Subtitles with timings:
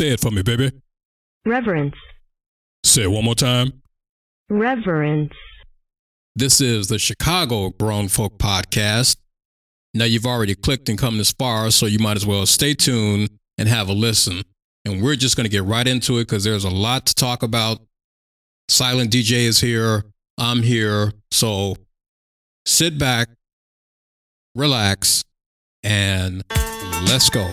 [0.00, 0.72] Say it for me, baby.
[1.44, 1.94] Reverence.
[2.84, 3.82] Say it one more time.
[4.48, 5.34] Reverence.
[6.34, 9.18] This is the Chicago Grown Folk Podcast.
[9.92, 13.28] Now, you've already clicked and come this far, so you might as well stay tuned
[13.58, 14.40] and have a listen.
[14.86, 17.42] And we're just going to get right into it because there's a lot to talk
[17.42, 17.80] about.
[18.70, 20.04] Silent DJ is here.
[20.38, 21.12] I'm here.
[21.30, 21.76] So
[22.64, 23.28] sit back,
[24.54, 25.24] relax,
[25.84, 26.42] and
[27.04, 27.50] let's go.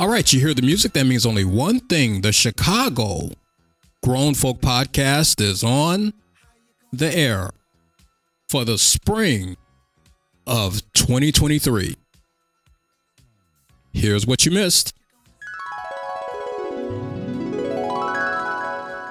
[0.00, 0.94] All right, you hear the music.
[0.94, 2.22] That means only one thing.
[2.22, 3.32] The Chicago
[4.02, 6.14] Grown Folk Podcast is on
[6.90, 7.50] the air
[8.48, 9.58] for the spring
[10.46, 11.98] of 2023.
[13.92, 14.94] Here's what you missed.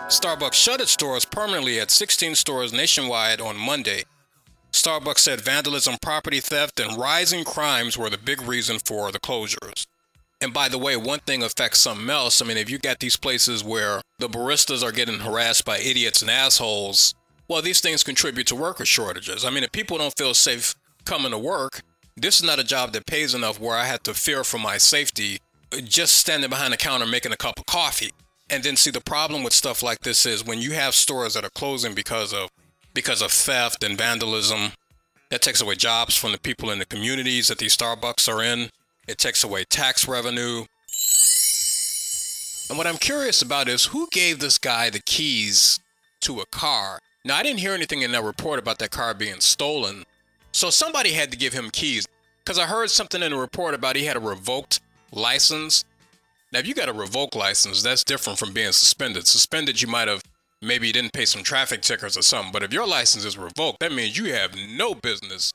[0.07, 4.05] Starbucks shut its doors permanently at 16 stores nationwide on Monday.
[4.71, 9.85] Starbucks said vandalism, property theft, and rising crimes were the big reason for the closures.
[10.41, 12.41] And by the way, one thing affects something else.
[12.41, 16.21] I mean, if you got these places where the baristas are getting harassed by idiots
[16.21, 17.13] and assholes,
[17.47, 19.43] well, these things contribute to worker shortages.
[19.43, 21.81] I mean, if people don't feel safe coming to work,
[22.15, 24.77] this is not a job that pays enough where I have to fear for my
[24.77, 25.39] safety
[25.83, 28.11] just standing behind the counter making a cup of coffee.
[28.49, 31.45] And then see the problem with stuff like this is when you have stores that
[31.45, 32.49] are closing because of
[32.93, 34.71] because of theft and vandalism,
[35.29, 38.69] that takes away jobs from the people in the communities that these Starbucks are in.
[39.09, 40.65] It takes away tax revenue.
[42.69, 45.79] And what I'm curious about is who gave this guy the keys
[46.21, 46.99] to a car?
[47.25, 50.03] Now, I didn't hear anything in that report about that car being stolen.
[50.51, 52.07] So somebody had to give him keys.
[52.45, 54.79] Because I heard something in the report about he had a revoked
[55.11, 55.83] license.
[56.53, 59.25] Now, if you got a revoked license, that's different from being suspended.
[59.25, 60.21] Suspended, you might have
[60.61, 62.51] maybe you didn't pay some traffic tickets or something.
[62.51, 65.51] But if your license is revoked, that means you have no business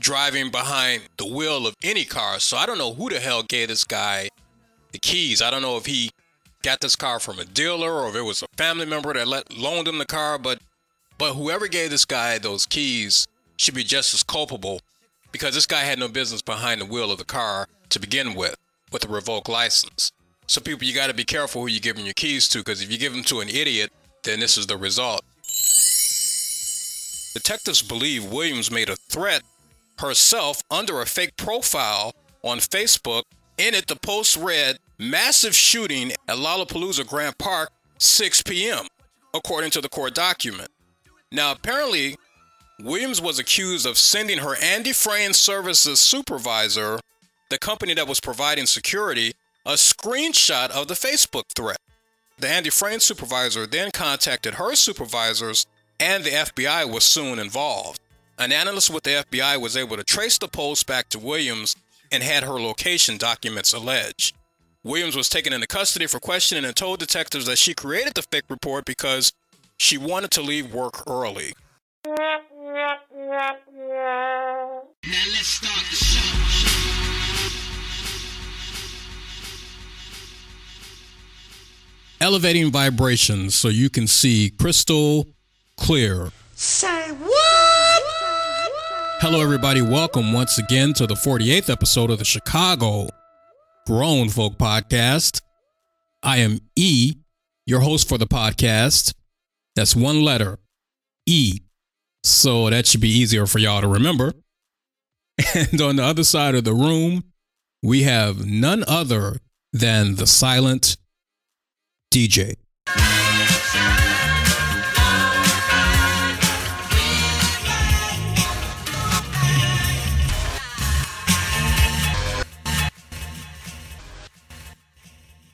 [0.00, 2.40] driving behind the wheel of any car.
[2.40, 4.30] So I don't know who the hell gave this guy
[4.92, 5.40] the keys.
[5.40, 6.10] I don't know if he
[6.62, 9.52] got this car from a dealer or if it was a family member that let,
[9.56, 10.38] loaned him the car.
[10.38, 10.60] But
[11.18, 13.28] but whoever gave this guy those keys
[13.58, 14.80] should be just as culpable
[15.32, 18.56] because this guy had no business behind the wheel of the car to begin with,
[18.90, 20.12] with a revoked license.
[20.46, 22.90] So people, you got to be careful who you're giving your keys to because if
[22.90, 23.92] you give them to an idiot,
[24.24, 25.22] then this is the result.
[27.34, 29.42] Detectives believe Williams made a threat
[30.00, 33.22] herself under a fake profile on Facebook.
[33.58, 38.86] In it, the post read, Massive shooting at Lollapalooza Grand Park, 6 p.m.,
[39.32, 40.70] according to the court document.
[41.32, 42.16] Now, apparently,
[42.82, 47.00] Williams was accused of sending her Andy Frain Services supervisor,
[47.48, 49.32] the company that was providing security,
[49.64, 51.78] a screenshot of the Facebook threat.
[52.38, 55.66] The Andy Frain supervisor then contacted her supervisors,
[55.98, 58.00] and the FBI was soon involved.
[58.40, 61.76] An analyst with the FBI was able to trace the post back to Williams
[62.10, 64.34] and had her location documents alleged.
[64.82, 68.46] Williams was taken into custody for questioning and told detectives that she created the fake
[68.48, 69.34] report because
[69.76, 71.52] she wanted to leave work early.
[72.06, 72.38] Now
[75.02, 76.38] let's start the show.
[82.22, 85.26] Elevating vibrations so you can see crystal
[85.76, 86.32] clear.
[86.54, 87.69] Say what?
[89.22, 89.82] Hello, everybody.
[89.82, 93.06] Welcome once again to the 48th episode of the Chicago
[93.86, 95.42] Grown Folk Podcast.
[96.22, 97.16] I am E,
[97.66, 99.12] your host for the podcast.
[99.76, 100.58] That's one letter,
[101.26, 101.58] E.
[102.24, 104.32] So that should be easier for y'all to remember.
[105.54, 107.24] And on the other side of the room,
[107.82, 109.36] we have none other
[109.74, 110.96] than the silent
[112.10, 112.56] DJ.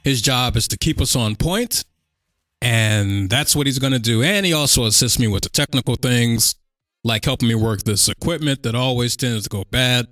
[0.06, 1.84] His job is to keep us on point,
[2.62, 4.22] and that's what he's going to do.
[4.22, 6.54] And he also assists me with the technical things
[7.02, 10.06] like helping me work this equipment that always tends to go bad.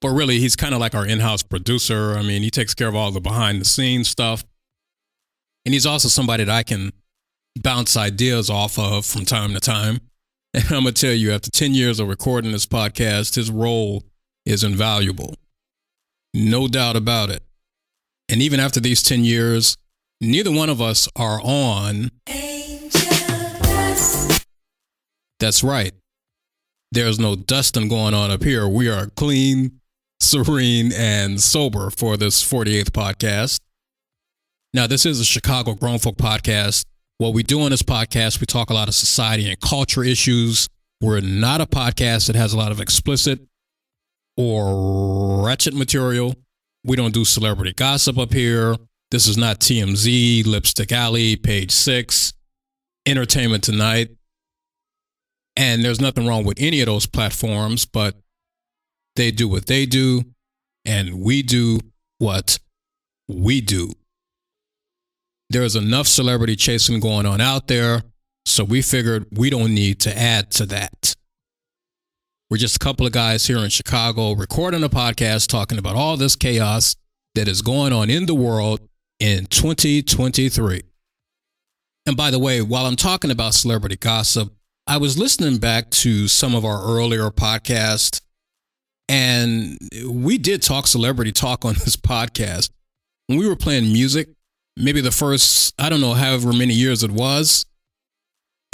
[0.00, 2.16] But really, he's kind of like our in house producer.
[2.16, 4.42] I mean, he takes care of all the behind the scenes stuff.
[5.66, 6.94] And he's also somebody that I can
[7.54, 10.00] bounce ideas off of from time to time.
[10.54, 14.04] And I'm going to tell you, after 10 years of recording this podcast, his role
[14.46, 15.34] is invaluable.
[16.32, 17.42] No doubt about it.
[18.28, 19.76] And even after these 10 years,
[20.20, 22.10] neither one of us are on.
[25.38, 25.92] That's right.
[26.92, 28.66] There's no dusting going on up here.
[28.66, 29.80] We are clean,
[30.20, 33.60] serene, and sober for this 48th podcast.
[34.72, 36.84] Now, this is a Chicago Grown Folk podcast.
[37.18, 40.68] What we do on this podcast, we talk a lot of society and culture issues.
[41.00, 43.40] We're not a podcast that has a lot of explicit
[44.36, 46.34] or wretched material.
[46.86, 48.76] We don't do celebrity gossip up here.
[49.10, 52.32] This is not TMZ, Lipstick Alley, Page Six,
[53.04, 54.10] Entertainment Tonight.
[55.56, 58.14] And there's nothing wrong with any of those platforms, but
[59.16, 60.22] they do what they do,
[60.84, 61.80] and we do
[62.18, 62.58] what
[63.28, 63.90] we do.
[65.50, 68.02] There's enough celebrity chasing going on out there,
[68.44, 71.16] so we figured we don't need to add to that.
[72.48, 76.16] We're just a couple of guys here in Chicago recording a podcast talking about all
[76.16, 76.94] this chaos
[77.34, 78.78] that is going on in the world
[79.18, 80.82] in 2023.
[82.06, 84.52] And by the way, while I'm talking about celebrity gossip,
[84.86, 88.20] I was listening back to some of our earlier podcasts,
[89.08, 89.76] and
[90.08, 92.70] we did talk celebrity talk on this podcast.
[93.26, 94.28] When we were playing music,
[94.76, 97.66] maybe the first, I don't know, however many years it was.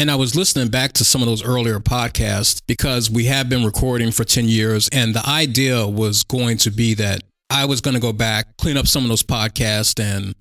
[0.03, 3.65] And I was listening back to some of those earlier podcasts because we have been
[3.65, 4.89] recording for 10 years.
[4.91, 8.77] And the idea was going to be that I was going to go back, clean
[8.77, 10.35] up some of those podcasts and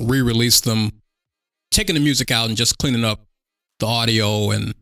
[0.00, 0.90] re release them,
[1.70, 3.20] taking the music out and just cleaning up
[3.78, 4.50] the audio.
[4.50, 4.74] And,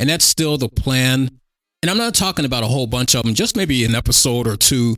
[0.00, 1.38] and that's still the plan.
[1.82, 4.56] And I'm not talking about a whole bunch of them, just maybe an episode or
[4.56, 4.96] two.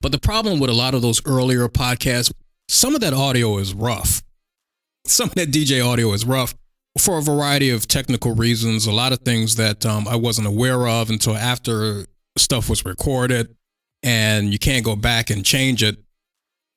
[0.00, 2.32] But the problem with a lot of those earlier podcasts,
[2.68, 4.24] some of that audio is rough.
[5.06, 6.54] Some of that DJ audio is rough
[6.98, 8.86] for a variety of technical reasons.
[8.86, 12.06] A lot of things that um, I wasn't aware of until after
[12.36, 13.54] stuff was recorded,
[14.02, 15.96] and you can't go back and change it.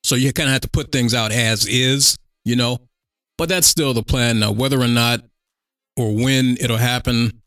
[0.02, 2.78] So you kind of have to put things out as is, you know.
[3.36, 4.40] But that's still the plan.
[4.40, 5.20] Now, whether or not
[5.96, 7.42] or when it'll happen,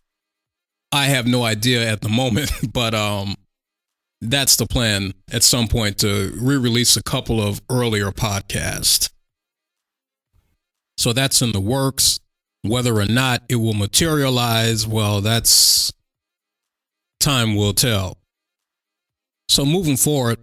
[0.92, 2.52] I have no idea at the moment.
[2.72, 3.36] But um,
[4.22, 9.10] that's the plan at some point to re-release a couple of earlier podcasts.
[10.98, 12.20] So that's in the works.
[12.64, 15.92] Whether or not it will materialize, well, that's
[17.20, 18.18] time will tell.
[19.50, 20.40] So moving forward,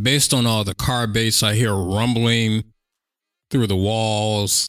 [0.00, 2.64] based on all the car bass I hear rumbling
[3.50, 4.68] through the walls,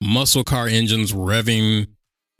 [0.00, 1.86] muscle car engines revving,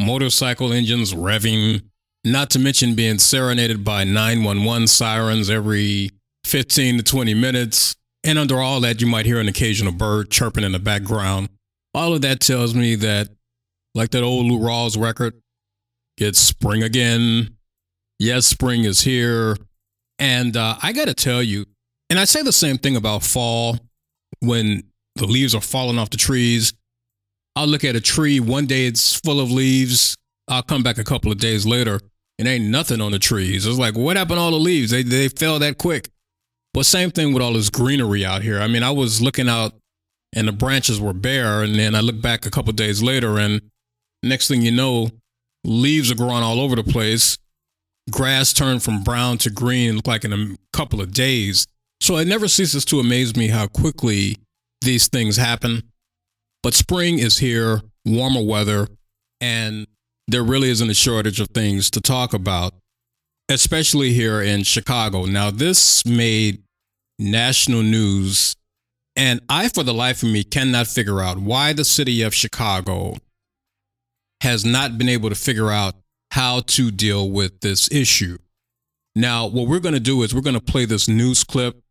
[0.01, 1.83] motorcycle engines revving,
[2.25, 6.11] not to mention being serenaded by 911 sirens every
[6.45, 7.95] 15 to 20 minutes.
[8.25, 11.49] And under all that, you might hear an occasional bird chirping in the background.
[11.97, 13.31] All of that tells me that,
[13.95, 15.33] like that old Lou Rawls record,
[16.19, 17.57] it's spring again.
[18.19, 19.57] Yes, spring is here.
[20.19, 21.65] And uh, I got to tell you,
[22.11, 23.79] and I say the same thing about fall
[24.41, 24.83] when
[25.15, 26.75] the leaves are falling off the trees.
[27.57, 30.17] I'll look at a tree, one day it's full of leaves.
[30.49, 32.01] I'll come back a couple of days later
[32.39, 33.65] and ain't nothing on the trees.
[33.65, 34.91] It's like, what happened to all the leaves?
[34.91, 36.11] They, they fell that quick.
[36.75, 38.61] But same thing with all this greenery out here.
[38.61, 39.73] I mean, I was looking out
[40.35, 41.63] and the branches were bare.
[41.63, 43.61] And then I look back a couple days later and
[44.23, 45.11] next thing you know,
[45.65, 47.39] leaves are growing all over the place.
[48.11, 51.67] Grass turned from brown to green like in a couple of days.
[52.01, 54.37] So it never ceases to amaze me how quickly
[54.83, 55.83] these things happen.
[56.63, 58.89] But spring is here, warmer weather,
[59.41, 59.87] and
[60.29, 62.75] there really isn't a shortage of things to talk about,
[63.49, 65.25] especially here in Chicago.
[65.25, 66.63] Now, this made
[67.19, 68.57] national news,
[69.17, 73.17] and I, for the life of me, cannot figure out why the city of Chicago
[74.43, 75.95] has not been able to figure out
[76.33, 78.39] how to deal with this issue.
[79.15, 81.83] Now, what we're going to do is we're going to play this news clip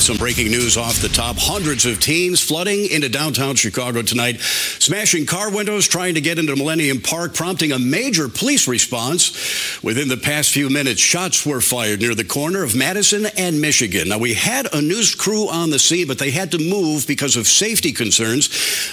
[0.00, 1.36] some breaking news off the top.
[1.38, 6.56] Hundreds of teens flooding into downtown Chicago tonight, smashing car windows, trying to get into
[6.56, 9.82] Millennium Park, prompting a major police response.
[9.82, 14.08] Within the past few minutes, shots were fired near the corner of Madison and Michigan.
[14.08, 17.36] Now, we had a news crew on the scene, but they had to move because
[17.36, 18.48] of safety concerns.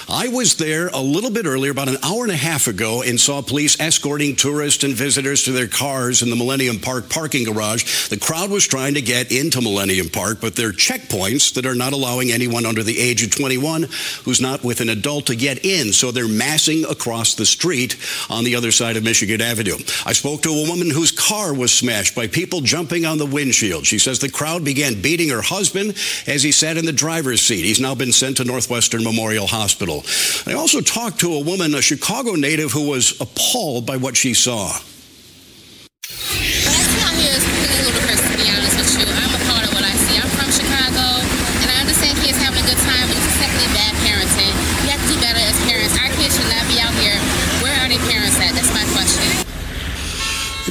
[0.10, 3.20] I was there a little bit earlier, about an hour and a half ago, and
[3.20, 8.10] saw police escorting tourists and visitors to their cars in the Millennium Park parking garage.
[8.10, 11.76] The crowd was trying to get into Millennium Park, but they're checking checkpoints that are
[11.76, 13.84] not allowing anyone under the age of 21
[14.24, 15.94] who's not with an adult to get in.
[15.94, 17.98] So they're massing across the street
[18.30, 19.78] on the other side of Michigan Avenue.
[20.06, 23.86] I spoke to a woman whose car was smashed by people jumping on the windshield.
[23.86, 25.96] She says the crowd began beating her husband
[26.28, 27.66] as he sat in the driver's seat.
[27.66, 30.04] He's now been sent to Northwestern Memorial Hospital.
[30.46, 34.34] I also talked to a woman, a Chicago native, who was appalled by what she
[34.34, 34.78] saw.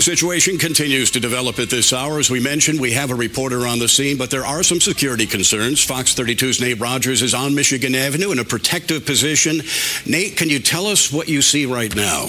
[0.07, 2.21] Situation continues to develop at this hour.
[2.21, 5.27] As we mentioned, we have a reporter on the scene, but there are some security
[5.27, 5.83] concerns.
[5.83, 9.63] Fox 32's Nate Rodgers is on Michigan Avenue in a protective position.
[10.07, 12.29] Nate, can you tell us what you see right now?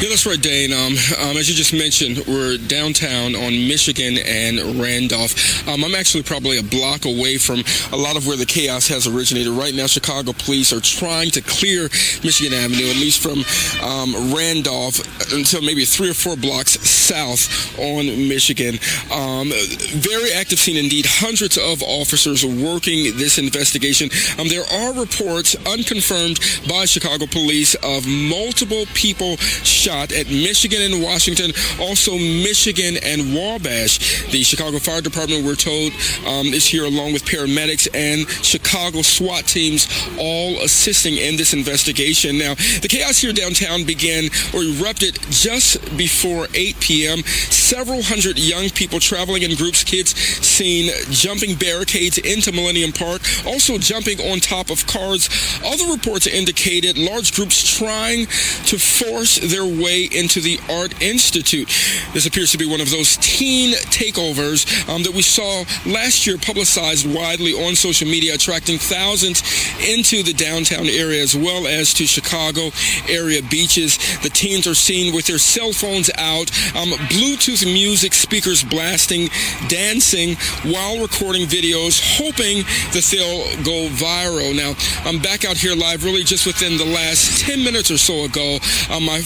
[0.00, 0.72] Yeah, that's right, Dane.
[0.72, 5.68] Um, um, as you just mentioned, we're downtown on Michigan and Randolph.
[5.68, 9.06] Um, I'm actually probably a block away from a lot of where the chaos has
[9.06, 9.52] originated.
[9.52, 11.90] Right now, Chicago police are trying to clear
[12.24, 13.44] Michigan Avenue, at least from
[13.84, 15.04] um, Randolph
[15.34, 18.78] until maybe three or four blocks south on Michigan.
[19.12, 19.52] Um,
[20.00, 21.04] very active scene indeed.
[21.06, 24.08] Hundreds of officers working this investigation.
[24.38, 31.02] Um, there are reports, unconfirmed by Chicago police, of multiple people shot at Michigan and
[31.02, 34.30] Washington, also Michigan and Wabash.
[34.30, 35.92] The Chicago Fire Department, we're told,
[36.26, 42.38] um, is here along with paramedics and Chicago SWAT teams, all assisting in this investigation.
[42.38, 47.18] Now, the chaos here downtown began or erupted just before 8 p.m.
[47.50, 53.78] Several hundred young people traveling in groups, kids seen jumping barricades into Millennium Park, also
[53.78, 55.28] jumping on top of cars.
[55.64, 58.26] Other reports indicated large groups trying
[58.66, 61.68] to force their way into the Art Institute.
[62.12, 66.38] This appears to be one of those teen takeovers um, that we saw last year
[66.38, 69.42] publicized widely on social media, attracting thousands
[69.88, 72.70] into the downtown area as well as to Chicago
[73.08, 73.98] area beaches.
[74.22, 79.28] The teens are seen with their cell phones out, um, Bluetooth music speakers blasting,
[79.68, 84.54] dancing while recording videos, hoping that they'll go viral.
[84.54, 84.74] Now,
[85.08, 88.58] I'm back out here live really just within the last 10 minutes or so ago.
[88.90, 89.20] Um, my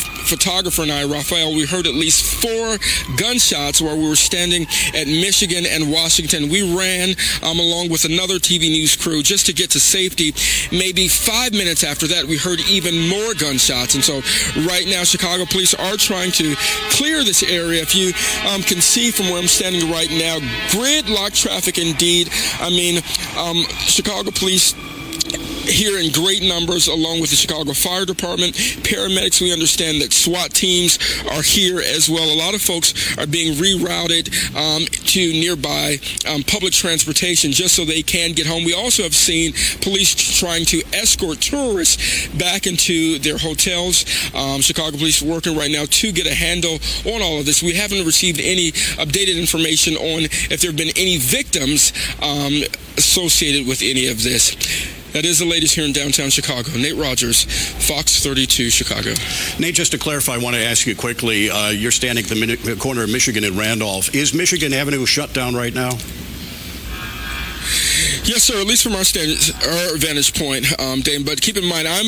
[0.46, 2.76] and I, Raphael, we heard at least four
[3.16, 6.50] gunshots while we were standing at Michigan and Washington.
[6.50, 10.34] We ran um, along with another TV news crew just to get to safety.
[10.70, 13.94] Maybe five minutes after that, we heard even more gunshots.
[13.94, 14.20] And so
[14.68, 16.54] right now, Chicago police are trying to
[16.90, 17.80] clear this area.
[17.80, 18.12] If you
[18.52, 20.40] um, can see from where I'm standing right now,
[20.76, 22.28] gridlock traffic indeed.
[22.60, 22.98] I mean,
[23.38, 24.74] um, Chicago police
[25.66, 28.54] here in great numbers along with the Chicago Fire Department.
[28.84, 30.98] Paramedics, we understand that SWAT teams
[31.30, 32.32] are here as well.
[32.32, 37.84] A lot of folks are being rerouted um, to nearby um, public transportation just so
[37.84, 38.64] they can get home.
[38.64, 44.04] We also have seen police trying to escort tourists back into their hotels.
[44.34, 47.62] Um, Chicago police working right now to get a handle on all of this.
[47.62, 51.92] We haven't received any updated information on if there have been any victims
[52.22, 52.62] um,
[52.96, 54.54] associated with any of this.
[55.14, 56.72] That is the latest here in downtown Chicago.
[56.76, 57.44] Nate Rodgers,
[57.86, 59.14] Fox 32, Chicago.
[59.60, 61.48] Nate, just to clarify, I want to ask you quickly.
[61.50, 64.12] Uh, you're standing at the min- corner of Michigan and Randolph.
[64.12, 65.90] Is Michigan Avenue shut down right now?
[68.24, 68.58] Yes, sir.
[68.60, 71.24] At least from our stand, our vantage point, um, Dane.
[71.24, 72.06] But keep in mind, I'm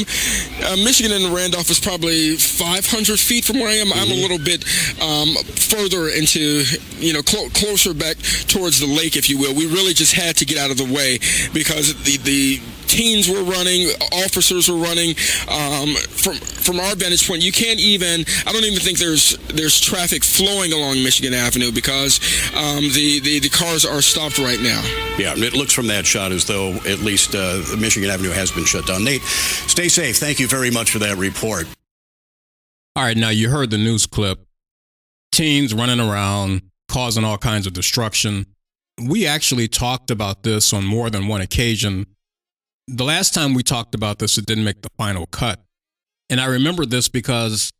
[0.64, 3.92] uh, Michigan and Randolph is probably 500 feet from where I am.
[3.92, 4.64] I'm a little bit
[5.00, 6.64] um, further into,
[6.98, 8.16] you know, clo- closer back
[8.48, 9.54] towards the lake, if you will.
[9.54, 11.18] We really just had to get out of the way
[11.52, 15.10] because the the teens were running, officers were running.
[15.48, 18.24] Um, from from our vantage point, you can't even.
[18.46, 22.18] I don't even think there's there's traffic flowing along Michigan Avenue because
[22.54, 24.82] um, the, the the cars are stopped right now.
[25.18, 28.64] Yeah, it looks from that shot as though at least uh, Michigan Avenue has been
[28.64, 29.04] shut down.
[29.04, 30.16] Nate, stay safe.
[30.16, 31.66] Thank you very much for that report.
[32.96, 34.46] All right, now you heard the news clip.
[35.30, 38.46] Teens running around, causing all kinds of destruction.
[39.02, 42.06] We actually talked about this on more than one occasion.
[42.88, 45.60] The last time we talked about this, it didn't make the final cut.
[46.30, 47.72] And I remember this because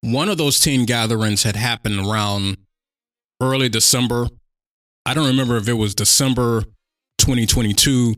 [0.00, 2.56] one of those teen gatherings had happened around
[3.40, 4.28] early December.
[5.04, 6.62] I don't remember if it was December
[7.18, 8.14] 2022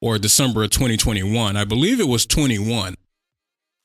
[0.00, 1.56] or December of 2021.
[1.56, 2.96] I believe it was 21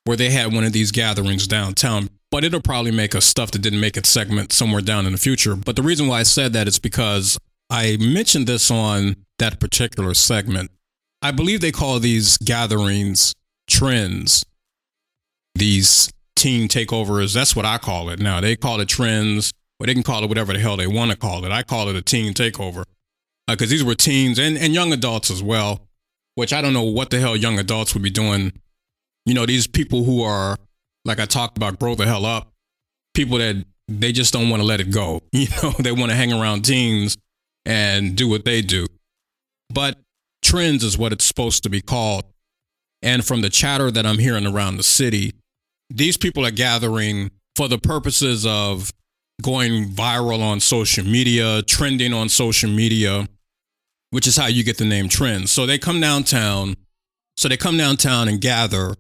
[0.06, 2.10] where they had one of these gatherings downtown.
[2.32, 5.18] But it'll probably make a stuff that didn't make it segment somewhere down in the
[5.18, 5.56] future.
[5.56, 7.38] But the reason why I said that is because
[7.70, 10.72] I mentioned this on that particular segment.
[11.22, 13.34] I believe they call these gatherings
[13.68, 14.46] trends.
[15.56, 18.40] These teen takeovers, that's what I call it now.
[18.40, 21.18] They call it trends, or they can call it whatever the hell they want to
[21.18, 21.52] call it.
[21.52, 22.84] I call it a teen takeover.
[23.48, 25.88] Uh, because these were teens and, and young adults as well,
[26.36, 28.52] which I don't know what the hell young adults would be doing.
[29.26, 30.58] You know, these people who are,
[31.06, 32.52] like I talked about, grow the hell up,
[33.14, 35.22] people that they just don't want to let it go.
[35.32, 37.18] You know, they want to hang around teens
[37.66, 38.86] and do what they do.
[39.70, 39.98] But
[40.42, 42.26] trends is what it's supposed to be called.
[43.02, 45.34] And from the chatter that I'm hearing around the city,
[45.90, 48.92] these people are gathering for the purposes of
[49.42, 53.28] going viral on social media, trending on social media,
[54.10, 55.52] which is how you get the name trends.
[55.52, 56.76] So they come downtown.
[57.36, 58.96] So they come downtown and gather.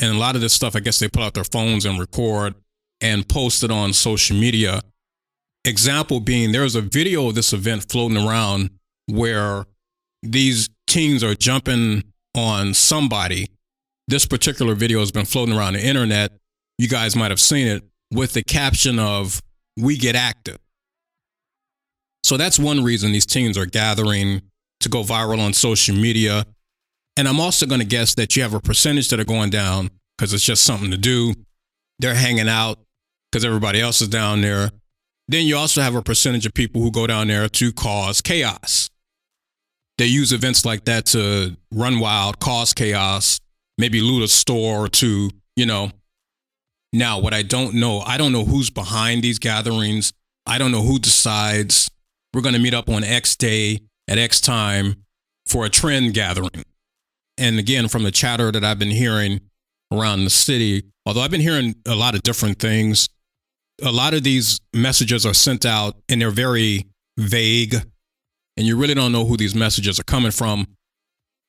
[0.00, 2.54] And a lot of this stuff, I guess they pull out their phones and record
[3.00, 4.80] and post it on social media.
[5.64, 8.70] Example being, there's a video of this event floating around
[9.06, 9.66] where
[10.22, 13.48] these teens are jumping on somebody.
[14.08, 16.32] This particular video has been floating around the internet.
[16.78, 19.40] You guys might have seen it with the caption of,
[19.76, 20.58] We get active.
[22.24, 24.42] So that's one reason these teens are gathering
[24.80, 26.44] to go viral on social media.
[27.16, 29.90] And I'm also going to guess that you have a percentage that are going down
[30.16, 31.34] because it's just something to do.
[31.98, 32.78] They're hanging out
[33.30, 34.70] because everybody else is down there.
[35.28, 38.90] Then you also have a percentage of people who go down there to cause chaos.
[40.00, 43.38] They use events like that to run wild, cause chaos,
[43.76, 45.90] maybe loot a store or two, you know.
[46.94, 50.14] Now, what I don't know, I don't know who's behind these gatherings.
[50.46, 51.90] I don't know who decides
[52.32, 55.04] we're going to meet up on X day at X time
[55.44, 56.64] for a trend gathering.
[57.36, 59.42] And again, from the chatter that I've been hearing
[59.92, 63.06] around the city, although I've been hearing a lot of different things,
[63.82, 66.86] a lot of these messages are sent out and they're very
[67.18, 67.82] vague,
[68.60, 70.66] and you really don't know who these messages are coming from.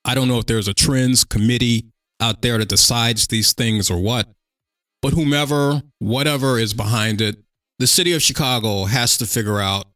[0.05, 1.87] I don't know if there's a trends committee
[2.21, 4.29] out there that decides these things or what,
[5.01, 7.35] but whomever, whatever is behind it,
[7.79, 9.87] the city of Chicago has to figure out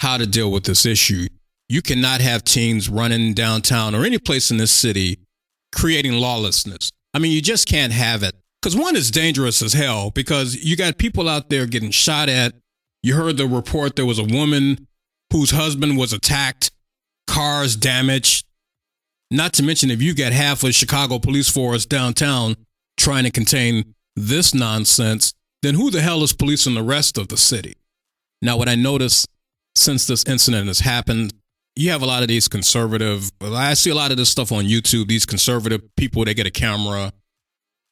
[0.00, 1.28] how to deal with this issue.
[1.68, 5.20] You cannot have teens running downtown or any place in this city
[5.72, 6.90] creating lawlessness.
[7.14, 8.34] I mean, you just can't have it.
[8.60, 12.52] Because one is dangerous as hell because you got people out there getting shot at.
[13.04, 14.88] You heard the report there was a woman
[15.34, 16.70] whose husband was attacked,
[17.26, 18.46] cars damaged.
[19.32, 22.54] Not to mention, if you got half of Chicago police force downtown
[22.96, 27.36] trying to contain this nonsense, then who the hell is policing the rest of the
[27.36, 27.74] city?
[28.42, 29.26] Now, what I noticed
[29.74, 31.34] since this incident has happened,
[31.74, 34.66] you have a lot of these conservative, I see a lot of this stuff on
[34.66, 37.12] YouTube, these conservative people, they get a camera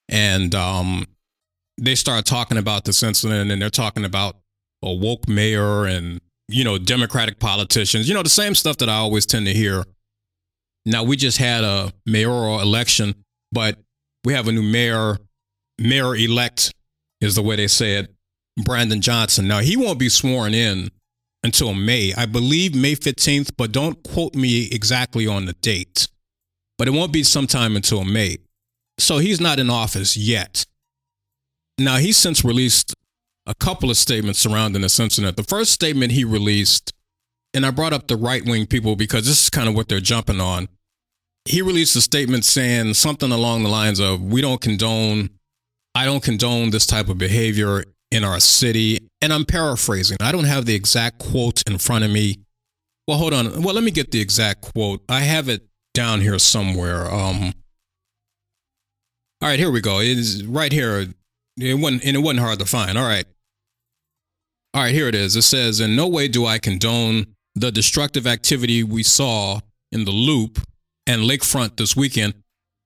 [0.09, 1.07] and um,
[1.77, 4.37] they start talking about this incident and they're talking about
[4.81, 6.21] a woke mayor and,
[6.53, 9.85] you know, Democratic politicians, you know, the same stuff that I always tend to hear.
[10.85, 13.15] Now, we just had a mayoral election,
[13.53, 13.79] but
[14.25, 15.19] we have a new mayor,
[15.79, 16.75] mayor elect
[17.21, 18.13] is the way they say it,
[18.65, 19.47] Brandon Johnson.
[19.47, 20.91] Now, he won't be sworn in
[21.45, 22.13] until May.
[22.17, 26.09] I believe May 15th, but don't quote me exactly on the date.
[26.79, 28.39] But it won't be sometime until May.
[28.99, 30.67] So he's not in office yet.
[31.79, 32.95] Now, he's since released
[33.47, 35.37] a couple of statements surrounding this incident.
[35.37, 36.93] The first statement he released,
[37.55, 40.01] and I brought up the right wing people because this is kind of what they're
[40.01, 40.69] jumping on.
[41.45, 45.31] He released a statement saying something along the lines of, We don't condone,
[45.95, 48.99] I don't condone this type of behavior in our city.
[49.21, 50.19] And I'm paraphrasing.
[50.21, 52.39] I don't have the exact quote in front of me.
[53.09, 53.63] Well, hold on.
[53.63, 55.03] Well, let me get the exact quote.
[55.09, 57.13] I have it down here somewhere.
[57.13, 57.53] Um,
[59.41, 59.99] all right, here we go.
[59.99, 61.09] It is right here.
[61.59, 62.97] It wasn't, and it wasn't hard to find.
[62.97, 63.27] All right.
[64.75, 65.37] All right, here it is.
[65.37, 69.61] It says, In no way do I condone the destructive activity we saw
[69.91, 70.59] in the loop
[71.07, 72.35] and lakefront this weekend.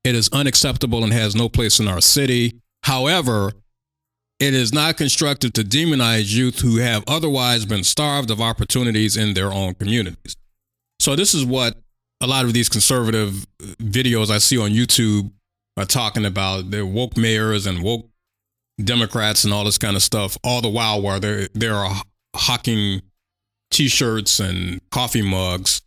[0.03, 2.61] It is unacceptable and has no place in our city.
[2.83, 3.53] However,
[4.39, 9.35] it is not constructive to demonize youth who have otherwise been starved of opportunities in
[9.35, 10.37] their own communities.
[11.01, 11.77] So, this is what
[12.21, 15.31] a lot of these conservative videos I see on YouTube
[15.77, 16.71] are talking about.
[16.71, 18.09] They're woke mayors and woke
[18.83, 21.89] Democrats and all this kind of stuff, all the while while they're, they're
[22.35, 23.03] hawking
[23.71, 25.83] t shirts and coffee mugs.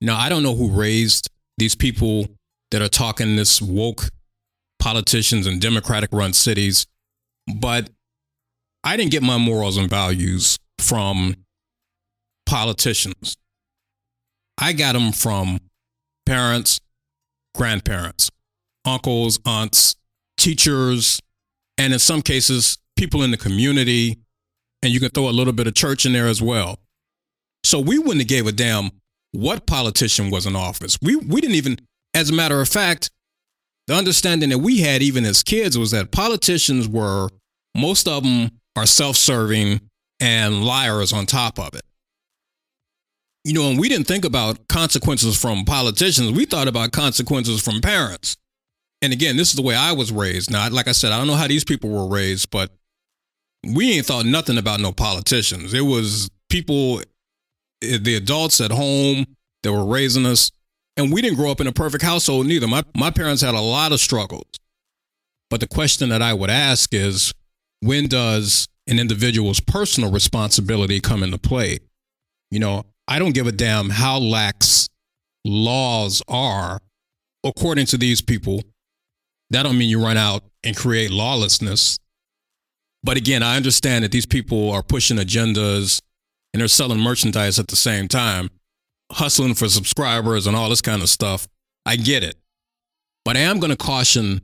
[0.00, 2.26] Now, I don't know who raised these people
[2.70, 4.08] that are talking this woke
[4.78, 6.86] politicians in Democratic run cities
[7.46, 7.90] but
[8.84, 11.34] I didn't get my morals and values from
[12.46, 13.36] politicians.
[14.58, 15.58] I got them from
[16.26, 16.80] parents,
[17.54, 18.30] grandparents,
[18.84, 19.96] uncles, aunts,
[20.36, 21.20] teachers,
[21.78, 24.18] and in some cases, people in the community.
[24.82, 26.78] And you can throw a little bit of church in there as well.
[27.64, 28.90] So we wouldn't have gave a damn
[29.32, 30.98] what politician was in office.
[31.02, 31.78] We we didn't even,
[32.14, 33.10] as a matter of fact,
[33.86, 37.28] the understanding that we had even as kids was that politicians were
[37.76, 39.80] most of them are self-serving
[40.20, 41.82] and liars on top of it
[43.44, 46.32] You know, and we didn't think about consequences from politicians.
[46.32, 48.36] We thought about consequences from parents.
[49.02, 50.50] And again, this is the way I was raised.
[50.50, 52.70] Now, like I said, I don't know how these people were raised, but
[53.64, 55.74] we ain't thought nothing about no politicians.
[55.74, 57.00] It was people,
[57.82, 59.26] eh, the adults at home
[59.64, 60.50] that were raising us.
[60.96, 62.68] And we didn't grow up in a perfect household neither.
[62.68, 64.46] My, my parents had a lot of struggles.
[65.50, 67.32] But the question that I would ask is
[67.80, 71.78] when does an individual's personal responsibility come into play?
[72.50, 74.88] You know, I don't give a damn how lax
[75.44, 76.78] laws are
[77.44, 78.62] according to these people.
[79.52, 81.98] That don't mean you run out and create lawlessness.
[83.04, 86.00] But again, I understand that these people are pushing agendas
[86.52, 88.48] and they're selling merchandise at the same time,
[89.12, 91.46] hustling for subscribers and all this kind of stuff.
[91.84, 92.36] I get it.
[93.26, 94.40] But I am going to caution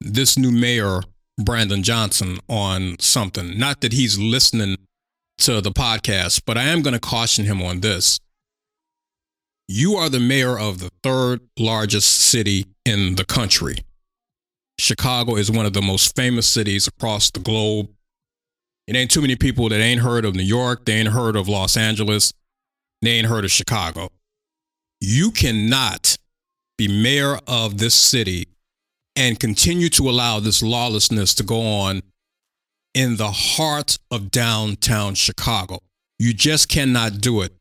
[0.00, 1.02] this new mayor,
[1.38, 3.56] Brandon Johnson, on something.
[3.56, 4.78] Not that he's listening
[5.38, 8.18] to the podcast, but I am going to caution him on this.
[9.68, 13.76] You are the mayor of the third largest city in the country.
[14.78, 17.88] Chicago is one of the most famous cities across the globe.
[18.86, 21.48] It ain't too many people that ain't heard of New York, they ain't heard of
[21.48, 22.32] Los Angeles,
[23.00, 24.10] they ain't heard of Chicago.
[25.00, 26.16] You cannot
[26.76, 28.48] be mayor of this city
[29.16, 32.02] and continue to allow this lawlessness to go on
[32.94, 35.78] in the heart of downtown Chicago.
[36.18, 37.52] You just cannot do it.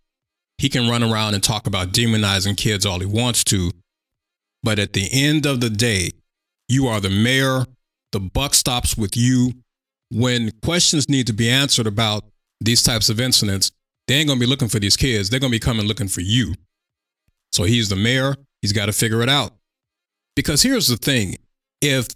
[0.58, 3.72] He can run around and talk about demonizing kids all he wants to.
[4.62, 6.12] But at the end of the day,
[6.74, 7.66] you are the mayor.
[8.12, 9.54] The buck stops with you.
[10.12, 12.26] When questions need to be answered about
[12.60, 13.72] these types of incidents,
[14.08, 15.30] they ain't going to be looking for these kids.
[15.30, 16.54] They're going to be coming looking for you.
[17.52, 18.36] So he's the mayor.
[18.62, 19.54] He's got to figure it out.
[20.36, 21.38] Because here's the thing
[21.82, 22.08] if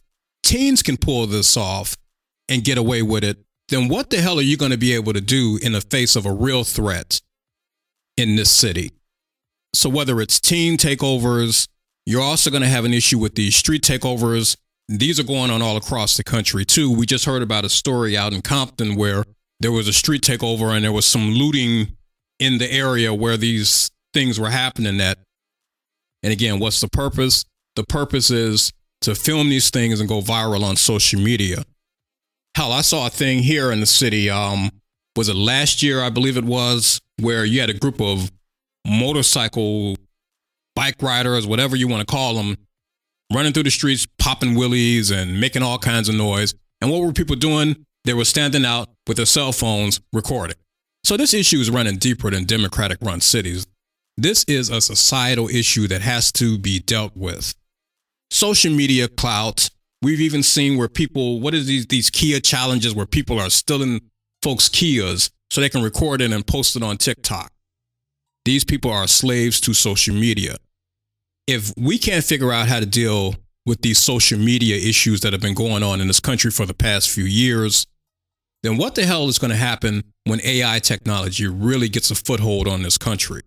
[0.44, 1.96] teens can pull this off
[2.50, 3.38] and get away with it,
[3.70, 6.16] then what the hell are you going to be able to do in the face
[6.16, 7.22] of a real threat
[8.16, 8.92] in this city?
[9.74, 11.68] So, whether it's teen takeovers,
[12.08, 14.56] you're also going to have an issue with these street takeovers.
[14.88, 16.90] These are going on all across the country, too.
[16.90, 19.26] We just heard about a story out in Compton where
[19.60, 21.98] there was a street takeover and there was some looting
[22.40, 25.18] in the area where these things were happening at.
[26.24, 27.44] And again, what's the purpose?
[27.76, 31.66] The purpose is to film these things and go viral on social media.
[32.56, 34.30] Hell, I saw a thing here in the city.
[34.30, 34.72] Um,
[35.18, 36.02] was it last year?
[36.02, 38.32] I believe it was, where you had a group of
[38.86, 39.98] motorcycle
[40.78, 42.56] bike riders, whatever you want to call them,
[43.34, 46.54] running through the streets, popping willies and making all kinds of noise.
[46.82, 47.84] And what were people doing?
[48.06, 50.56] They were standing out with their cell phones recording.
[51.04, 53.66] So this issue is running deeper than Democratic run cities.
[54.18, 57.56] This is a societal issue that has to be dealt with
[58.30, 59.72] social media clout.
[60.04, 64.02] We've even seen where people, what is these these Kia challenges where people are stealing
[64.44, 67.52] folks' Kias so they can record it and post it on TikTok.
[68.46, 70.58] These people are slaves to social media.
[71.48, 75.42] If we can't figure out how to deal with these social media issues that have
[75.42, 77.88] been going on in this country for the past few years,
[78.64, 82.68] then what the hell is going to happen when AI technology really gets a foothold
[82.68, 83.42] on this country?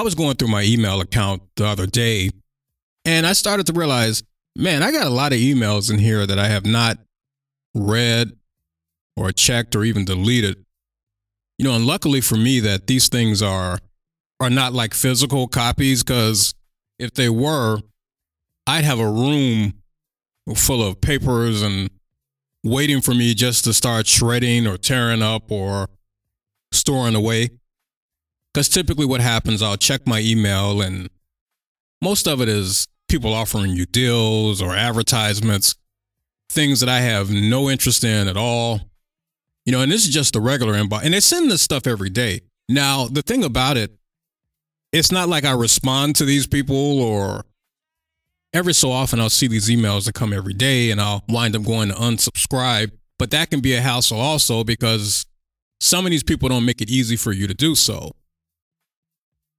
[0.00, 2.30] I was going through my email account the other day
[3.04, 4.22] and I started to realize,
[4.56, 6.96] man, I got a lot of emails in here that I have not
[7.74, 8.32] read
[9.14, 10.64] or checked or even deleted.
[11.58, 13.78] You know, and luckily for me that these things are
[14.40, 16.54] are not like physical copies cuz
[16.98, 17.82] if they were,
[18.66, 19.74] I'd have a room
[20.56, 21.90] full of papers and
[22.64, 25.90] waiting for me just to start shredding or tearing up or
[26.72, 27.50] storing away.
[28.52, 31.08] Because typically, what happens, I'll check my email, and
[32.02, 35.74] most of it is people offering you deals or advertisements,
[36.50, 38.80] things that I have no interest in at all.
[39.66, 42.10] You know, and this is just the regular inbox, and they send this stuff every
[42.10, 42.40] day.
[42.68, 43.92] Now, the thing about it,
[44.92, 47.44] it's not like I respond to these people or
[48.52, 51.62] every so often I'll see these emails that come every day and I'll wind up
[51.62, 52.92] going to unsubscribe.
[53.18, 55.26] But that can be a hassle also because
[55.80, 58.12] some of these people don't make it easy for you to do so.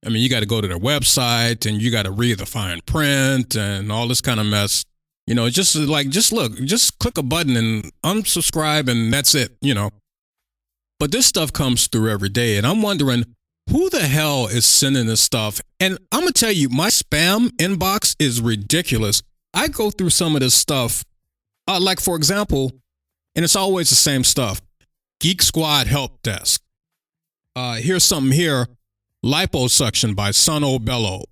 [0.06, 2.46] I mean, you got to go to their website and you got to read the
[2.46, 4.84] fine print and all this kind of mess.
[5.28, 9.56] You know, just like, just look, just click a button and unsubscribe and that's it,
[9.62, 9.92] you know.
[11.00, 12.58] But this stuff comes through every day.
[12.58, 13.26] And I'm wondering
[13.70, 15.62] who the hell is sending this stuff?
[15.80, 19.22] And I'm going to tell you, my spam inbox is ridiculous.
[19.54, 21.04] I go through some of this stuff,
[21.68, 22.72] uh, like, for example,
[23.36, 24.62] and it's always the same stuff
[25.20, 26.62] Geek Squad Help Desk.
[27.56, 28.68] Uh, here's something here
[29.24, 31.26] liposuction by Sono Bello.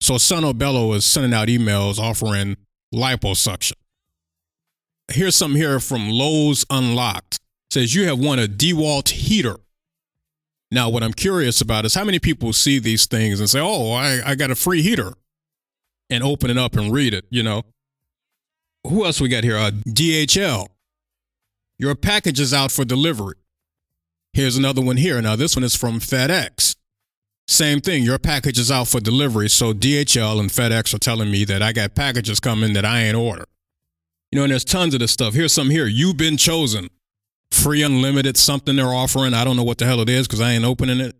[0.00, 2.56] So Sono Bello is sending out emails offering
[2.94, 3.74] liposuction.
[5.12, 7.38] Here's something here from Lowe's Unlocked.
[7.70, 9.56] says you have won a DeWalt heater.
[10.70, 13.92] Now, what I'm curious about is how many people see these things and say, "Oh,
[13.92, 15.12] I, I got a free heater,"
[16.10, 17.26] and open it up and read it.
[17.30, 17.62] You know.
[18.86, 19.56] Who else we got here?
[19.56, 20.68] Uh, DHL.
[21.78, 23.36] Your package is out for delivery.
[24.32, 25.22] Here's another one here.
[25.22, 26.73] Now, this one is from FedEx.
[27.46, 28.02] Same thing.
[28.02, 29.48] Your package is out for delivery.
[29.48, 33.16] So DHL and FedEx are telling me that I got packages coming that I ain't
[33.16, 33.44] order.
[34.32, 35.34] You know, and there's tons of this stuff.
[35.34, 35.86] Here's some here.
[35.86, 36.88] You've been chosen
[37.54, 39.32] free unlimited something they're offering.
[39.32, 41.14] I don't know what the hell it is because I ain't opening it.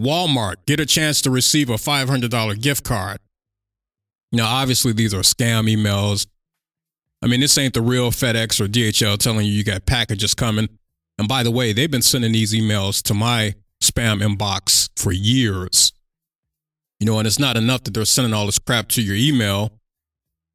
[0.00, 3.18] Walmart, get a chance to receive a $500 gift card.
[4.32, 6.26] Now, obviously, these are scam emails.
[7.22, 10.68] I mean, this ain't the real FedEx or DHL telling you you got packages coming.
[11.18, 15.92] And by the way, they've been sending these emails to my spam inbox for years.
[17.00, 19.72] You know, and it's not enough that they're sending all this crap to your email.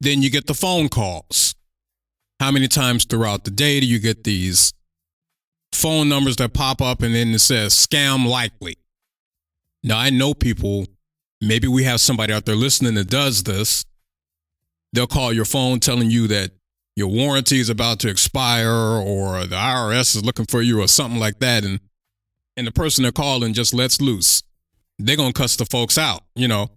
[0.00, 1.54] Then you get the phone calls.
[2.40, 4.72] How many times throughout the day do you get these
[5.72, 8.76] phone numbers that pop up and then it says scam likely?
[9.84, 10.86] Now, I know people,
[11.40, 13.84] maybe we have somebody out there listening that does this.
[14.92, 16.50] They'll call your phone telling you that
[16.96, 21.20] your warranty is about to expire or the IRS is looking for you or something
[21.20, 21.64] like that.
[21.64, 21.80] And,
[22.56, 24.42] and the person they're calling just lets loose.
[24.98, 26.70] They're to cuss the folks out, you know.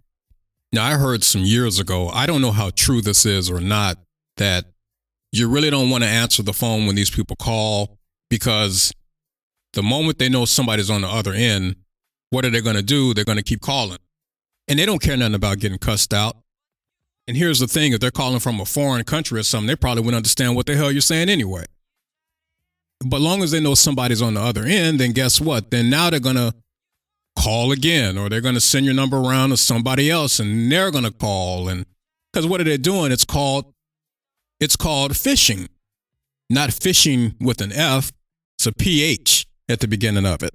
[0.72, 3.98] Now, I heard some years ago, I don't know how true this is or not,
[4.36, 4.64] that
[5.32, 8.92] you really don't want to answer the phone when these people call because
[9.74, 11.76] the moment they know somebody's on the other end,
[12.30, 13.14] what are they to do?
[13.14, 13.98] They're to keep calling.
[14.68, 16.36] And they don't care nothing about getting cussed out.
[17.28, 20.02] And here's the thing if they're calling from a foreign country or something, they probably
[20.02, 21.64] wouldn't understand what the hell you're saying anyway.
[23.04, 25.70] But long as they know somebody's on the other end, then guess what?
[25.70, 26.54] Then now they're to
[27.38, 31.10] call again or they're to send your number around to somebody else and they're to
[31.10, 31.68] call.
[31.68, 31.84] And
[32.32, 33.12] because what are they doing?
[33.12, 33.72] It's called
[34.58, 35.68] it's called phishing,
[36.48, 38.10] not fishing with an F.
[38.58, 40.54] It's a PH at the beginning of it.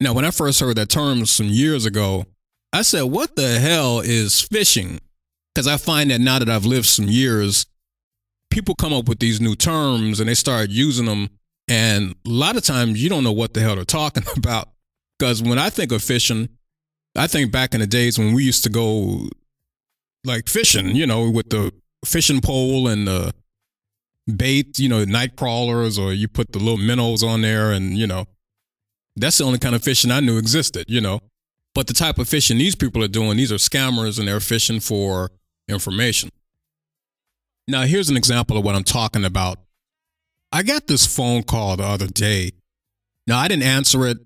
[0.00, 2.24] Now, when I first heard that term some years ago,
[2.72, 4.98] I said, What the hell is phishing?
[5.54, 7.66] Because I find that now that I've lived some years,
[8.50, 11.30] people come up with these new terms and they start using them.
[11.68, 14.68] And a lot of times you don't know what the hell they're talking about.
[15.18, 16.48] Because when I think of fishing,
[17.16, 19.28] I think back in the days when we used to go
[20.24, 21.72] like fishing, you know, with the
[22.04, 23.34] fishing pole and the
[24.36, 28.06] bait, you know, night crawlers, or you put the little minnows on there, and you
[28.06, 28.26] know,
[29.16, 31.20] that's the only kind of fishing I knew existed, you know.
[31.74, 34.80] But the type of fishing these people are doing, these are scammers and they're fishing
[34.80, 35.30] for
[35.68, 36.30] information.
[37.70, 39.58] Now, here's an example of what I'm talking about.
[40.50, 42.50] I got this phone call the other day.
[43.28, 44.18] Now, I didn't answer it,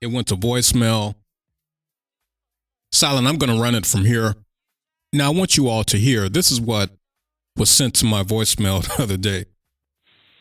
[0.00, 1.14] it went to voicemail.
[2.90, 4.36] Silent, I'm going to run it from here.
[5.12, 6.90] Now, I want you all to hear this is what
[7.56, 9.44] was sent to my voicemail the other day.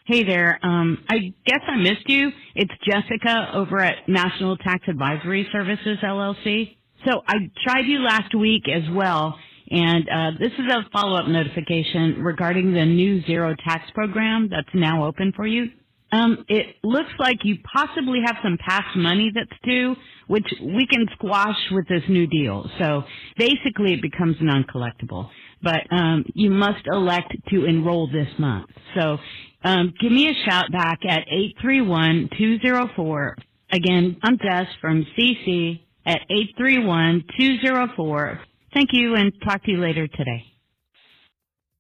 [0.06, 0.58] Hey there.
[0.64, 2.32] Um, I guess I missed you.
[2.56, 6.76] It's Jessica over at National Tax Advisory Services LLC.
[7.06, 9.38] So I tried you last week as well,
[9.72, 15.06] and uh, this is a follow-up notification regarding the new zero tax program that's now
[15.06, 15.70] open for you.
[16.12, 19.96] Um, it looks like you possibly have some past money that's due,
[20.28, 22.70] which we can squash with this new deal.
[22.80, 23.06] So
[23.38, 25.30] basically it becomes non-collectible.
[25.64, 28.70] But um, you must elect to enroll this month.
[28.96, 29.20] So
[29.64, 31.26] um, give me a shout back at
[31.64, 33.36] 831-204.
[33.72, 36.20] Again, I'm Jess from CC at
[36.60, 38.40] 831-204.
[38.74, 40.46] Thank you and talk to you later today.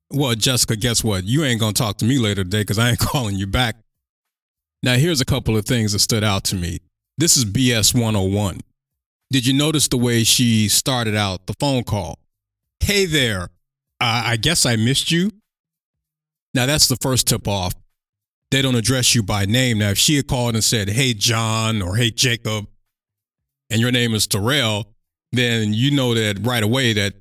[0.10, 1.24] Well, Jessica, guess what?
[1.24, 3.78] You ain't going to talk to me later today because I ain't calling you back.
[4.84, 6.80] Now, here's a couple of things that stood out to me.
[7.18, 8.62] This is BS 101.
[9.32, 12.20] Did you notice the way she started out the phone call?
[12.82, 13.44] Hey there,
[14.02, 15.32] uh, I guess I missed you.
[16.54, 17.74] Now, that's the first tip off.
[18.50, 19.78] They don't address you by name.
[19.78, 22.68] Now, if she had called and said, Hey, John, or Hey, Jacob,
[23.70, 24.88] and your name is Terrell,
[25.32, 27.14] then you know that right away that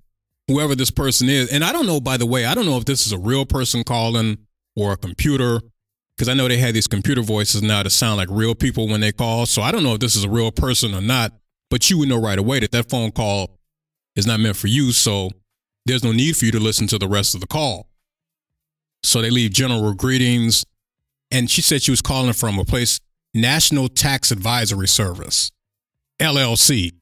[0.49, 2.85] whoever this person is, and I don't know, by the way, I don't know if
[2.85, 4.39] this is a real person calling
[4.77, 5.61] or a computer,
[6.17, 9.01] because I know they have these computer voices now that sound like real people when
[9.01, 9.47] they call.
[9.47, 11.33] So I don't know if this is a real person or not,
[11.71, 13.57] but you would know right away that that phone call
[14.17, 14.93] is not meant for you.
[14.93, 15.31] So
[15.87, 17.87] there's no need for you to listen to the rest of the call.
[19.03, 20.65] So they leave general greetings.
[21.31, 23.01] And she said she was calling from a place,
[23.33, 25.53] National Tax Advisory Service,
[26.19, 26.93] LLC.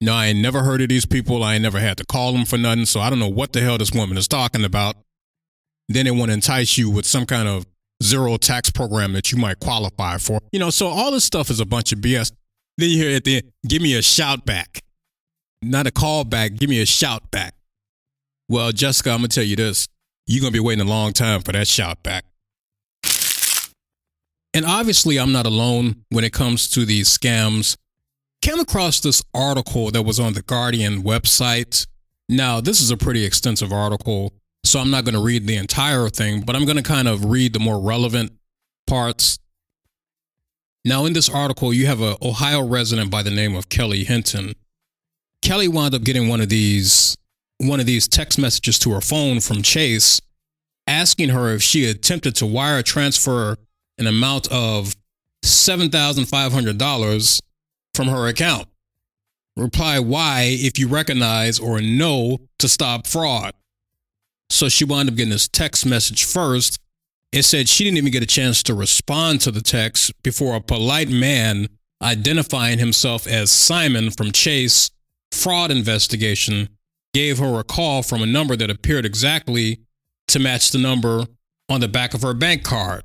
[0.00, 1.42] No, I ain't never heard of these people.
[1.42, 2.84] I ain't never had to call them for nothing.
[2.84, 4.96] So I don't know what the hell this woman is talking about.
[5.88, 7.66] Then they want to entice you with some kind of
[8.02, 10.40] zero tax program that you might qualify for.
[10.52, 12.32] You know, so all this stuff is a bunch of BS.
[12.76, 14.82] Then you hear at the end, give me a shout back.
[15.62, 17.54] Not a call back, give me a shout back.
[18.48, 19.88] Well, Jessica, I'm going to tell you this.
[20.26, 22.24] You're going to be waiting a long time for that shout back.
[24.52, 27.76] And obviously, I'm not alone when it comes to these scams.
[28.42, 31.86] Came across this article that was on the Guardian website.
[32.28, 34.32] Now, this is a pretty extensive article,
[34.64, 37.24] so I'm not going to read the entire thing, but I'm going to kind of
[37.24, 38.32] read the more relevant
[38.86, 39.38] parts.
[40.84, 44.54] Now, in this article, you have an Ohio resident by the name of Kelly Hinton.
[45.42, 47.16] Kelly wound up getting one of these
[47.58, 50.20] one of these text messages to her phone from Chase
[50.86, 53.56] asking her if she attempted to wire transfer
[53.98, 54.94] an amount of
[55.42, 57.40] $7,500
[57.96, 58.68] from her account.
[59.56, 63.54] Reply why if you recognize or know to stop fraud.
[64.50, 66.78] So she wound up getting this text message first.
[67.32, 70.60] It said she didn't even get a chance to respond to the text before a
[70.60, 71.68] polite man
[72.02, 74.90] identifying himself as Simon from Chase
[75.32, 76.68] fraud investigation
[77.14, 79.80] gave her a call from a number that appeared exactly
[80.28, 81.24] to match the number
[81.68, 83.02] on the back of her bank card.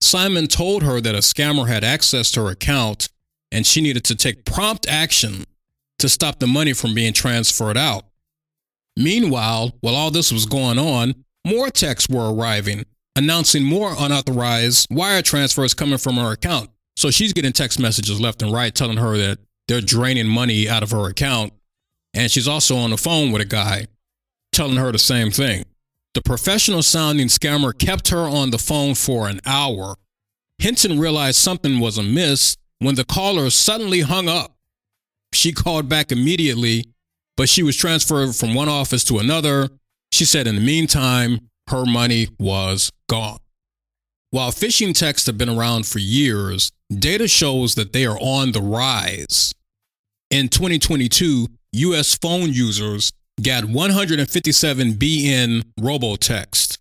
[0.00, 3.08] Simon told her that a scammer had accessed her account
[3.52, 5.44] and she needed to take prompt action
[5.98, 8.04] to stop the money from being transferred out.
[8.96, 12.84] Meanwhile, while all this was going on, more texts were arriving
[13.18, 16.70] announcing more unauthorized wire transfers coming from her account.
[16.96, 20.84] So she's getting text messages left and right telling her that they're draining money out
[20.84, 21.52] of her account.
[22.14, 23.88] And she's also on the phone with a guy
[24.52, 25.64] telling her the same thing.
[26.14, 29.96] The professional sounding scammer kept her on the phone for an hour.
[30.58, 34.54] Hinton realized something was amiss when the caller suddenly hung up.
[35.32, 36.86] She called back immediately,
[37.36, 39.68] but she was transferred from one office to another.
[40.12, 43.38] She said in the meantime, her money was gone.
[44.30, 48.60] While phishing texts have been around for years, data shows that they are on the
[48.60, 49.54] rise.
[50.30, 53.12] In 2022, US phone users
[53.42, 56.78] got 157 BN robotext,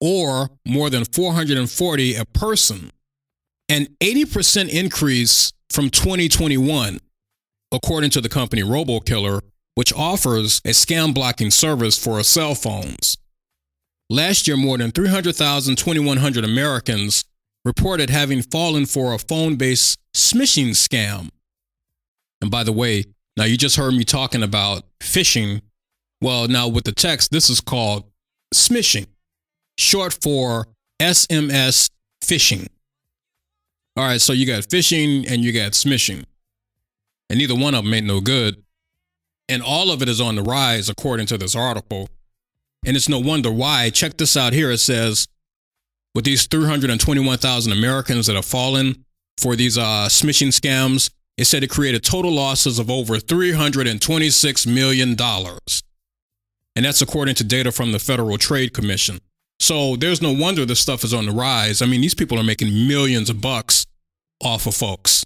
[0.00, 2.90] or more than 440 a person,
[3.68, 6.98] an 80% increase from 2021,
[7.72, 9.42] according to the company RoboKiller,
[9.74, 13.18] which offers a scam blocking service for cell phones.
[14.10, 17.24] Last year, more than 300,000 2100 Americans
[17.64, 21.28] reported having fallen for a phone based smishing scam.
[22.40, 23.04] And by the way,
[23.36, 25.60] now you just heard me talking about phishing.
[26.22, 28.04] Well, now with the text, this is called
[28.54, 29.06] smishing,
[29.76, 30.66] short for
[31.00, 31.90] SMS
[32.24, 32.68] phishing.
[33.98, 36.24] All right, so you got phishing and you got smishing.
[37.28, 38.62] And neither one of them ain't no good.
[39.48, 42.08] And all of it is on the rise, according to this article.
[42.86, 43.90] And it's no wonder why.
[43.90, 44.70] Check this out here.
[44.70, 45.26] It says,
[46.14, 49.04] with these 321,000 Americans that have fallen
[49.36, 55.16] for these uh, smishing scams, it said it created total losses of over $326 million.
[56.76, 59.18] And that's according to data from the Federal Trade Commission.
[59.58, 61.82] So there's no wonder this stuff is on the rise.
[61.82, 63.86] I mean, these people are making millions of bucks
[64.42, 65.24] off of folks.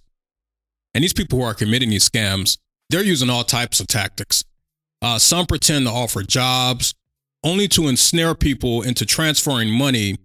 [0.94, 2.58] And these people who are committing these scams,
[2.90, 4.44] they're using all types of tactics.
[5.00, 6.94] Uh, some pretend to offer jobs,
[7.42, 10.16] only to ensnare people into transferring money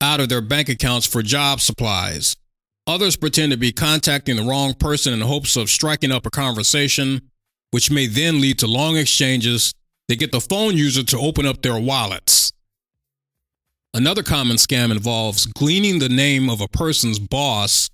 [0.00, 2.36] out of their bank accounts for job supplies.
[2.86, 7.20] Others pretend to be contacting the wrong person in hopes of striking up a conversation,
[7.70, 9.72] which may then lead to long exchanges
[10.08, 12.52] that get the phone user to open up their wallets.
[13.94, 17.90] Another common scam involves gleaning the name of a person's boss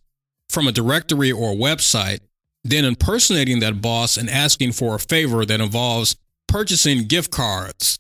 [0.49, 2.21] from a directory or website,
[2.65, 7.99] then impersonating that boss and asking for a favor that involves purchasing gift cards.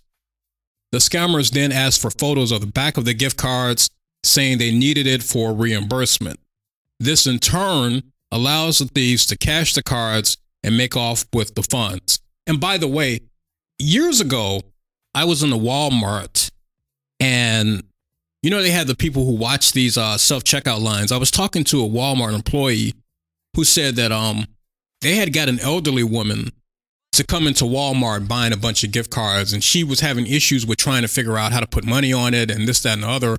[0.90, 3.90] The scammers then asked for photos of the back of the gift cards,
[4.24, 6.40] saying they needed it for reimbursement.
[6.98, 11.62] This in turn allows the thieves to cash the cards and make off with the
[11.62, 12.20] funds.
[12.46, 13.20] And by the way,
[13.78, 14.62] years ago,
[15.14, 16.50] I was in the Walmart
[17.20, 17.82] and
[18.42, 21.12] you know they had the people who watch these uh, self checkout lines.
[21.12, 22.94] I was talking to a Walmart employee
[23.54, 24.46] who said that um
[25.00, 26.50] they had got an elderly woman
[27.12, 30.66] to come into Walmart buying a bunch of gift cards and she was having issues
[30.66, 33.02] with trying to figure out how to put money on it and this that and
[33.02, 33.36] the other.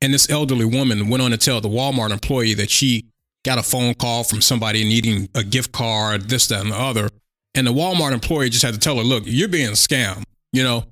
[0.00, 3.06] And this elderly woman went on to tell the Walmart employee that she
[3.44, 7.08] got a phone call from somebody needing a gift card, this that and the other.
[7.54, 10.84] And the Walmart employee just had to tell her, "Look, you're being scammed," you know.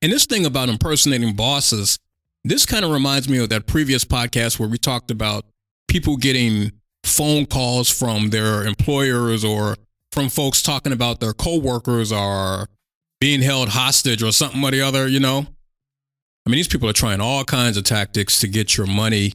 [0.00, 1.98] And this thing about impersonating bosses,
[2.44, 5.44] this kind of reminds me of that previous podcast where we talked about
[5.88, 6.72] people getting
[7.02, 9.76] phone calls from their employers or
[10.12, 12.68] from folks talking about their coworkers are
[13.20, 15.46] being held hostage or something or the other, you know?
[16.46, 19.32] I mean, these people are trying all kinds of tactics to get your money.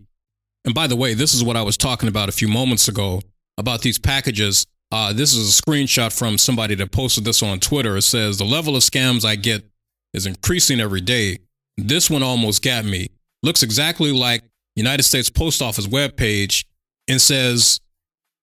[0.64, 3.22] And by the way, this is what I was talking about a few moments ago
[3.57, 4.66] about these packages.
[4.91, 7.97] Uh, this is a screenshot from somebody that posted this on Twitter.
[7.97, 9.64] It says, The level of scams I get
[10.14, 11.39] is increasing every day.
[11.88, 13.10] This one almost got me.
[13.44, 14.44] Looks exactly like
[14.76, 16.66] United States Post Office webpage
[17.08, 17.80] and says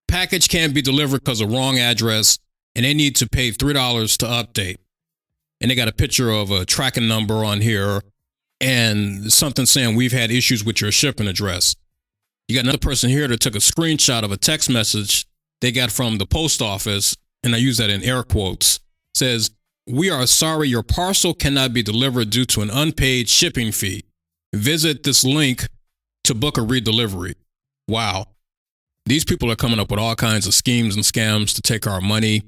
[0.08, 2.38] package can't be delivered because of wrong address
[2.74, 4.76] and they need to pay $3 to update.
[5.60, 8.02] And they got a picture of a tracking number on here
[8.60, 11.76] and something saying we've had issues with your shipping address.
[12.48, 15.26] You got another person here that took a screenshot of a text message
[15.60, 18.80] they got from the post office, and I use that in air quotes,
[19.14, 19.50] says,
[19.88, 24.04] We are sorry your parcel cannot be delivered due to an unpaid shipping fee.
[24.52, 25.68] Visit this link
[26.24, 27.34] to book a redelivery.
[27.86, 28.26] Wow.
[29.04, 32.00] These people are coming up with all kinds of schemes and scams to take our
[32.00, 32.42] money.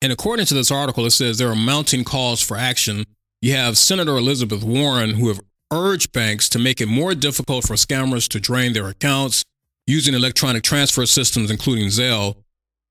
[0.00, 3.04] And according to this article, it says there are mounting calls for action.
[3.42, 5.40] You have Senator Elizabeth Warren, who have
[5.70, 9.44] urged banks to make it more difficult for scammers to drain their accounts
[9.86, 12.36] using electronic transfer systems, including Zelle.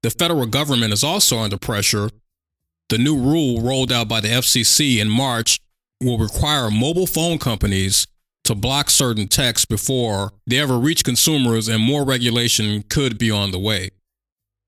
[0.04, 2.12] The federal government is also under pressure.
[2.90, 5.60] The new rule rolled out by the FCC in March
[6.02, 8.06] will require mobile phone companies
[8.44, 13.50] to block certain texts before they ever reach consumers, and more regulation could be on
[13.52, 13.90] the way.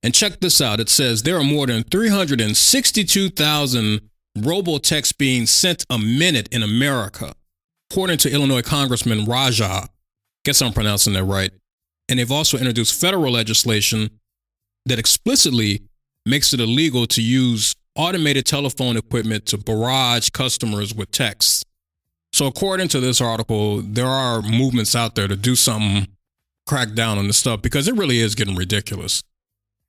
[0.02, 4.02] And check this out it says there are more than 362,000
[4.38, 7.34] robo texts being sent a minute in America,
[7.92, 9.90] according to Illinois Congressman Raja.
[10.44, 11.52] Guess I'm pronouncing that right.
[12.10, 14.10] And they've also introduced federal legislation
[14.86, 15.84] that explicitly
[16.26, 21.64] makes it illegal to use automated telephone equipment to barrage customers with texts.
[22.32, 26.08] So, according to this article, there are movements out there to do something,
[26.68, 29.24] crack down on this stuff because it really is getting ridiculous.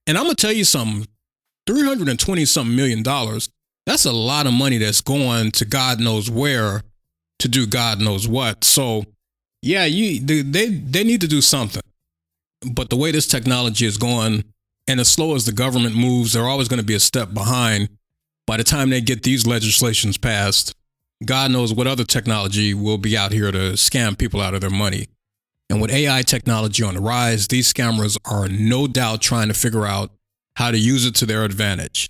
[0.06, 1.06] And I'm gonna tell you something:
[1.66, 3.50] three hundred and twenty something million dollars.
[3.86, 6.82] That's a lot of money that's going to God knows where
[7.38, 8.64] to do God knows what.
[8.64, 9.04] So,
[9.62, 11.82] yeah, you they, they need to do something.
[12.72, 14.44] But the way this technology is going,
[14.88, 17.88] and as slow as the government moves, they're always going to be a step behind.
[18.48, 20.74] By the time they get these legislations passed,
[21.22, 24.70] God knows what other technology will be out here to scam people out of their
[24.70, 25.08] money.
[25.68, 29.84] And with AI technology on the rise, these scammers are no doubt trying to figure
[29.84, 30.12] out
[30.56, 32.08] how to use it to their advantage.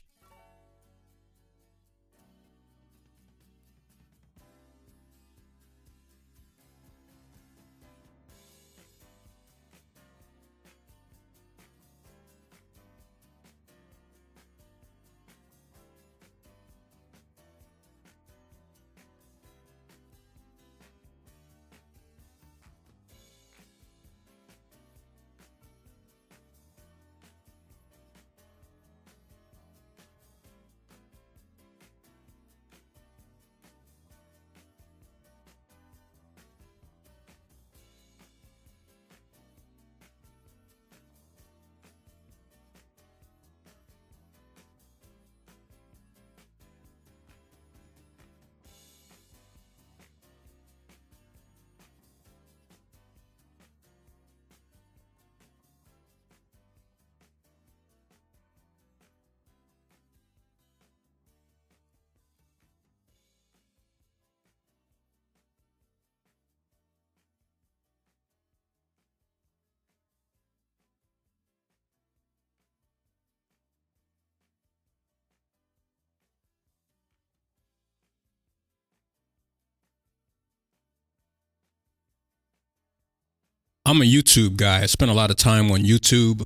[83.88, 84.82] I'm a YouTube guy.
[84.82, 86.42] I spend a lot of time on YouTube.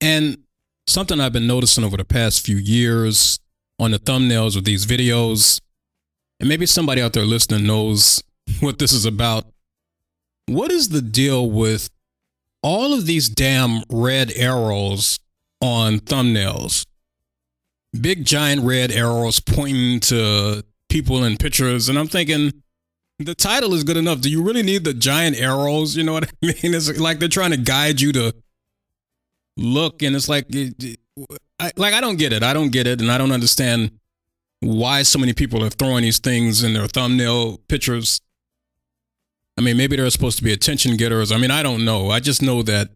[0.00, 0.38] And
[0.86, 3.40] something I've been noticing over the past few years
[3.80, 5.60] on the thumbnails of these videos,
[6.38, 8.22] and maybe somebody out there listening knows
[8.60, 9.46] what this is about.
[10.46, 11.90] What is the deal with
[12.62, 15.18] all of these damn red arrows
[15.60, 16.86] on thumbnails?
[18.00, 22.62] Big giant red arrows pointing to people in pictures, and I'm thinking
[23.18, 24.20] the title is good enough.
[24.20, 25.96] Do you really need the giant arrows?
[25.96, 26.74] You know what I mean?
[26.74, 28.34] It's like they're trying to guide you to
[29.56, 30.46] look, and it's like,
[31.60, 32.42] I, like I don't get it.
[32.42, 33.92] I don't get it, and I don't understand
[34.60, 38.20] why so many people are throwing these things in their thumbnail pictures.
[39.56, 41.30] I mean, maybe they're supposed to be attention getters.
[41.30, 42.10] I mean, I don't know.
[42.10, 42.88] I just know that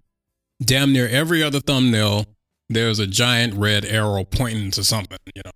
[0.61, 2.27] damn near every other thumbnail,
[2.69, 5.53] there's a giant red arrow pointing to something, you know.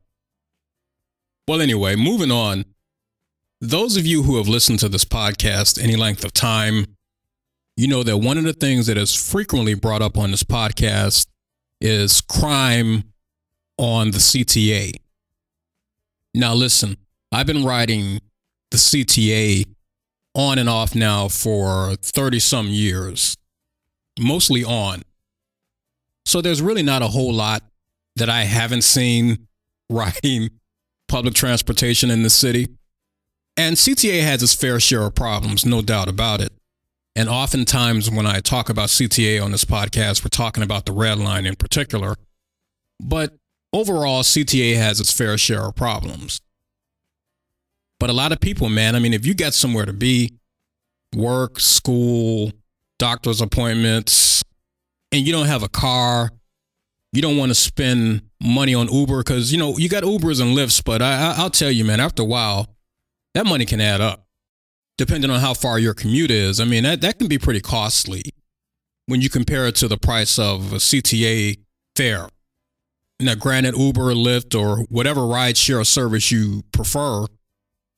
[1.48, 2.64] Well, anyway, moving on.
[3.64, 6.96] Those of you who have listened to this podcast any length of time,
[7.76, 11.28] you know that one of the things that is frequently brought up on this podcast
[11.80, 13.04] is crime
[13.78, 14.94] on the CTA.
[16.34, 16.96] Now, listen,
[17.30, 18.18] I've been riding
[18.72, 19.64] the CTA
[20.34, 23.36] on and off now for 30 some years,
[24.18, 25.02] mostly on.
[26.26, 27.62] So there's really not a whole lot
[28.16, 29.46] that I haven't seen
[29.88, 30.50] riding
[31.06, 32.66] public transportation in the city.
[33.56, 36.52] And CTA has its fair share of problems, no doubt about it.
[37.14, 41.18] And oftentimes, when I talk about CTA on this podcast, we're talking about the red
[41.18, 42.14] line in particular.
[42.98, 43.36] But
[43.72, 46.40] overall, CTA has its fair share of problems.
[48.00, 50.32] But a lot of people, man, I mean, if you got somewhere to be,
[51.14, 52.52] work, school,
[52.98, 54.42] doctor's appointments,
[55.12, 56.30] and you don't have a car,
[57.12, 60.56] you don't want to spend money on Uber because, you know, you got Ubers and
[60.56, 62.74] Lyfts, but I, I'll tell you, man, after a while,
[63.34, 64.26] that money can add up
[64.98, 66.60] depending on how far your commute is.
[66.60, 68.22] I mean, that, that can be pretty costly
[69.06, 71.58] when you compare it to the price of a CTA
[71.96, 72.28] fare.
[73.18, 77.26] Now, granted, Uber, Lyft, or whatever ride share service you prefer,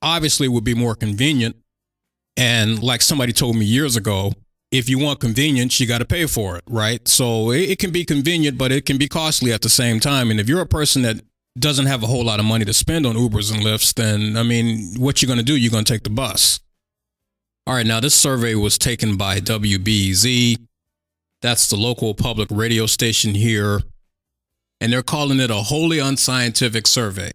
[0.03, 1.57] obviously would be more convenient.
[2.37, 4.33] And like somebody told me years ago,
[4.71, 7.07] if you want convenience, you got to pay for it, right?
[7.07, 10.31] So it, it, can be convenient, but it can be costly at the same time.
[10.31, 11.21] And if you're a person that
[11.59, 14.43] doesn't have a whole lot of money to spend on Ubers and Lyfts, then I
[14.43, 15.57] mean, what you're going to do?
[15.57, 16.61] You're going to take the bus.
[17.67, 20.57] All right, now this survey was taken by WBEZ.
[21.41, 23.81] That's the local public radio station here
[24.85, 27.31] and they're calling it a wholly unscientific survey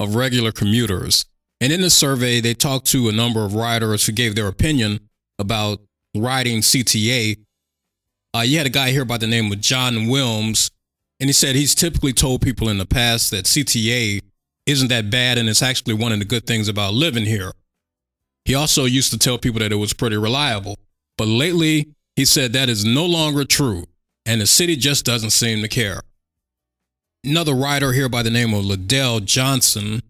[0.00, 1.24] of regular commuters.
[1.60, 4.98] And in the survey, they talked to a number of riders who gave their opinion
[5.38, 5.78] about
[6.16, 7.38] riding CTA.
[8.34, 10.71] Uh, you had a guy here by the name of John Wilms,
[11.22, 14.20] and he said he's typically told people in the past that CTA
[14.66, 17.52] isn't that bad and it's actually one of the good things about living here.
[18.44, 20.78] He also used to tell people that it was pretty reliable.
[21.16, 23.86] But lately, he said that is no longer true,
[24.26, 26.02] and the city just doesn't seem to care
[27.24, 30.02] another writer here by the name of Liddell Johnson.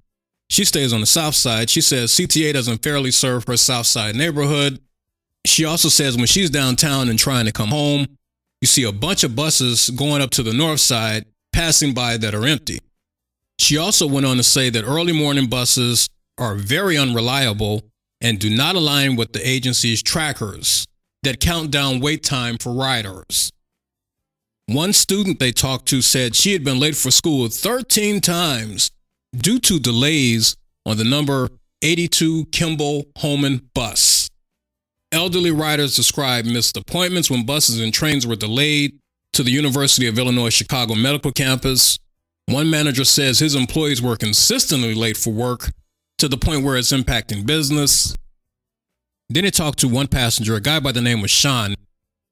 [0.49, 1.71] She stays on the south side.
[1.71, 4.81] She says CTA doesn't fairly serve her south side neighborhood.
[5.45, 8.07] She also says when she's downtown and trying to come home,
[8.63, 12.33] you see a bunch of buses going up to the north side passing by that
[12.35, 12.79] are empty.
[13.59, 16.09] She also went on to say that early morning buses
[16.39, 17.83] are very unreliable
[18.21, 20.87] and do not align with the agency's trackers
[21.25, 23.51] that count down wait time for riders.
[24.67, 28.93] One student they talked to said she had been late for school 13 times
[29.37, 30.57] due to delays
[30.87, 31.49] on the number
[31.83, 34.22] 82 Kimball Homan bus.
[35.13, 38.99] Elderly riders described missed appointments when buses and trains were delayed
[39.35, 41.99] to the University of Illinois Chicago Medical Campus.
[42.47, 45.71] One manager says his employees were consistently late for work
[46.19, 48.17] to the point where it's impacting business.
[49.29, 51.77] Then he talked to one passenger, a guy by the name of Sean,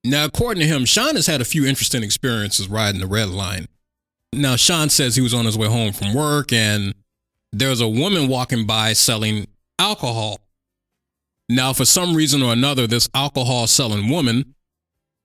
[0.02, 3.66] now, according to him, Sean has had a few interesting experiences riding the red line.
[4.32, 6.94] Now, Sean says he was on his way home from work and
[7.52, 9.46] there's a woman walking by selling
[9.78, 10.38] alcohol.
[11.50, 14.54] Now, for some reason or another, this alcohol selling woman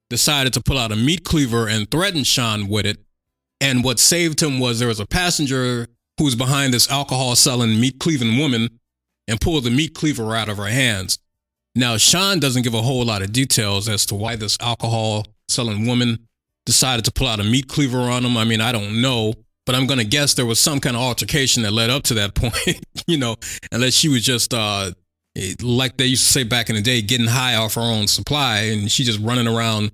[0.09, 2.97] decided to pull out a meat cleaver and threaten Sean with it.
[3.61, 7.79] And what saved him was there was a passenger who was behind this alcohol selling
[7.79, 8.79] meat cleaving woman
[9.27, 11.19] and pulled the meat cleaver out of her hands.
[11.75, 15.85] Now, Sean doesn't give a whole lot of details as to why this alcohol selling
[15.85, 16.27] woman
[16.65, 18.35] decided to pull out a meat cleaver on him.
[18.35, 19.35] I mean, I don't know,
[19.67, 22.15] but I'm going to guess there was some kind of altercation that led up to
[22.15, 23.35] that point, you know,
[23.71, 24.89] unless she was just, uh,
[25.61, 28.59] like they used to say back in the day, getting high off her own supply
[28.59, 29.91] and she just running around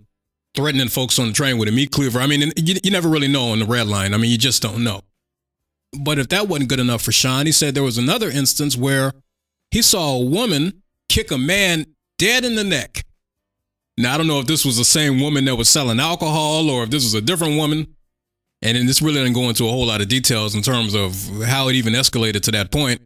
[0.54, 2.20] threatening folks on the train with a meat cleaver.
[2.20, 4.14] I mean, you, you never really know on the red line.
[4.14, 5.02] I mean, you just don't know.
[6.00, 9.14] But if that wasn't good enough for Sean, he said there was another instance where
[9.72, 11.86] he saw a woman kick a man
[12.18, 13.04] dead in the neck.
[13.98, 16.84] Now, I don't know if this was the same woman that was selling alcohol or
[16.84, 17.96] if this was a different woman.
[18.62, 21.16] And then this really didn't go into a whole lot of details in terms of
[21.46, 23.02] how it even escalated to that point.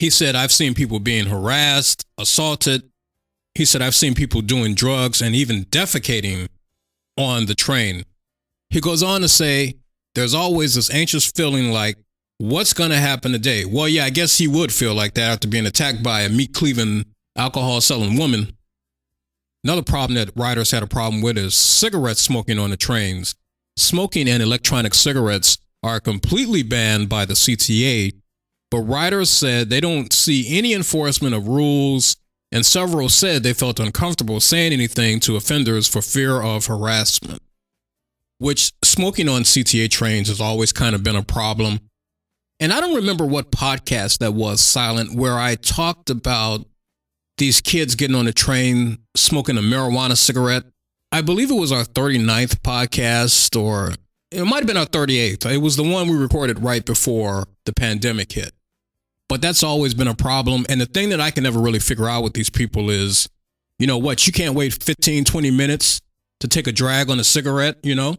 [0.00, 2.90] He said, I've seen people being harassed, assaulted.
[3.54, 6.48] He said, I've seen people doing drugs and even defecating
[7.18, 8.06] on the train.
[8.70, 9.76] He goes on to say,
[10.14, 11.98] there's always this anxious feeling like,
[12.38, 13.66] what's going to happen today?
[13.66, 16.54] Well, yeah, I guess he would feel like that after being attacked by a meat
[16.54, 17.04] cleaving,
[17.36, 18.56] alcohol selling woman.
[19.64, 23.34] Another problem that riders had a problem with is cigarette smoking on the trains.
[23.76, 28.14] Smoking and electronic cigarettes are completely banned by the CTA,
[28.70, 32.16] but riders said they don't see any enforcement of rules,
[32.52, 37.42] and several said they felt uncomfortable saying anything to offenders for fear of harassment.
[38.38, 41.80] Which smoking on CTA trains has always kind of been a problem.
[42.58, 46.66] And I don't remember what podcast that was, Silent, where I talked about
[47.38, 50.64] these kids getting on the train smoking a marijuana cigarette.
[51.10, 53.94] I believe it was our 39th podcast, or
[54.30, 55.50] it might have been our 38th.
[55.50, 58.52] It was the one we recorded right before the pandemic hit.
[59.30, 60.66] But that's always been a problem.
[60.68, 63.28] And the thing that I can never really figure out with these people is,
[63.78, 66.00] you know what, you can't wait 15, 20 minutes
[66.40, 68.16] to take a drag on a cigarette, you know?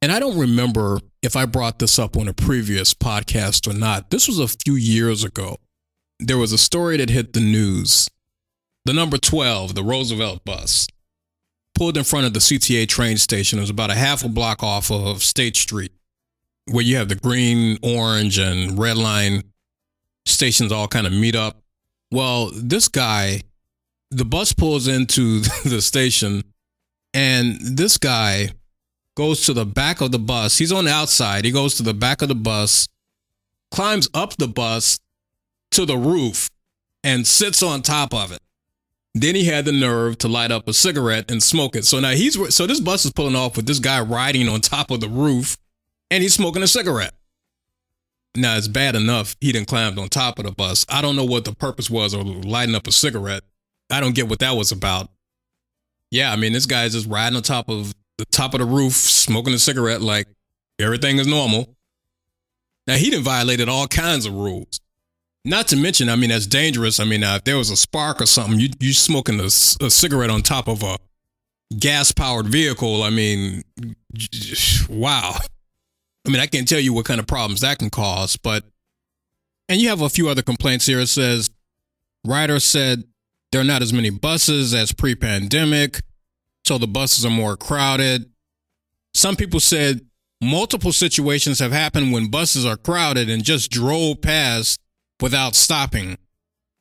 [0.00, 4.08] And I don't remember if I brought this up on a previous podcast or not.
[4.08, 5.58] This was a few years ago.
[6.18, 8.08] There was a story that hit the news
[8.86, 10.88] the number 12, the Roosevelt bus,
[11.74, 13.58] pulled in front of the CTA train station.
[13.58, 15.92] It was about a half a block off of State Street,
[16.68, 19.51] where you have the green, orange, and red line
[20.26, 21.58] stations all kind of meet up.
[22.10, 23.42] Well, this guy,
[24.10, 26.44] the bus pulls into the station,
[27.14, 28.50] and this guy
[29.16, 30.58] goes to the back of the bus.
[30.58, 31.44] He's on the outside.
[31.44, 32.88] He goes to the back of the bus,
[33.70, 34.98] climbs up the bus
[35.72, 36.50] to the roof,
[37.04, 38.40] and sits on top of it.
[39.14, 41.84] Then he had the nerve to light up a cigarette and smoke it.
[41.84, 44.90] So now he's so this bus is pulling off with this guy riding on top
[44.90, 45.58] of the roof
[46.10, 47.12] and he's smoking a cigarette.
[48.34, 50.86] Now it's bad enough he didn't climb on top of the bus.
[50.88, 53.42] I don't know what the purpose was of lighting up a cigarette.
[53.90, 55.10] I don't get what that was about.
[56.10, 58.94] Yeah, I mean this guy's just riding on top of the top of the roof,
[58.94, 60.28] smoking a cigarette like
[60.78, 61.76] everything is normal.
[62.86, 64.80] Now he didn't violated all kinds of rules.
[65.44, 67.00] Not to mention, I mean, that's dangerous.
[67.00, 69.90] I mean, uh, if there was a spark or something, you you smoking a, a
[69.90, 70.98] cigarette on top of a
[71.78, 73.02] gas powered vehicle.
[73.02, 73.62] I mean,
[74.88, 75.36] wow.
[76.26, 78.64] I mean, I can't tell you what kind of problems that can cause, but
[79.68, 81.00] and you have a few other complaints here.
[81.00, 81.50] It says
[82.24, 83.04] Ryder said
[83.50, 86.00] there are not as many buses as pre-pandemic,
[86.64, 88.30] so the buses are more crowded.
[89.14, 90.00] Some people said
[90.40, 94.80] multiple situations have happened when buses are crowded and just drove past
[95.20, 96.18] without stopping.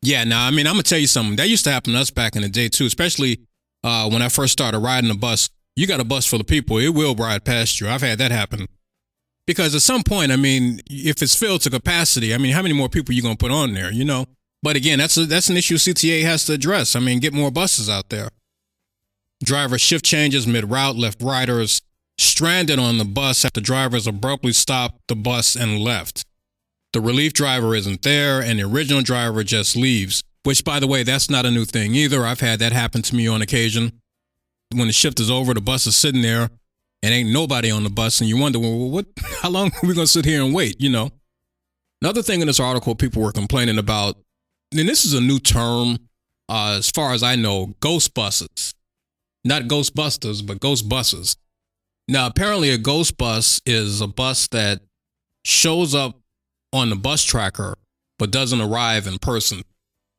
[0.02, 1.36] Yeah, now I mean I'm gonna tell you something.
[1.36, 3.39] That used to happen to us back in the day too, especially
[3.84, 5.50] uh, when I first started riding a bus.
[5.76, 7.88] You got a bus full of people, it will ride past you.
[7.88, 8.68] I've had that happen.
[9.52, 12.74] Because at some point, I mean, if it's filled to capacity, I mean, how many
[12.74, 14.26] more people are you gonna put on there, you know?
[14.64, 16.95] But again, that's a, that's an issue CTA has to address.
[16.95, 18.30] I mean, get more buses out there.
[19.43, 21.82] Driver shift changes mid route left riders
[22.18, 26.24] stranded on the bus after drivers abruptly stopped the bus and left
[26.93, 30.24] the relief driver isn't there and the original driver just leaves.
[30.43, 32.26] Which, by the way, that's not a new thing either.
[32.26, 33.99] I've had that happen to me on occasion.
[34.74, 36.49] When the shift is over, the bus is sitting there
[37.04, 39.06] and ain't nobody on the bus, and you wonder, well, what?
[39.41, 40.80] How long are we gonna sit here and wait?
[40.80, 41.12] You know.
[42.02, 44.18] Another thing in this article, people were complaining about,
[44.72, 45.99] and this is a new term,
[46.49, 48.74] uh, as far as I know, ghost buses,
[49.43, 51.38] not Ghostbusters, but ghost buses.
[52.08, 54.82] Now, apparently, a ghost bus is a bus that
[55.45, 56.20] shows up
[56.74, 57.78] on the bus tracker,
[58.18, 59.64] but doesn't arrive in person.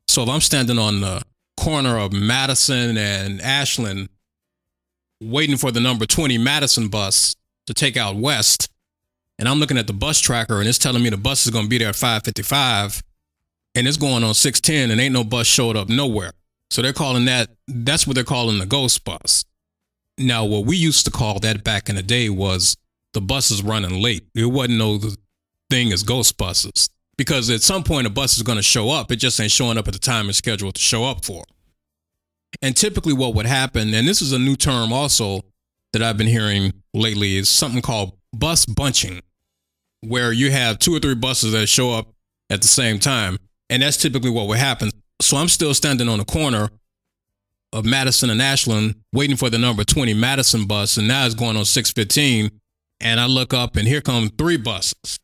[0.08, 1.22] So if I'm standing on the
[1.56, 4.08] corner of Madison and Ashland,
[5.22, 8.70] waiting for the number 20 Madison bus to take out west,
[9.38, 11.64] and I'm looking at the bus tracker and it's telling me the bus is going
[11.64, 13.02] to be there at 555
[13.74, 16.32] and it's going on 610 and ain't no bus showed up nowhere.
[16.70, 19.44] So they're calling that, that's what they're calling the ghost bus.
[20.18, 22.76] Now, what we used to call that back in the day was
[23.14, 24.26] the bus is running late.
[24.34, 25.00] It wasn't no
[25.70, 29.10] thing as ghost buses because at some point a bus is going to show up.
[29.10, 31.44] It just ain't showing up at the time it's scheduled to show up for.
[32.60, 35.42] And typically, what would happen, and this is a new term also
[35.92, 39.20] that I've been hearing lately, is something called bus bunching,
[40.00, 42.08] where you have two or three buses that show up
[42.50, 43.38] at the same time.
[43.70, 44.90] And that's typically what would happen.
[45.20, 46.68] So I'm still standing on the corner
[47.72, 51.56] of Madison and Ashland waiting for the number 20 Madison bus, and now it's going
[51.56, 52.50] on 615.
[53.00, 55.18] And I look up, and here come three buses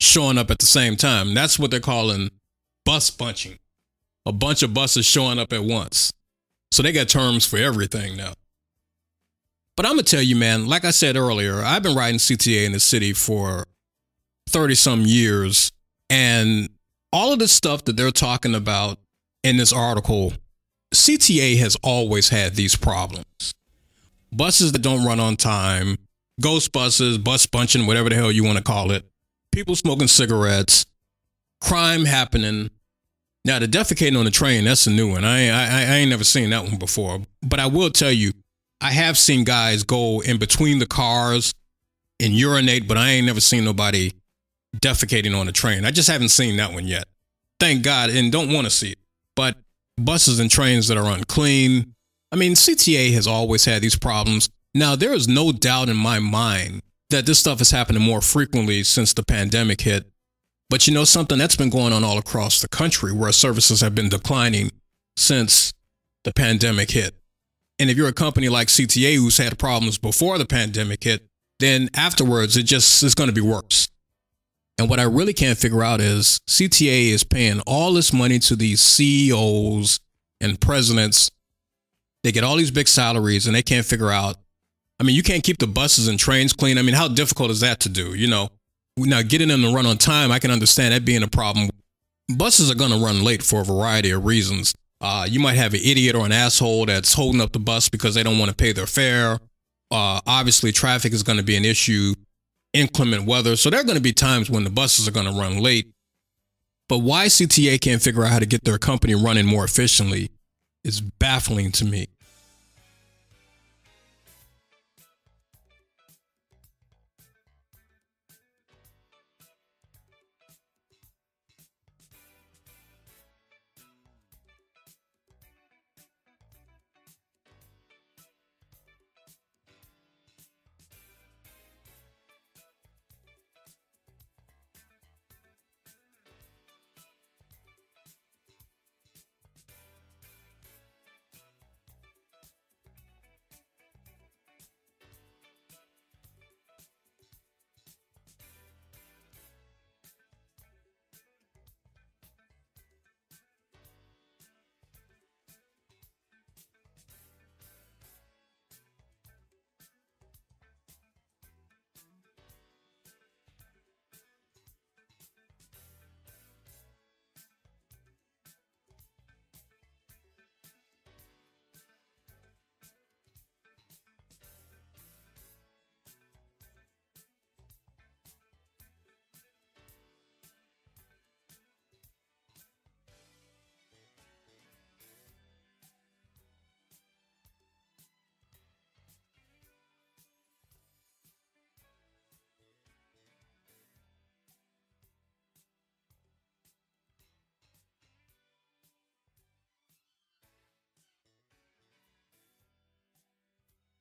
[0.00, 1.34] showing up at the same time.
[1.34, 2.30] That's what they're calling
[2.84, 3.58] bus bunching.
[4.26, 6.12] A bunch of buses showing up at once.
[6.70, 8.34] So they got terms for everything now.
[9.76, 12.66] But I'm going to tell you, man, like I said earlier, I've been riding CTA
[12.66, 13.64] in the city for
[14.48, 15.70] 30 some years.
[16.10, 16.68] And
[17.12, 18.98] all of this stuff that they're talking about
[19.44, 20.32] in this article,
[20.92, 23.54] CTA has always had these problems.
[24.32, 25.96] Buses that don't run on time,
[26.40, 29.04] ghost buses, bus bunching, whatever the hell you want to call it,
[29.52, 30.86] people smoking cigarettes,
[31.60, 32.70] crime happening.
[33.44, 35.24] Now, the defecating on the train, that's a new one.
[35.24, 37.20] I, I, I ain't never seen that one before.
[37.42, 38.32] But I will tell you,
[38.80, 41.52] I have seen guys go in between the cars
[42.20, 44.12] and urinate, but I ain't never seen nobody
[44.76, 45.84] defecating on the train.
[45.84, 47.04] I just haven't seen that one yet.
[47.58, 48.98] Thank God, and don't want to see it.
[49.34, 49.56] But
[49.96, 51.94] buses and trains that are unclean.
[52.30, 54.48] I mean, CTA has always had these problems.
[54.74, 58.84] Now, there is no doubt in my mind that this stuff is happening more frequently
[58.84, 60.06] since the pandemic hit.
[60.70, 63.94] But you know something that's been going on all across the country where services have
[63.94, 64.70] been declining
[65.16, 65.72] since
[66.24, 67.14] the pandemic hit.
[67.78, 71.26] And if you're a company like CTA who's had problems before the pandemic hit,
[71.58, 73.88] then afterwards it just is going to be worse.
[74.78, 78.54] And what I really can't figure out is CTA is paying all this money to
[78.54, 80.00] these CEOs
[80.40, 81.30] and presidents.
[82.22, 84.36] They get all these big salaries and they can't figure out.
[85.00, 86.78] I mean, you can't keep the buses and trains clean.
[86.78, 88.14] I mean, how difficult is that to do?
[88.14, 88.50] You know,
[89.06, 91.70] now getting them to run on time, I can understand that being a problem.
[92.36, 94.74] Buses are going to run late for a variety of reasons.
[95.00, 98.14] Uh, you might have an idiot or an asshole that's holding up the bus because
[98.14, 99.38] they don't want to pay their fare.
[99.90, 102.14] Uh, obviously, traffic is going to be an issue,
[102.72, 103.56] inclement weather.
[103.56, 105.88] So there are going to be times when the buses are going to run late.
[106.88, 110.30] But why CTA can't figure out how to get their company running more efficiently
[110.84, 112.08] is baffling to me.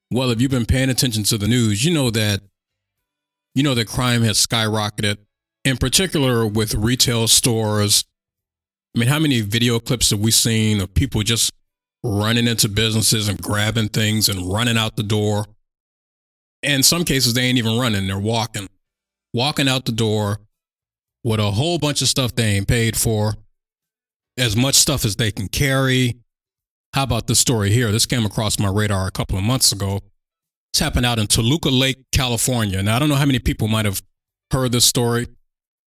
[0.10, 2.42] Well, if you've been paying attention to the news, you know that
[3.54, 5.18] you know that crime has skyrocketed,
[5.66, 8.06] in particular with retail stores.
[8.96, 11.52] I mean, how many video clips have we seen of people just
[12.04, 15.46] running into businesses and grabbing things and running out the door?
[16.64, 18.68] In some cases, they ain't even running, they're walking,
[19.34, 20.40] walking out the door
[21.24, 23.34] with a whole bunch of stuff they ain't paid for,
[24.38, 26.16] as much stuff as they can carry,
[26.98, 27.92] how about this story here?
[27.92, 30.02] This came across my radar a couple of months ago.
[30.74, 32.82] It's happened out in Toluca Lake, California.
[32.82, 34.02] Now, I don't know how many people might have
[34.50, 35.28] heard this story.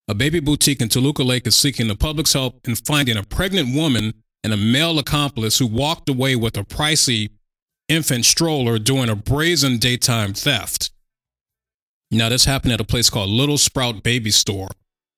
[0.07, 3.75] A baby boutique in Toluca Lake is seeking the public's help in finding a pregnant
[3.75, 7.31] woman and a male accomplice who walked away with a pricey
[7.89, 10.93] infant stroller during a brazen daytime theft.
[12.13, 14.69] Now, this happened at a place called Little Sprout Baby Store.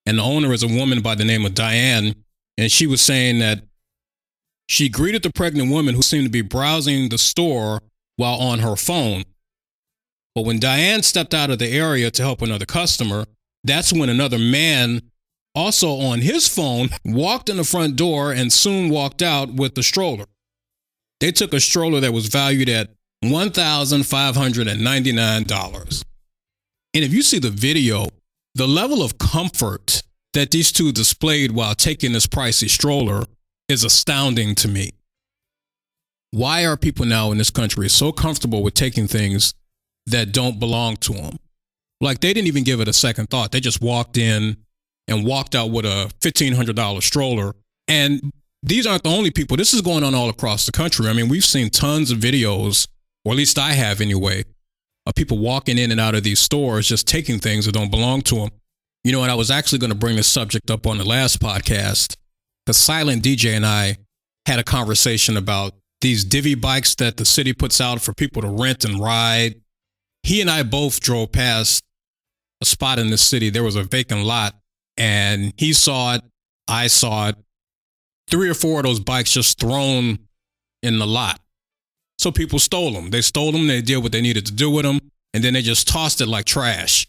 [0.07, 2.15] And the owner is a woman by the name of Diane.
[2.57, 3.61] And she was saying that
[4.67, 7.81] she greeted the pregnant woman who seemed to be browsing the store
[8.15, 9.23] while on her phone.
[10.35, 13.25] But when Diane stepped out of the area to help another customer,
[13.63, 15.01] that's when another man,
[15.55, 19.83] also on his phone, walked in the front door and soon walked out with the
[19.83, 20.25] stroller.
[21.19, 22.89] They took a stroller that was valued at
[23.23, 26.03] $1,599.
[26.95, 28.07] And if you see the video,
[28.55, 30.03] the level of comfort
[30.33, 33.23] that these two displayed while taking this pricey stroller
[33.69, 34.91] is astounding to me.
[36.31, 39.53] Why are people now in this country so comfortable with taking things
[40.07, 41.37] that don't belong to them?
[42.01, 43.51] Like they didn't even give it a second thought.
[43.51, 44.57] They just walked in
[45.07, 47.53] and walked out with a $1,500 stroller.
[47.87, 49.57] And these aren't the only people.
[49.57, 51.07] This is going on all across the country.
[51.07, 52.87] I mean, we've seen tons of videos,
[53.25, 54.45] or at least I have anyway,
[55.05, 58.21] of people walking in and out of these stores just taking things that don't belong
[58.23, 58.49] to them.
[59.03, 61.41] You know, and I was actually going to bring this subject up on the last
[61.41, 62.15] podcast.
[62.65, 63.97] The Silent DJ and I
[64.45, 68.47] had a conversation about these divvy bikes that the city puts out for people to
[68.47, 69.55] rent and ride.
[70.23, 71.83] He and I both drove past
[72.61, 73.49] a spot in the city.
[73.49, 74.55] There was a vacant lot,
[74.97, 76.21] and he saw it.
[76.67, 77.35] I saw it.
[78.29, 80.19] Three or four of those bikes just thrown
[80.81, 81.39] in the lot.
[82.19, 83.09] So people stole them.
[83.09, 83.67] They stole them.
[83.67, 84.99] They did what they needed to do with them,
[85.33, 87.07] and then they just tossed it like trash.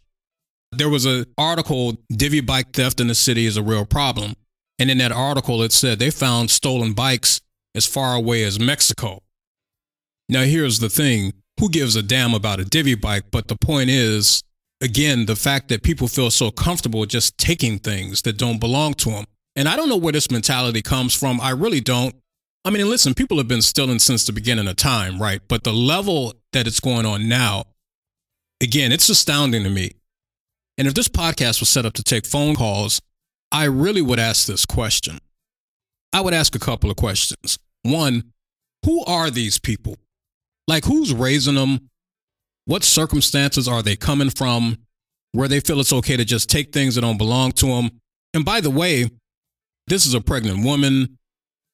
[0.72, 4.34] There was an article, Divvy Bike Theft in the City is a Real Problem.
[4.79, 7.41] And in that article, it said they found stolen bikes
[7.75, 9.22] as far away as Mexico.
[10.29, 13.25] Now, here's the thing who gives a damn about a divvy bike?
[13.31, 14.43] But the point is,
[14.81, 19.11] again, the fact that people feel so comfortable just taking things that don't belong to
[19.11, 19.25] them.
[19.57, 21.41] And I don't know where this mentality comes from.
[21.41, 22.14] I really don't.
[22.64, 25.41] I mean, listen, people have been stealing since the beginning of time, right?
[25.47, 27.64] But the level that it's going on now,
[28.61, 29.93] again, it's astounding to me.
[30.79, 33.01] And if this podcast was set up to take phone calls,
[33.55, 35.20] I really would ask this question.
[36.12, 37.57] I would ask a couple of questions.
[37.84, 38.32] One,
[38.84, 39.96] who are these people?
[40.66, 41.88] Like, who's raising them?
[42.64, 44.78] What circumstances are they coming from
[45.30, 48.00] where they feel it's okay to just take things that don't belong to them?
[48.34, 49.09] And by the way,
[49.86, 51.16] this is a pregnant woman.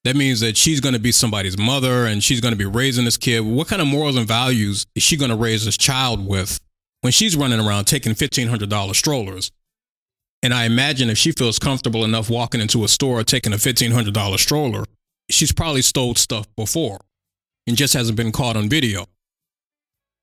[0.04, 3.06] That means that she's going to be somebody's mother and she's going to be raising
[3.06, 3.40] this kid.
[3.40, 6.60] What kind of morals and values is she going to raise this child with
[7.00, 9.50] when she's running around taking $1,500 strollers?
[10.42, 13.56] And I imagine if she feels comfortable enough walking into a store or taking a
[13.56, 14.84] $1,500 stroller,
[15.30, 16.98] she's probably stole stuff before
[17.66, 19.06] and just hasn't been caught on video.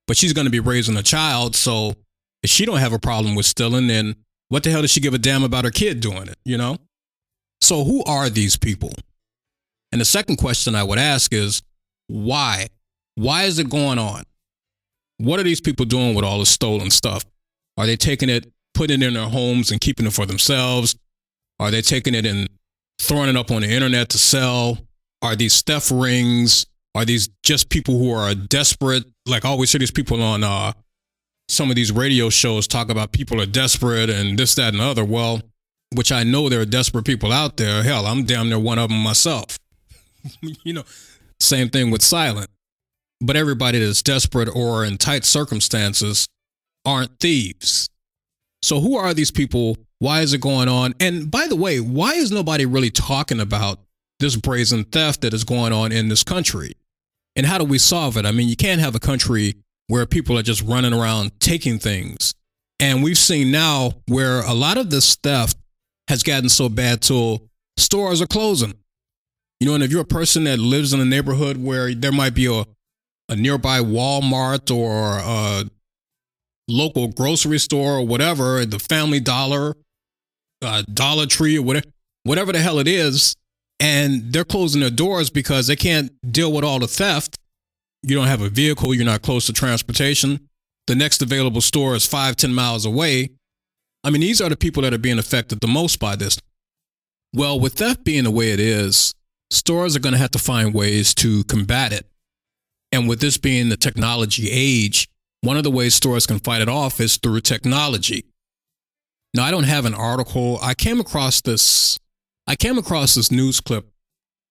[0.06, 1.94] But she's going to be raising a child, so
[2.42, 4.16] if she don't have a problem with stealing, then
[4.48, 6.78] what the hell does she give a damn about her kid doing it, you know?
[7.60, 8.92] So who are these people?
[9.92, 11.62] And the second question I would ask is
[12.06, 12.68] why?
[13.14, 14.24] Why is it going on?
[15.18, 17.24] What are these people doing with all the stolen stuff?
[17.76, 20.96] Are they taking it, putting it in their homes and keeping it for themselves?
[21.58, 22.48] Are they taking it and
[23.00, 24.78] throwing it up on the internet to sell?
[25.20, 26.64] Are these theft rings?
[26.94, 29.04] Are these just people who are desperate?
[29.26, 30.72] Like I always see these people on uh,
[31.48, 34.84] some of these radio shows talk about people are desperate and this, that, and the
[34.84, 35.04] other.
[35.04, 35.42] Well,
[35.96, 37.82] which I know there are desperate people out there.
[37.82, 39.58] Hell, I'm damn near one of them myself.
[40.62, 40.84] you know,
[41.40, 42.48] same thing with silent.
[43.20, 46.28] But everybody that's desperate or in tight circumstances
[46.84, 47.90] aren't thieves.
[48.62, 49.76] So who are these people?
[49.98, 50.94] Why is it going on?
[51.00, 53.80] And by the way, why is nobody really talking about
[54.20, 56.74] this brazen theft that is going on in this country?
[57.36, 58.26] And how do we solve it?
[58.26, 59.54] I mean, you can't have a country
[59.86, 62.34] where people are just running around taking things.
[62.80, 65.56] And we've seen now where a lot of this theft
[66.08, 67.42] has gotten so bad till
[67.76, 68.74] stores are closing.
[69.60, 72.34] You know, and if you're a person that lives in a neighborhood where there might
[72.34, 72.64] be a,
[73.28, 75.68] a nearby Walmart or a
[76.68, 79.74] local grocery store or whatever, the Family Dollar,
[80.62, 81.86] uh, Dollar Tree or whatever,
[82.24, 83.34] whatever the hell it is,
[83.80, 87.38] and they're closing their doors because they can't deal with all the theft.
[88.02, 90.48] You don't have a vehicle, you're not close to transportation.
[90.86, 93.30] The next available store is five, ten miles away.
[94.04, 96.38] I mean, these are the people that are being affected the most by this.
[97.34, 99.12] Well, with theft being the way it is,
[99.50, 102.06] stores are going to have to find ways to combat it.
[102.90, 105.08] And with this being the technology age,
[105.40, 108.24] one of the ways stores can fight it off is through technology.
[109.34, 110.58] Now, I don't have an article.
[110.62, 111.98] I came across this.
[112.46, 113.86] I came across this news clip.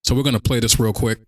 [0.04, 1.20] So we're going to play this real quick.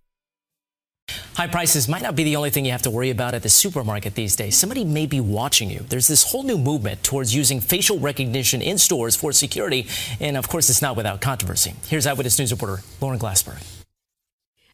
[1.34, 3.48] High prices might not be the only thing you have to worry about at the
[3.48, 4.56] supermarket these days.
[4.56, 5.80] Somebody may be watching you.
[5.80, 9.88] There's this whole new movement towards using facial recognition in stores for security.
[10.20, 11.74] And of course, it's not without controversy.
[11.86, 13.79] Here's Eyewitness News reporter Lauren Glassberg.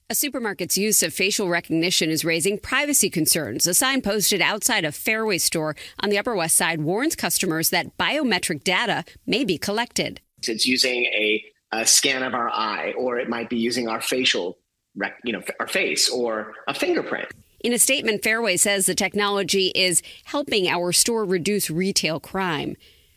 [0.09, 3.67] A supermarket's use of facial recognition is raising privacy concerns.
[3.67, 7.99] A sign posted outside a Fairway store on the Upper West Side warns customers that
[7.99, 10.21] biometric data may be collected.
[10.47, 11.43] It's using a,
[11.73, 14.59] a scan of our eye, or it might be using our facial,
[14.95, 17.27] rec- you know, our face or a fingerprint.
[17.59, 22.77] In a statement, Fairway says the technology is helping our store reduce retail crime.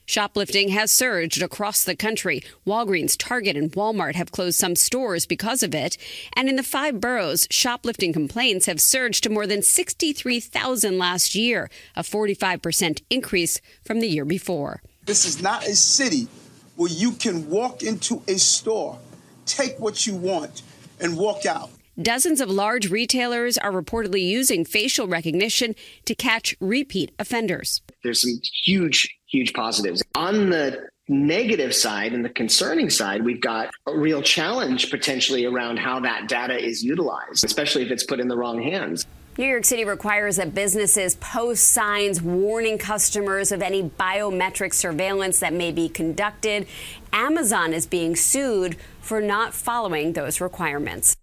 [0.09, 2.41] Shoplifting has surged across the country.
[2.65, 5.97] Walgreens, Target, and Walmart have closed some stores because of it.
[6.33, 11.69] And in the five boroughs, shoplifting complaints have surged to more than 63,000 last year,
[11.95, 14.81] a 45% increase from the year before.
[15.05, 16.27] This is not a city
[16.75, 18.97] where you can walk into a store,
[19.45, 20.63] take what you want,
[20.99, 21.69] and walk out.
[22.01, 27.81] Dozens of large retailers are reportedly using facial recognition to catch repeat offenders.
[28.03, 30.01] There's some huge, huge positives.
[30.15, 35.77] On the negative side and the concerning side, we've got a real challenge potentially around
[35.77, 39.05] how that data is utilized, especially if it's put in the wrong hands.
[39.37, 45.53] New York City requires that businesses post signs warning customers of any biometric surveillance that
[45.53, 46.67] may be conducted.
[47.13, 51.15] Amazon is being sued for not following those requirements.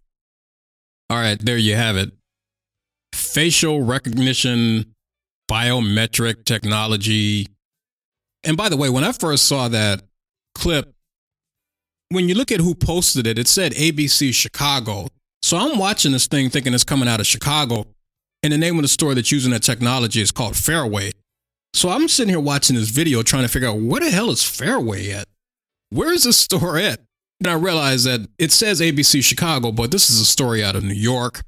[1.11, 2.13] All right, there you have it.
[3.13, 4.95] Facial recognition,
[5.51, 7.47] biometric technology.
[8.45, 10.03] And by the way, when I first saw that
[10.55, 10.93] clip,
[12.11, 15.09] when you look at who posted it, it said ABC Chicago.
[15.43, 17.87] So I'm watching this thing thinking it's coming out of Chicago.
[18.43, 21.11] And the name of the store that's using that technology is called Fairway.
[21.75, 24.45] So I'm sitting here watching this video trying to figure out where the hell is
[24.45, 25.27] Fairway at?
[25.91, 27.01] Where is this store at?
[27.41, 30.85] And I realized that it says ABC Chicago, but this is a story out of
[30.85, 31.43] New York.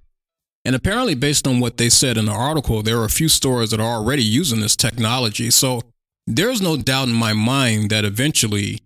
[0.65, 3.71] And apparently, based on what they said in the article, there are a few stores
[3.71, 5.51] that are already using this technology.
[5.51, 5.83] So
[6.27, 8.81] there's no doubt in my mind that eventually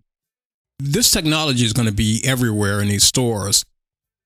[0.79, 3.65] this technology is going to be everywhere in these stores.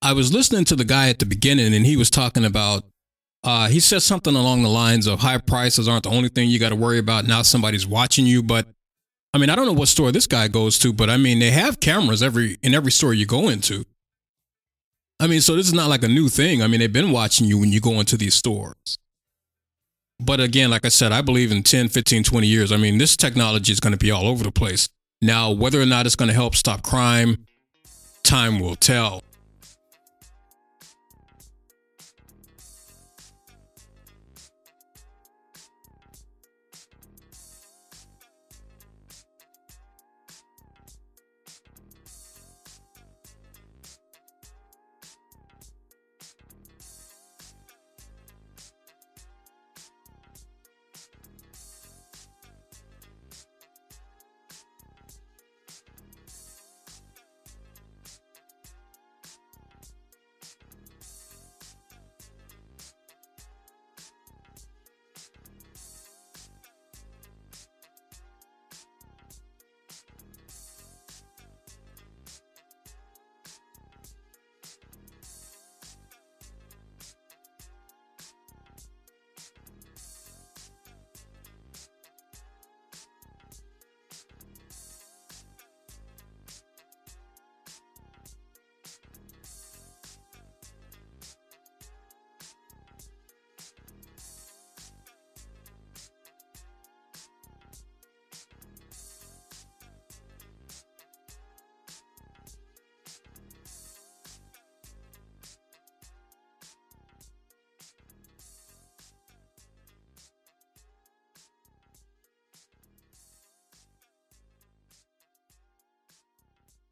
[0.02, 2.84] I was listening to the guy at the beginning, and he was talking about,
[3.42, 6.58] uh, he said something along the lines of high prices aren't the only thing you
[6.58, 7.26] got to worry about.
[7.26, 8.42] Now somebody's watching you.
[8.42, 8.66] But
[9.32, 11.50] I mean, I don't know what store this guy goes to, but I mean, they
[11.50, 13.84] have cameras every in every store you go into.
[15.18, 16.62] I mean, so this is not like a new thing.
[16.62, 18.98] I mean, they've been watching you when you go into these stores.
[20.20, 23.16] But again, like I said, I believe in 10, 15, 20 years, I mean, this
[23.16, 24.88] technology is going to be all over the place.
[25.22, 27.46] Now, whether or not it's going to help stop crime,
[28.22, 29.22] time will tell.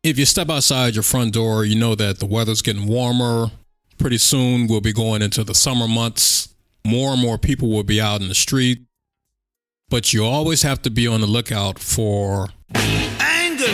[0.05, 3.50] If you step outside your front door, you know that the weather's getting warmer.
[3.96, 6.55] Pretty soon, we'll be going into the summer months.
[6.84, 8.82] More and more people will be out in the street.
[9.88, 13.66] But you always have to be on the lookout for Anger,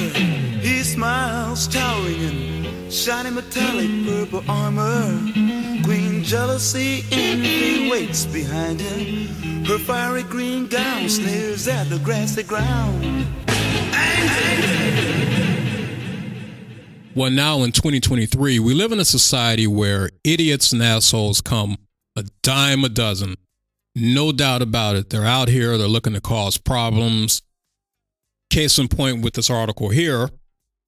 [0.61, 5.19] he smiles, towering in shiny metallic purple armor.
[5.83, 9.65] Queen jealousy, envy waits behind him.
[9.65, 13.27] Her fiery green gown sneers at the grassy ground.
[17.13, 21.77] Well, now in 2023, we live in a society where idiots and assholes come
[22.15, 23.35] a dime a dozen.
[23.97, 25.11] No doubt about it.
[25.11, 27.43] They're out here, they're looking to cause problems.
[28.49, 30.31] Case in point with this article here,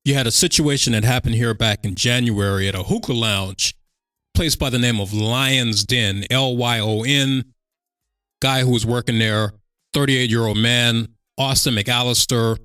[0.05, 3.75] you had a situation that happened here back in January at a hookah lounge,
[4.33, 7.53] place by the name of Lyon's Den, L Y O N.
[8.41, 9.55] Guy who was working there,
[9.93, 12.59] 38 year old man, Austin McAllister.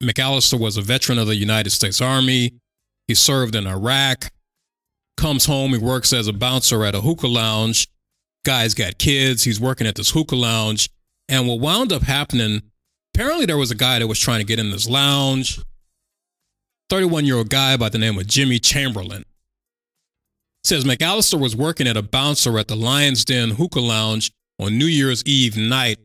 [0.00, 2.59] McAllister was a veteran of the United States Army.
[3.10, 4.30] He served in Iraq.
[5.16, 7.88] Comes home, he works as a bouncer at a hookah lounge.
[8.44, 9.42] Guy's got kids.
[9.42, 10.88] He's working at this hookah lounge.
[11.28, 12.62] And what wound up happening,
[13.12, 15.58] apparently there was a guy that was trying to get in this lounge.
[16.88, 19.24] 31 year old guy by the name of Jimmy Chamberlain.
[20.62, 24.30] Says McAllister was working at a bouncer at the Lyon's Den hookah lounge
[24.60, 25.98] on New Year's Eve night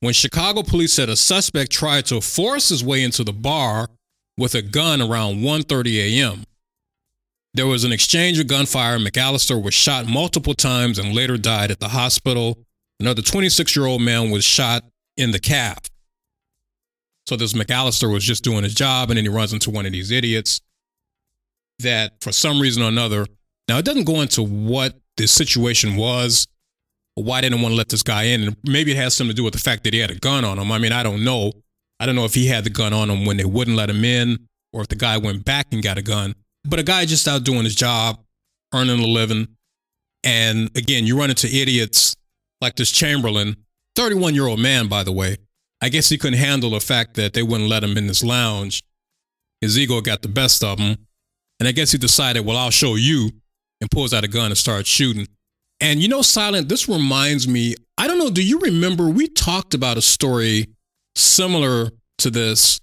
[0.00, 3.90] when Chicago police said a suspect tried to force his way into the bar
[4.38, 6.44] with a gun around 1:30 a.m.
[7.54, 8.98] There was an exchange of gunfire.
[8.98, 12.56] McAllister was shot multiple times and later died at the hospital.
[13.00, 14.84] Another 26-year-old man was shot
[15.16, 15.78] in the calf.
[17.26, 19.92] So this McAllister was just doing his job, and then he runs into one of
[19.92, 20.60] these idiots
[21.80, 23.26] that, for some reason or another,
[23.68, 26.46] now it doesn't go into what the situation was,
[27.14, 29.36] why they didn't want to let this guy in, and maybe it has something to
[29.36, 30.72] do with the fact that he had a gun on him.
[30.72, 31.52] I mean, I don't know.
[32.00, 34.04] I don't know if he had the gun on him when they wouldn't let him
[34.04, 36.34] in, or if the guy went back and got a gun.
[36.64, 38.20] But a guy just out doing his job,
[38.74, 39.48] earning a living.
[40.24, 42.14] And again, you run into idiots
[42.60, 43.56] like this Chamberlain,
[43.96, 45.36] 31 year old man, by the way.
[45.80, 48.82] I guess he couldn't handle the fact that they wouldn't let him in this lounge.
[49.60, 50.96] His ego got the best of him.
[51.60, 53.30] And I guess he decided, well, I'll show you,
[53.80, 55.26] and pulls out a gun and starts shooting.
[55.80, 59.74] And you know, Silent, this reminds me, I don't know, do you remember we talked
[59.74, 60.66] about a story
[61.18, 62.80] similar to this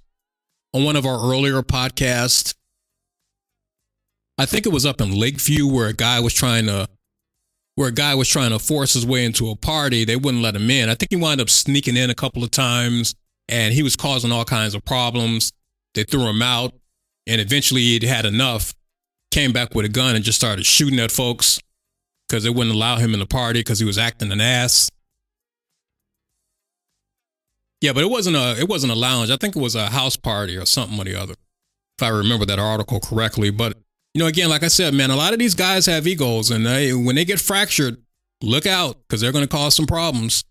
[0.73, 2.53] on one of our earlier podcasts?
[4.37, 6.89] I think it was up in Lakeview where a guy was trying to
[7.75, 10.05] where a guy was trying to force his way into a party.
[10.05, 10.89] They wouldn't let him in.
[10.89, 13.15] I think he wound up sneaking in a couple of times
[13.49, 15.51] and he was causing all kinds of problems.
[15.93, 16.73] They threw him out
[17.27, 18.73] and eventually he'd had enough,
[19.31, 21.59] came back with a gun and just started shooting at folks
[22.27, 24.89] because they wouldn't allow him in the party because he was acting an ass.
[27.81, 29.29] Yeah, but it wasn't a it wasn't a lounge.
[29.29, 32.45] I think it was a house party or something or the other, if I remember
[32.45, 33.51] that article correctly.
[33.51, 33.77] But
[34.13, 36.65] you know, again, like I said, man, a lot of these guys have egos, and
[36.65, 37.97] they, when they get fractured,
[38.41, 40.45] look out because they're going to cause some problems.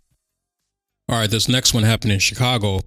[1.09, 2.81] All right, this next one happened in Chicago.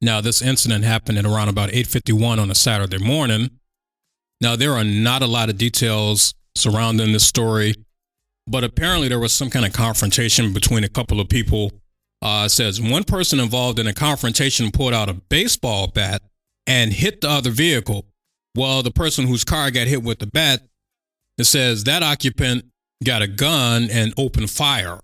[0.00, 3.50] Now, this incident happened at around about 8:51 on a Saturday morning.
[4.40, 7.74] Now, there are not a lot of details surrounding this story,
[8.46, 11.72] but apparently there was some kind of confrontation between a couple of people.
[12.20, 16.20] Uh, says one person involved in a confrontation pulled out a baseball bat
[16.66, 18.06] and hit the other vehicle.
[18.56, 20.62] Well, the person whose car got hit with the bat,
[21.36, 22.64] it says that occupant
[23.04, 24.98] got a gun and opened fire,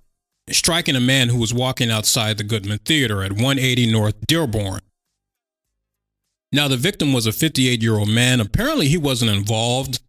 [0.51, 4.81] striking a man who was walking outside the Goodman Theater at 180 North Dearborn.
[6.53, 8.41] Now, the victim was a 58 year old man.
[8.41, 10.01] Apparently, he wasn't involved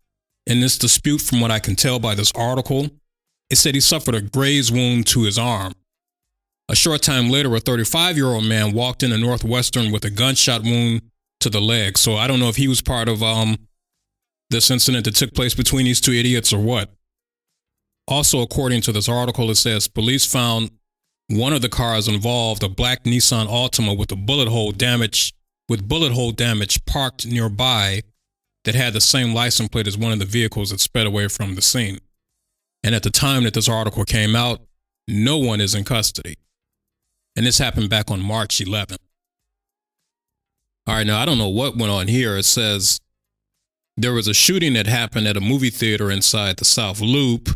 [0.46, 2.90] in this dispute, from what I can tell by this article.
[3.50, 5.74] It said he suffered a graze wound to his arm.
[6.68, 10.10] A short time later, a 35 year old man walked in into Northwestern with a
[10.10, 11.02] gunshot wound
[11.40, 11.98] to the leg.
[11.98, 13.58] So I don't know if he was part of um,
[14.50, 16.90] this incident that took place between these two idiots or what.
[18.08, 20.72] Also, according to this article, it says police found
[21.28, 25.34] one of the cars involved, a black Nissan Altima with a bullet hole damage,
[25.68, 28.02] with bullet hole damage parked nearby
[28.64, 31.56] that had the same license plate as one of the vehicles that sped away from
[31.56, 32.00] the scene.
[32.84, 34.62] And at the time that this article came out,
[35.08, 36.36] no one is in custody.
[37.36, 38.98] And this happened back on March 11th.
[40.88, 42.38] All right, now I don't know what went on here.
[42.38, 43.00] It says
[43.98, 47.50] there was a shooting that happened at a movie theater inside the South Loop.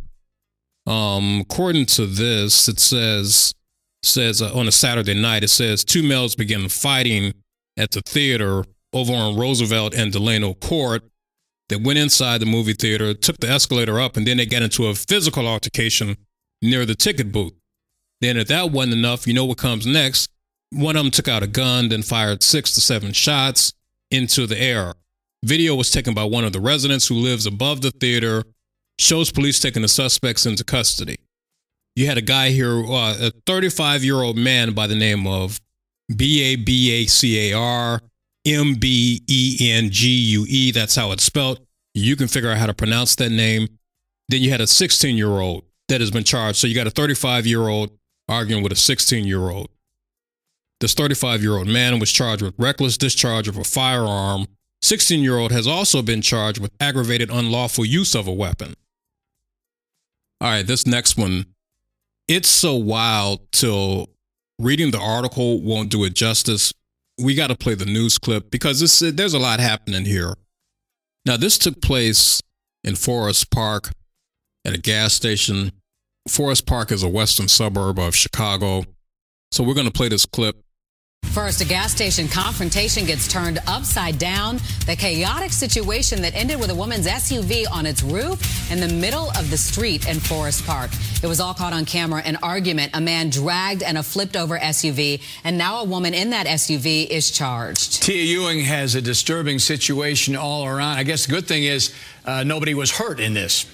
[0.87, 3.53] Um, according to this, it says
[4.01, 7.33] says uh, on a Saturday night, it says two males began fighting
[7.77, 8.63] at the theater
[8.93, 11.03] over on Roosevelt and Delano Court.
[11.67, 14.87] They went inside the movie theater, took the escalator up, and then they got into
[14.87, 16.17] a physical altercation
[16.61, 17.53] near the ticket booth.
[18.21, 20.29] Then, if that wasn't enough, you know what comes next?
[20.71, 23.73] One of them took out a gun, then fired six to seven shots
[24.11, 24.93] into the air.
[25.43, 28.43] Video was taken by one of the residents who lives above the theater,
[28.99, 31.15] shows police taking the suspects into custody.
[31.95, 35.59] You had a guy here, uh, a 35 year old man by the name of
[36.13, 38.01] B A B A C A R
[38.45, 40.71] M B E N G U E.
[40.71, 41.59] That's how it's spelled.
[41.93, 43.67] You can figure out how to pronounce that name.
[44.27, 46.57] Then you had a 16 year old that has been charged.
[46.57, 47.91] So you got a 35 year old
[48.29, 49.69] arguing with a 16 year old.
[50.79, 54.47] This 35 year old man was charged with reckless discharge of a firearm.
[54.81, 58.75] 16 year old has also been charged with aggravated unlawful use of a weapon.
[60.39, 61.47] All right, this next one.
[62.29, 64.09] It's so wild till
[64.59, 66.71] reading the article won't do it justice.
[67.17, 70.35] We got to play the news clip because this, there's a lot happening here.
[71.25, 72.41] Now, this took place
[72.83, 73.89] in Forest Park
[74.63, 75.71] at a gas station.
[76.27, 78.85] Forest Park is a western suburb of Chicago.
[79.51, 80.63] So we're going to play this clip
[81.31, 84.57] First, a gas station confrontation gets turned upside down.
[84.87, 89.29] The chaotic situation that ended with a woman's SUV on its roof in the middle
[89.37, 90.89] of the street in Forest Park.
[91.21, 92.23] It was all caught on camera.
[92.25, 92.91] An argument.
[92.95, 97.07] A man dragged and a flipped over SUV, and now a woman in that SUV
[97.07, 98.01] is charged.
[98.01, 100.97] Tia Ewing has a disturbing situation all around.
[100.97, 101.93] I guess the good thing is
[102.25, 103.67] uh, nobody was hurt in this.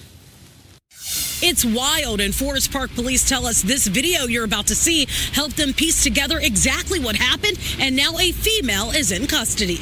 [1.42, 5.56] It's wild, and Forest Park police tell us this video you're about to see helped
[5.56, 9.80] them piece together exactly what happened, and now a female is in custody.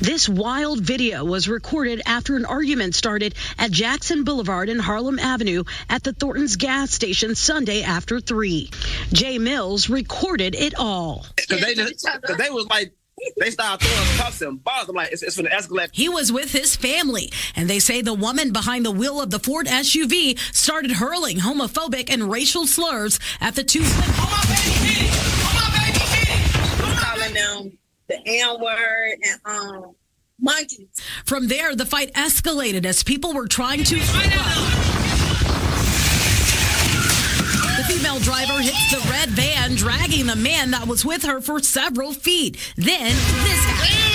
[0.00, 5.64] This wild video was recorded after an argument started at Jackson Boulevard and Harlem Avenue
[5.88, 8.70] at the Thornton's gas station Sunday after 3.
[9.12, 11.26] Jay Mills recorded it all.
[11.36, 12.94] Because they, just, cause they was like
[13.36, 14.88] they started throwing cuffs and bars.
[14.88, 15.90] I'm like, it's, it's going to escalate.
[15.92, 19.38] He was with his family, and they say the woman behind the wheel of the
[19.38, 23.84] Ford SUV started hurling homophobic and racial slurs at the two.
[27.00, 27.78] calling them
[28.08, 29.94] the N word and um
[30.40, 30.88] monkeys.
[31.24, 34.87] From there, the fight escalated as people were trying to.
[37.88, 42.12] Female driver hits the red van, dragging the man that was with her for several
[42.12, 42.58] feet.
[42.76, 44.08] Then this happened.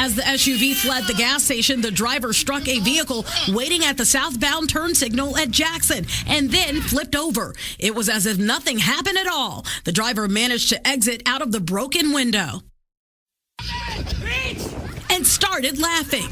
[0.00, 4.06] As the SUV fled the gas station, the driver struck a vehicle waiting at the
[4.06, 7.54] southbound turn signal at Jackson and then flipped over.
[7.78, 9.66] It was as if nothing happened at all.
[9.84, 12.62] The driver managed to exit out of the broken window
[15.10, 16.28] and started laughing.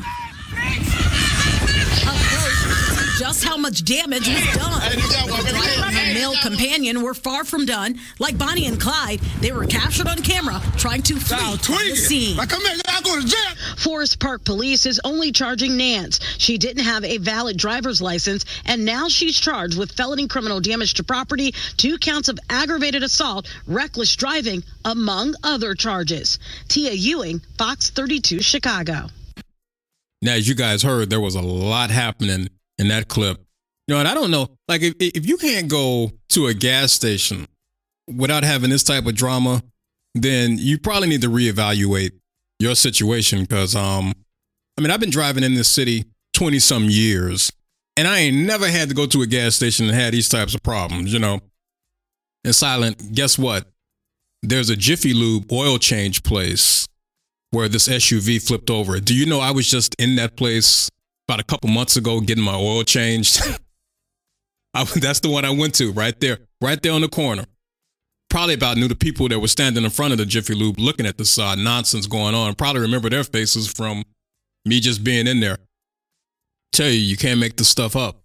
[3.16, 4.80] Up close, just how much damage was done.
[4.90, 7.98] The driver and her male companion were far from done.
[8.18, 12.38] Like Bonnie and Clyde, they were captured on camera trying to flee from the scene.
[13.78, 16.20] Forest Park Police is only charging Nance.
[16.38, 20.94] She didn't have a valid driver's license, and now she's charged with felony criminal damage
[20.94, 26.38] to property, two counts of aggravated assault, reckless driving, among other charges.
[26.68, 29.08] Tia Ewing, Fox 32, Chicago.
[30.22, 32.48] Now, as you guys heard, there was a lot happening
[32.78, 33.38] in that clip.
[33.86, 36.92] You know, and I don't know, like if if you can't go to a gas
[36.92, 37.46] station
[38.12, 39.62] without having this type of drama,
[40.14, 42.12] then you probably need to reevaluate
[42.58, 44.12] your situation because um
[44.78, 46.04] I mean, I've been driving in this city
[46.34, 47.50] 20 some years
[47.96, 50.54] and I ain't never had to go to a gas station and had these types
[50.54, 51.40] of problems, you know.
[52.44, 53.66] And silent, guess what?
[54.42, 56.86] There's a Jiffy Lube oil change place
[57.50, 59.00] where this SUV flipped over.
[59.00, 60.90] Do you know I was just in that place
[61.28, 63.42] about a couple months ago getting my oil changed?
[64.74, 67.46] I, that's the one I went to right there, right there on the corner.
[68.28, 71.06] Probably about knew the people that were standing in front of the Jiffy Lube looking
[71.06, 72.54] at this uh, nonsense going on.
[72.54, 74.04] Probably remember their faces from
[74.64, 75.58] me just being in there.
[76.72, 78.20] Tell you, you can't make this stuff up.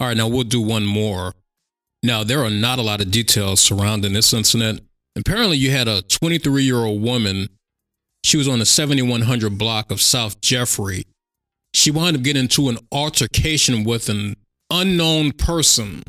[0.00, 1.34] All right, now we'll do one more.
[2.02, 4.82] Now, there are not a lot of details surrounding this incident.
[5.16, 7.48] Apparently, you had a 23 year old woman.
[8.22, 11.06] She was on the 7100 block of South Jeffrey.
[11.74, 14.36] She wound up getting into an altercation with an
[14.70, 16.02] unknown person.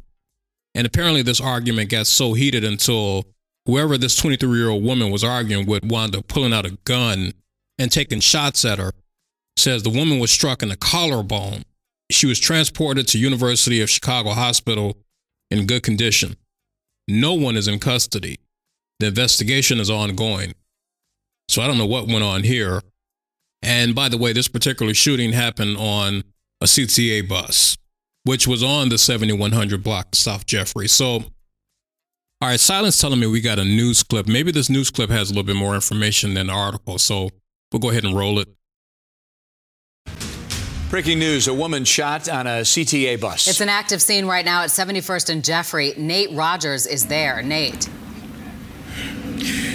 [0.76, 3.26] And apparently, this argument got so heated until
[3.66, 7.34] whoever this 23 year old woman was arguing with wound up pulling out a gun
[7.78, 8.92] and taking shots at her.
[9.58, 11.64] Says the woman was struck in the collarbone.
[12.12, 14.98] She was transported to University of Chicago Hospital
[15.52, 16.36] in good condition.
[17.08, 18.38] No one is in custody.
[19.00, 20.54] The investigation is ongoing.
[21.48, 22.82] So I don't know what went on here.
[23.62, 26.24] And by the way, this particular shooting happened on
[26.62, 27.78] a CTA bus,
[28.24, 30.88] which was on the 7100 block South Jeffrey.
[30.88, 31.08] So,
[32.42, 34.28] all right, Silence telling me we got a news clip.
[34.28, 36.98] Maybe this news clip has a little bit more information than the article.
[36.98, 37.30] So
[37.72, 38.48] we'll go ahead and roll it.
[40.90, 43.48] Breaking news a woman shot on a CTA bus.
[43.48, 45.94] It's an active scene right now at 71st and Jeffrey.
[45.98, 47.44] Nate Rodgers is there.
[47.44, 47.88] Nate.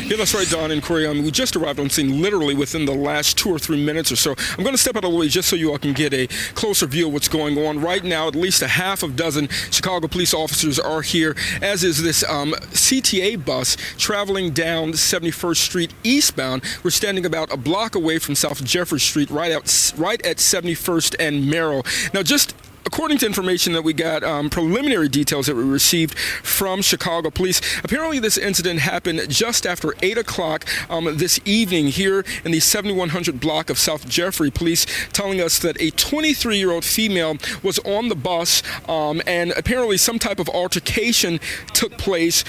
[0.07, 1.07] Yeah, that's right, Don and Corey.
[1.07, 4.17] Um, we just arrived on scene literally within the last two or three minutes or
[4.17, 4.35] so.
[4.51, 6.27] I'm going to step out of the way just so you all can get a
[6.55, 7.81] closer view of what's going on.
[7.81, 12.03] Right now, at least a half of dozen Chicago police officers are here, as is
[12.03, 16.63] this um, CTA bus traveling down 71st Street eastbound.
[16.83, 21.17] We're standing about a block away from South Jeffrey Street, right out, right at 71st
[21.19, 21.83] and Merrill.
[22.13, 22.55] Now, just
[22.95, 27.61] according to information that we got, um, preliminary details that we received from Chicago police,
[27.83, 33.41] apparently this incident happened just after 8 o'clock um, this evening here in the 7100
[33.41, 34.49] block of South Jeffrey.
[34.49, 39.51] Police telling us that a 23 year old female was on the bus um, and
[39.57, 41.41] apparently some type of altercation
[41.73, 42.45] took place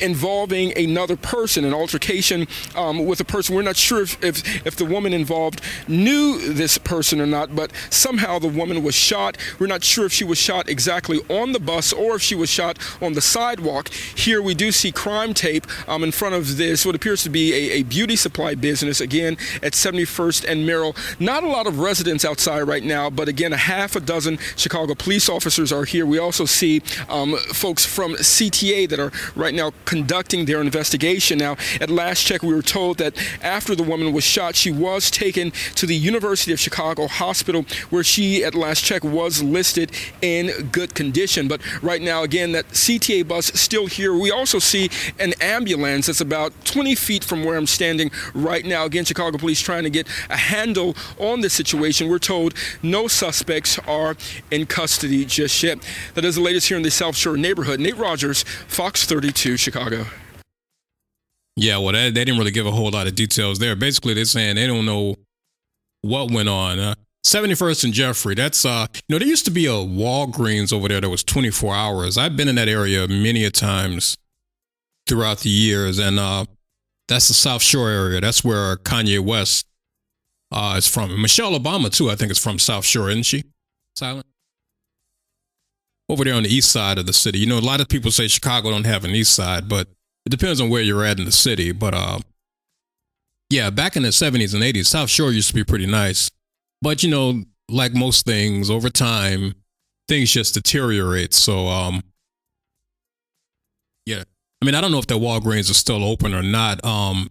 [0.00, 2.46] involving another person, an altercation
[2.76, 3.54] um, with a person.
[3.54, 7.72] We're not sure if, if, if the woman involved knew this person or not, but
[7.90, 9.36] somehow the woman was shot.
[9.58, 12.50] We're not sure if she was shot exactly on the bus or if she was
[12.50, 13.88] shot on the sidewalk.
[13.88, 17.52] Here we do see crime tape um, in front of this, what appears to be
[17.52, 20.96] a, a beauty supply business, again, at 71st and Merrill.
[21.18, 24.94] Not a lot of residents outside right now, but again, a half a dozen Chicago
[24.94, 26.06] police officers are here.
[26.06, 31.36] We also see um, folks from CTA that are right now conducting their investigation.
[31.36, 33.12] Now, at last check, we were told that
[33.42, 38.04] after the woman was shot, she was taken to the University of Chicago Hospital, where
[38.04, 39.90] she, at last check, was listed
[40.22, 41.48] in good condition.
[41.48, 44.14] But right now, again, that CTA bus still here.
[44.14, 48.84] We also see an ambulance that's about 20 feet from where I'm standing right now.
[48.84, 52.08] Again, Chicago police trying to get a handle on the situation.
[52.08, 54.14] We're told no suspects are
[54.52, 55.78] in custody just yet.
[56.14, 57.80] That is the latest here in the South Shore neighborhood.
[57.80, 59.79] Nate Rodgers, Fox 32, Chicago.
[61.56, 63.76] Yeah, well, they, they didn't really give a whole lot of details there.
[63.76, 65.16] Basically, they're saying they don't know
[66.02, 66.78] what went on.
[66.78, 66.94] Uh,
[67.26, 71.00] 71st and Jeffrey, that's, uh, you know, there used to be a Walgreens over there
[71.00, 72.16] that was 24 hours.
[72.16, 74.16] I've been in that area many a times
[75.06, 76.46] throughout the years, and uh,
[77.08, 78.20] that's the South Shore area.
[78.20, 79.66] That's where Kanye West
[80.50, 81.20] uh, is from.
[81.20, 83.44] Michelle Obama too, I think, is from South Shore, isn't she?
[83.94, 84.26] Silent.
[86.10, 87.38] Over there on the east side of the city.
[87.38, 89.86] You know, a lot of people say Chicago don't have an east side, but
[90.26, 91.70] it depends on where you're at in the city.
[91.70, 92.18] But uh,
[93.48, 96.28] yeah, back in the 70s and 80s, South Shore used to be pretty nice.
[96.82, 99.54] But you know, like most things, over time,
[100.08, 101.32] things just deteriorate.
[101.32, 102.02] So um,
[104.04, 104.24] yeah.
[104.60, 106.84] I mean, I don't know if that Walgreens is still open or not.
[106.84, 107.30] Um,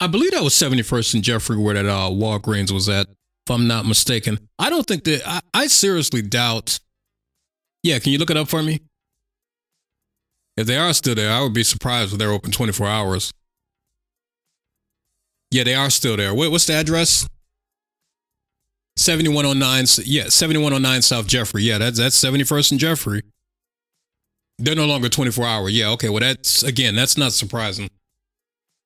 [0.00, 3.68] I believe that was 71st and Jeffrey where that uh, Walgreens was at, if I'm
[3.68, 4.40] not mistaken.
[4.58, 6.80] I don't think that, I, I seriously doubt.
[7.86, 8.80] Yeah, can you look it up for me?
[10.56, 13.32] If they are still there, I would be surprised if they're open 24 hours.
[15.52, 16.34] Yeah, they are still there.
[16.34, 17.28] What, what's the address?
[18.96, 21.62] 7109, yeah, 7109 South Jeffrey.
[21.62, 23.22] Yeah, that's, that's 71st and Jeffrey.
[24.58, 25.68] They're no longer 24 hour.
[25.68, 26.08] Yeah, okay.
[26.08, 27.88] Well, that's, again, that's not surprising.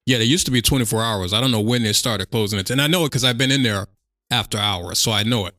[0.04, 1.32] Yeah, they used to be 24 hours.
[1.32, 2.68] I don't know when they started closing it.
[2.68, 3.86] And I know it because I've been in there
[4.30, 5.54] after hours, so I know it.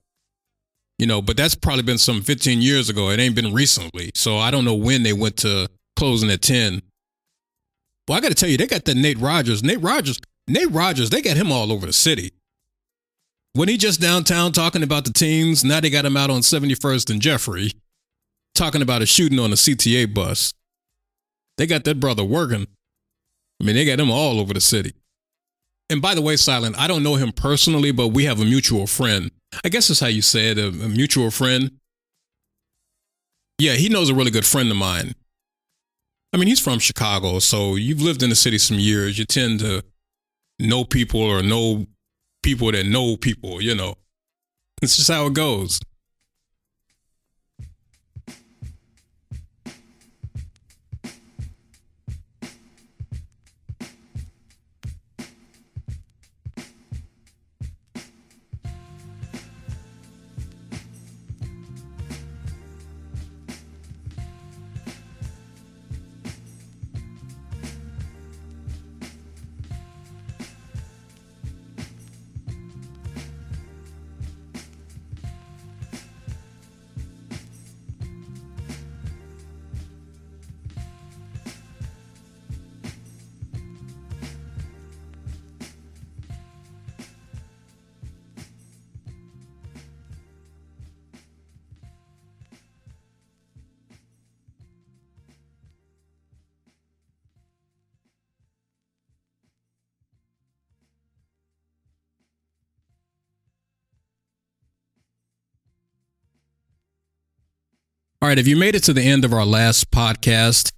[1.02, 3.10] You know, but that's probably been some 15 years ago.
[3.10, 4.12] It ain't been recently.
[4.14, 6.84] So I don't know when they went to closing at 10.
[8.08, 9.64] Well, I got to tell you, they got that Nate Rodgers.
[9.64, 12.34] Nate Rodgers, Nate Rodgers, they got him all over the city.
[13.54, 17.10] When he just downtown talking about the teams, now they got him out on 71st
[17.10, 17.72] and Jeffrey
[18.54, 20.54] talking about a shooting on a CTA bus.
[21.58, 22.68] They got that brother working.
[23.60, 24.94] I mean, they got him all over the city.
[25.90, 28.86] And by the way, Silent, I don't know him personally, but we have a mutual
[28.86, 29.32] friend.
[29.64, 31.72] I guess that's how you say it, a, a mutual friend.
[33.58, 35.14] Yeah, he knows a really good friend of mine.
[36.34, 39.20] I mean, he's from Chicago, so you've lived in the city some years.
[39.20, 39.84] You tend to
[40.60, 41.88] know people or know
[42.42, 43.96] people that know people, you know.
[44.82, 45.80] It's just how it goes.
[108.24, 110.74] All right, if you made it to the end of our last podcast,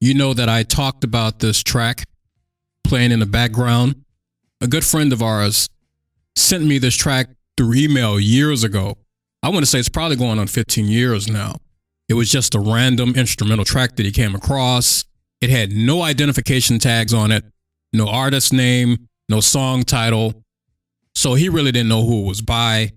[0.00, 2.04] you know that I talked about this track
[2.84, 4.04] playing in the background.
[4.60, 5.68] A good friend of ours
[6.36, 8.96] sent me this track through email years ago.
[9.42, 11.56] I want to say it's probably going on 15 years now.
[12.08, 15.04] It was just a random instrumental track that he came across.
[15.40, 17.44] It had no identification tags on it,
[17.92, 20.44] no artist name, no song title.
[21.16, 22.92] So he really didn't know who it was by.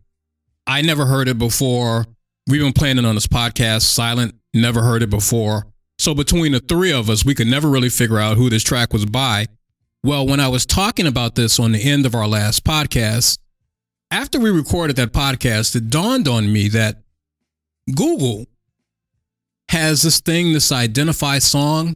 [0.68, 2.06] I never heard it before.
[2.48, 5.66] We've been planning on this podcast, Silent, never heard it before.
[5.98, 8.94] So between the three of us, we could never really figure out who this track
[8.94, 9.48] was by.
[10.04, 13.40] Well, when I was talking about this on the end of our last podcast,
[14.12, 17.02] after we recorded that podcast, it dawned on me that
[17.96, 18.46] Google
[19.70, 21.96] has this thing, this identify song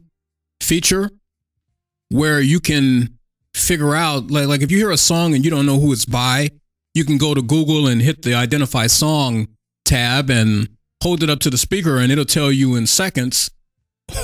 [0.60, 1.12] feature,
[2.08, 3.16] where you can
[3.54, 6.06] figure out, like, like if you hear a song and you don't know who it's
[6.06, 6.50] by,
[6.92, 9.46] you can go to Google and hit the identify song
[9.90, 10.68] tab and
[11.02, 13.50] hold it up to the speaker and it'll tell you in seconds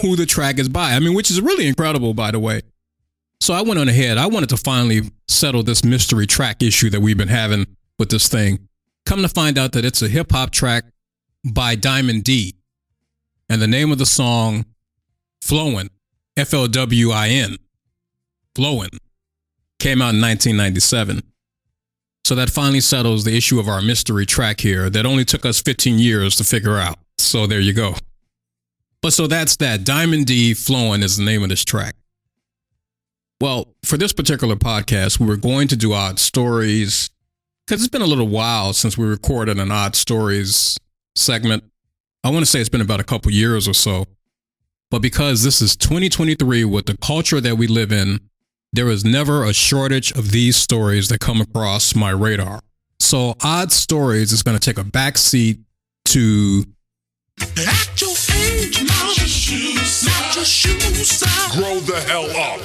[0.01, 0.93] who the track is by.
[0.93, 2.63] I mean, which is really incredible, by the way.
[3.41, 4.19] So I went on ahead.
[4.19, 7.67] I wanted to finally settle this mystery track issue that we've been having
[7.99, 8.69] with this thing.
[9.05, 10.85] Come to find out that it's a hip hop track
[11.53, 12.55] by Diamond D.
[13.49, 14.65] And the name of the song,
[15.41, 15.91] Flowin',
[16.37, 17.57] F L W I N,
[18.55, 18.99] Flowin',
[19.79, 21.23] came out in 1997.
[22.27, 25.63] So that finally settles the issue of our mystery track here that only took us
[25.63, 26.99] 15 years to figure out.
[27.19, 27.95] So there you go.
[29.01, 29.85] But so that's that.
[29.85, 31.95] Diamond D Flowing is the name of this track.
[33.41, 37.11] Well, for this particular podcast, we were going to do odd stories
[37.65, 40.77] because it's been a little while since we recorded an odd stories
[41.15, 41.63] segment.
[42.25, 44.05] I want to say it's been about a couple years or so.
[44.91, 48.19] But because this is 2023 with the culture that we live in,
[48.73, 52.61] there is never a shortage of these stories that come across my radar.
[52.99, 55.61] So, Odd Stories is going to take a back seat
[56.07, 56.65] to.
[57.41, 60.07] At your age, mom, your shoes
[61.53, 62.61] Grow the hell up.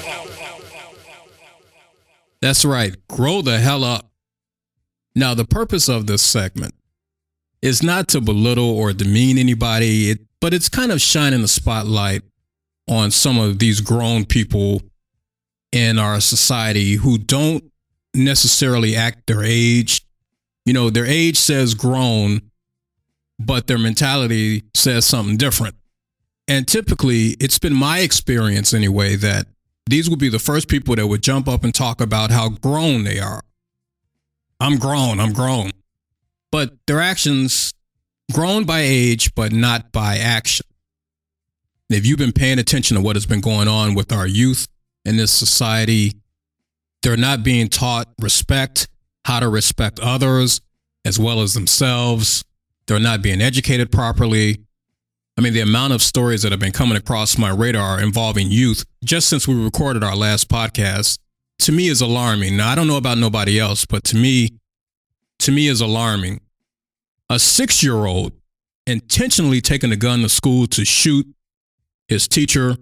[2.41, 4.09] That's right, grow the hell up.
[5.15, 6.73] Now, the purpose of this segment
[7.61, 12.23] is not to belittle or demean anybody, it, but it's kind of shining the spotlight
[12.89, 14.81] on some of these grown people
[15.71, 17.63] in our society who don't
[18.13, 20.01] necessarily act their age.
[20.65, 22.41] You know, their age says grown,
[23.39, 25.75] but their mentality says something different.
[26.47, 29.47] And typically, it's been my experience anyway that
[29.85, 33.03] these would be the first people that would jump up and talk about how grown
[33.03, 33.41] they are.
[34.59, 35.71] I'm grown, I'm grown.
[36.51, 37.73] But their actions,
[38.31, 40.65] grown by age, but not by action.
[41.89, 44.67] If you've been paying attention to what has been going on with our youth
[45.05, 46.13] in this society,
[47.01, 48.87] they're not being taught respect,
[49.25, 50.61] how to respect others
[51.05, 52.43] as well as themselves.
[52.87, 54.59] They're not being educated properly.
[55.37, 58.85] I mean, the amount of stories that have been coming across my radar involving youth
[59.03, 61.17] just since we recorded our last podcast
[61.59, 62.57] to me is alarming.
[62.57, 64.49] Now, I don't know about nobody else, but to me,
[65.39, 66.41] to me is alarming.
[67.29, 68.33] A six year old
[68.85, 71.25] intentionally taking a gun to school to shoot
[72.07, 72.75] his teacher.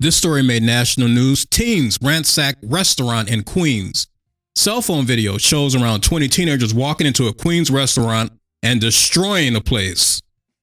[0.00, 1.46] This story made national news.
[1.46, 4.08] Teens ransack restaurant in Queens.
[4.54, 8.32] Cell phone video shows around 20 teenagers walking into a Queens restaurant
[8.62, 10.20] and destroying the place,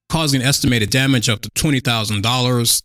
[0.10, 2.84] causing estimated damage up to $20,000.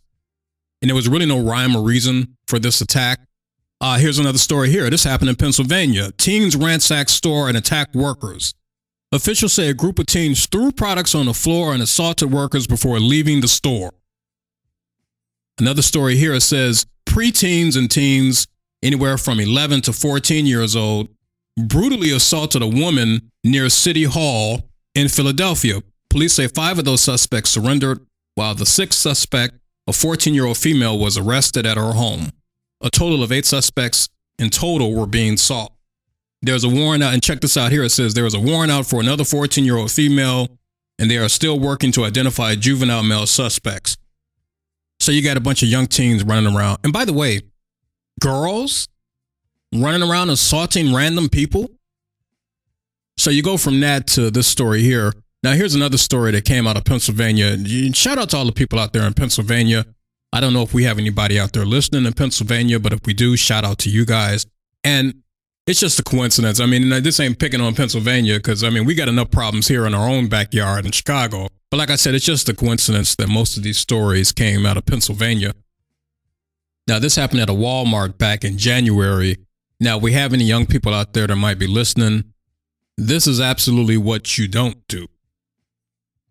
[0.81, 3.19] And there was really no rhyme or reason for this attack.
[3.81, 4.89] Uh, here's another story here.
[4.89, 6.11] This happened in Pennsylvania.
[6.17, 8.53] Teens ransacked store and attacked workers.
[9.11, 12.99] Officials say a group of teens threw products on the floor and assaulted workers before
[12.99, 13.93] leaving the store.
[15.57, 18.47] Another story here says preteens and teens,
[18.83, 21.07] anywhere from 11 to 14 years old,
[21.57, 25.81] brutally assaulted a woman near City Hall in Philadelphia.
[26.09, 28.05] Police say five of those suspects surrendered,
[28.35, 29.55] while the sixth suspect,
[29.87, 32.31] a 14 year old female, was arrested at her home.
[32.81, 35.71] A total of eight suspects in total were being sought.
[36.41, 37.83] There's a warrant out, and check this out here.
[37.83, 40.49] It says there is a warrant out for another 14 year old female,
[40.99, 43.97] and they are still working to identify juvenile male suspects.
[45.05, 46.79] So you got a bunch of young teens running around.
[46.83, 47.41] And by the way,
[48.19, 48.87] girls
[49.71, 51.69] running around assaulting random people.
[53.15, 55.13] So you go from that to this story here.
[55.43, 57.55] Now, here's another story that came out of Pennsylvania.
[57.93, 59.85] Shout out to all the people out there in Pennsylvania.
[60.33, 63.13] I don't know if we have anybody out there listening in Pennsylvania, but if we
[63.13, 64.47] do, shout out to you guys.
[64.83, 65.21] And
[65.67, 66.59] it's just a coincidence.
[66.59, 69.67] I mean, uh, this ain't picking on Pennsylvania because, I mean, we got enough problems
[69.67, 71.47] here in our own backyard in Chicago.
[71.71, 74.77] But like I said, it's just a coincidence that most of these stories came out
[74.77, 75.53] of Pennsylvania.
[76.87, 79.37] Now, this happened at a Walmart back in January.
[79.79, 82.25] Now, we have any young people out there that might be listening.
[82.95, 85.07] This is absolutely what you don't do.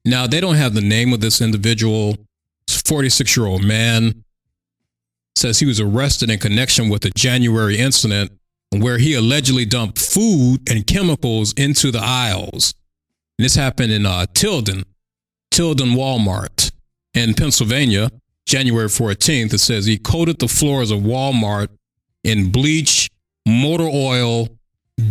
[0.05, 2.17] Now, they don't have the name of this individual.
[2.69, 4.23] It's a 46 year old man.
[5.35, 8.31] Says he was arrested in connection with a January incident
[8.83, 12.75] where he allegedly dumped food and chemicals into the aisles.
[13.39, 14.85] And this happened in uh, Tilden,
[15.51, 16.73] Tilden Walmart
[17.15, 18.11] in Pennsylvania,
[18.47, 19.55] January 14th.
[19.55, 21.69] It says he coated the floors of Walmart
[22.23, 23.11] in bleach,
[23.47, 24.49] motor oil,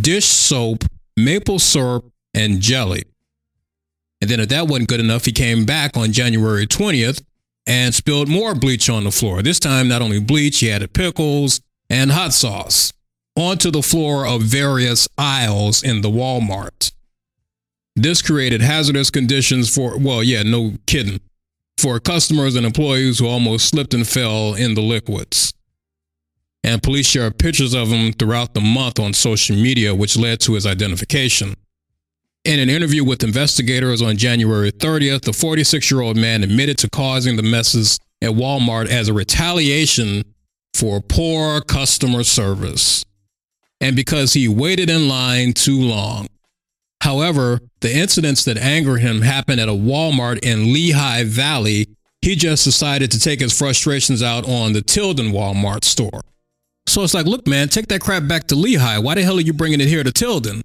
[0.00, 0.84] dish soap,
[1.16, 3.04] maple syrup, and jelly.
[4.20, 7.22] And then if that wasn't good enough, he came back on January 20th
[7.66, 9.42] and spilled more bleach on the floor.
[9.42, 11.60] This time, not only bleach, he added pickles
[11.90, 12.92] and hot sauce
[13.36, 16.92] onto the floor of various aisles in the Walmart.
[17.96, 21.20] This created hazardous conditions for, well, yeah, no kidding,
[21.78, 25.52] for customers and employees who almost slipped and fell in the liquids.
[26.62, 30.54] And police shared pictures of him throughout the month on social media, which led to
[30.54, 31.54] his identification.
[32.44, 36.90] In an interview with investigators on January 30th, the 46 year old man admitted to
[36.90, 40.24] causing the messes at Walmart as a retaliation
[40.72, 43.04] for poor customer service
[43.84, 46.26] and because he waited in line too long.
[47.02, 51.88] However, the incidents that anger him happened at a Walmart in Lehigh Valley.
[52.22, 56.22] He just decided to take his frustrations out on the Tilden Walmart store.
[56.86, 58.98] So it's like, look, man, take that crap back to Lehigh.
[59.00, 60.62] Why the hell are you bringing it here to Tilden?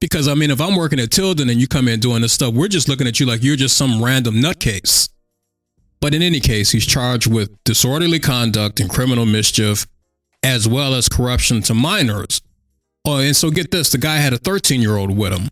[0.00, 2.54] Because I mean, if I'm working at Tilden and you come in doing this stuff,
[2.54, 5.08] we're just looking at you like you're just some random nutcase.
[6.00, 9.88] But in any case, he's charged with disorderly conduct and criminal mischief,
[10.46, 12.40] as well as corruption to minors.
[13.04, 15.48] Oh, and so get this the guy had a 13 year old with him.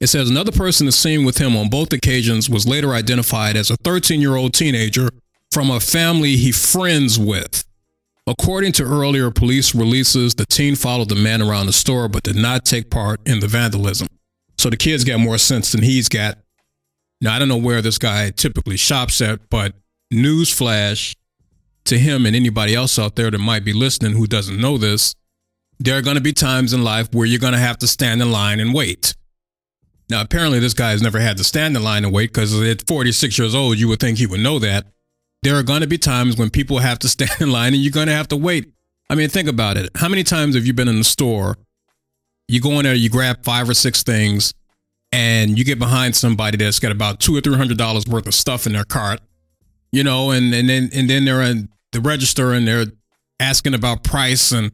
[0.00, 3.76] It says another person seen with him on both occasions was later identified as a
[3.76, 5.10] 13 year old teenager
[5.52, 7.64] from a family he friends with.
[8.26, 12.36] According to earlier police releases, the teen followed the man around the store but did
[12.36, 14.08] not take part in the vandalism.
[14.56, 16.38] So the kid's got more sense than he's got.
[17.20, 19.74] Now, I don't know where this guy typically shops at, but
[20.12, 21.14] newsflash
[21.84, 25.14] to him and anybody else out there that might be listening who doesn't know this
[25.78, 28.22] there are going to be times in life where you're going to have to stand
[28.22, 29.14] in line and wait.
[30.10, 32.86] Now, apparently, this guy has never had to stand in line and wait because at
[32.86, 34.86] 46 years old, you would think he would know that.
[35.42, 37.92] There are going to be times when people have to stand in line and you're
[37.92, 38.72] going to have to wait.
[39.10, 39.90] I mean, think about it.
[39.96, 41.56] How many times have you been in the store?
[42.48, 44.52] You go in there, you grab five or six things,
[45.12, 48.34] and you get behind somebody that's got about two or three hundred dollars worth of
[48.34, 49.20] stuff in their cart,
[49.92, 52.86] you know, and and then and then they're in the register and they're
[53.40, 54.70] asking about price and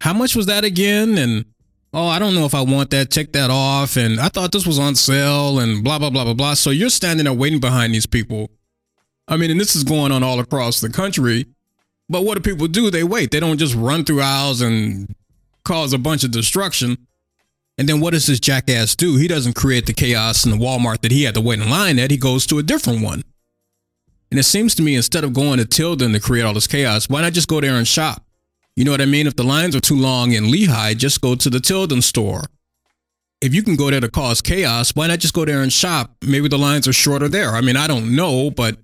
[0.00, 1.16] how much was that again?
[1.16, 1.44] And
[1.92, 3.10] oh, I don't know if I want that.
[3.10, 3.96] Check that off.
[3.96, 6.54] And I thought this was on sale and blah blah blah blah blah.
[6.54, 8.50] So you're standing there waiting behind these people.
[9.28, 11.46] I mean, and this is going on all across the country.
[12.08, 12.90] But what do people do?
[12.90, 13.30] They wait.
[13.32, 15.14] They don't just run through aisles and
[15.64, 17.06] cause a bunch of destruction.
[17.78, 19.16] And then what does this jackass do?
[19.16, 21.98] He doesn't create the chaos in the Walmart that he had to wait in line
[21.98, 22.10] at.
[22.10, 23.22] He goes to a different one.
[24.30, 27.08] And it seems to me instead of going to Tilden to create all this chaos,
[27.08, 28.24] why not just go there and shop?
[28.74, 29.26] You know what I mean?
[29.26, 32.44] If the lines are too long in Lehigh, just go to the Tilden store.
[33.40, 36.16] If you can go there to cause chaos, why not just go there and shop?
[36.22, 37.50] Maybe the lines are shorter there.
[37.50, 38.76] I mean, I don't know, but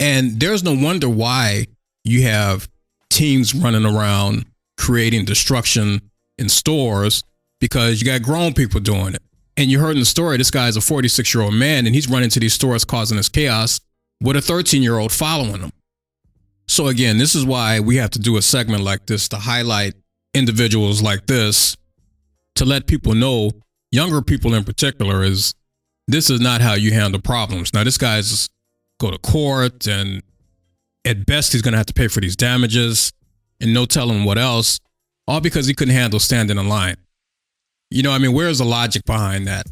[0.00, 1.66] and there's no wonder why
[2.04, 2.68] you have
[3.10, 6.00] teens running around creating destruction
[6.38, 7.24] in stores
[7.60, 9.22] because you got grown people doing it.
[9.56, 11.94] And you heard in the story, this guy is a 46 year old man and
[11.94, 13.80] he's running to these stores causing this chaos
[14.20, 15.72] with a 13 year old following him.
[16.66, 19.94] So, again, this is why we have to do a segment like this to highlight
[20.34, 21.76] individuals like this
[22.56, 23.52] to let people know,
[23.90, 25.54] younger people in particular, is
[26.06, 27.72] this is not how you handle problems.
[27.72, 28.48] Now, this guy's
[29.00, 30.22] go to court and
[31.04, 33.12] at best he's going to have to pay for these damages
[33.60, 34.80] and no telling what else,
[35.26, 36.96] all because he couldn't handle standing in line.
[37.90, 39.66] You know, I mean, where's the logic behind that?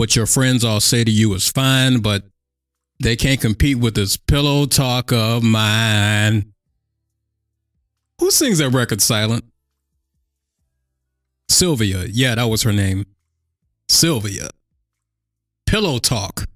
[0.00, 2.24] What your friends all say to you is fine, but
[3.02, 6.54] they can't compete with this pillow talk of mine.
[8.18, 9.44] Who sings that record silent?
[11.50, 12.06] Sylvia.
[12.10, 13.04] Yeah, that was her name.
[13.90, 14.48] Sylvia.
[15.66, 16.46] Pillow talk.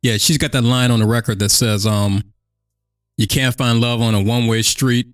[0.00, 2.32] Yeah, she's got that line on the record that says, um,
[3.18, 5.08] you can't find love on a one way street.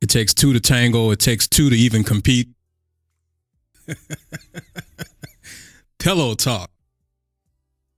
[0.00, 1.10] It takes two to tango.
[1.10, 2.50] It takes two to even compete.
[5.98, 6.70] Pillow talk.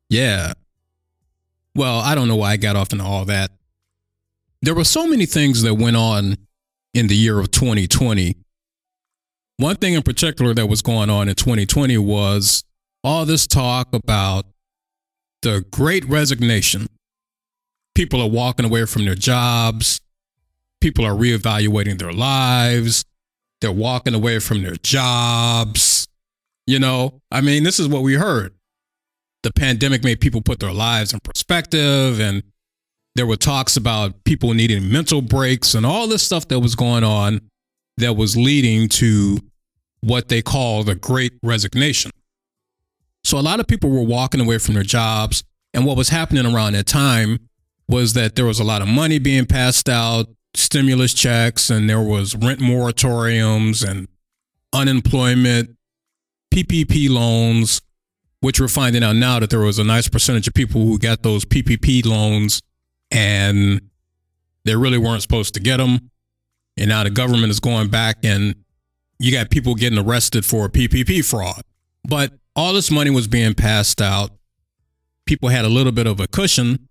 [0.08, 0.54] Yeah.
[1.74, 3.50] Well, I don't know why I got off into all that.
[4.62, 6.36] There were so many things that went on
[6.92, 8.36] in the year of 2020.
[9.56, 12.64] One thing in particular that was going on in 2020 was
[13.04, 14.46] all this talk about
[15.42, 16.86] the great resignation.
[17.94, 20.00] People are walking away from their jobs.
[20.80, 23.04] People are reevaluating their lives.
[23.60, 25.89] They're walking away from their jobs.
[26.70, 28.54] You know, I mean, this is what we heard.
[29.42, 32.44] The pandemic made people put their lives in perspective, and
[33.16, 37.02] there were talks about people needing mental breaks and all this stuff that was going
[37.02, 37.40] on
[37.96, 39.40] that was leading to
[40.02, 42.12] what they call the great resignation.
[43.24, 45.42] So a lot of people were walking away from their jobs.
[45.74, 47.40] And what was happening around that time
[47.88, 52.00] was that there was a lot of money being passed out, stimulus checks, and there
[52.00, 54.06] was rent moratoriums and
[54.72, 55.76] unemployment
[56.52, 57.80] PPP loans,
[58.40, 61.22] which we're finding out now that there was a nice percentage of people who got
[61.22, 62.60] those PPP loans
[63.10, 63.80] and
[64.64, 66.10] they really weren't supposed to get them.
[66.76, 68.54] And now the government is going back and
[69.18, 71.62] you got people getting arrested for PPP fraud.
[72.08, 74.30] But all this money was being passed out.
[75.26, 76.88] People had a little bit of a cushion.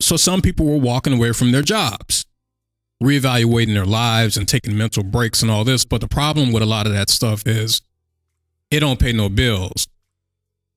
[0.00, 2.26] So some people were walking away from their jobs,
[3.02, 5.84] reevaluating their lives and taking mental breaks and all this.
[5.84, 7.82] But the problem with a lot of that stuff is
[8.70, 9.88] it don't pay no bills.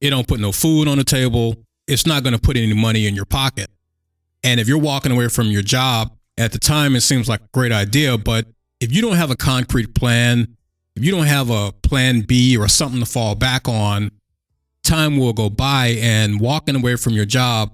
[0.02, 1.56] It don't put no food on the table.
[1.88, 3.70] It's not going to put any money in your pocket.
[4.44, 7.48] And if you're walking away from your job at the time, it seems like a
[7.54, 8.18] great idea.
[8.18, 8.48] But
[8.80, 10.58] if you don't have a concrete plan,
[10.96, 14.12] if you don't have a plan B or something to fall back on,
[14.84, 17.72] time will go by and walking away from your job,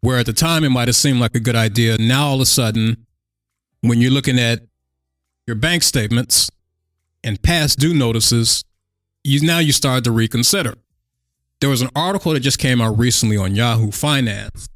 [0.00, 2.40] where at the time it might have seemed like a good idea, now all of
[2.40, 3.06] a sudden,
[3.82, 4.60] when you're looking at
[5.46, 6.50] your bank statements
[7.22, 8.64] and past due notices,
[9.24, 10.74] you now you start to reconsider.
[11.60, 14.68] There was an article that just came out recently on Yahoo Finance.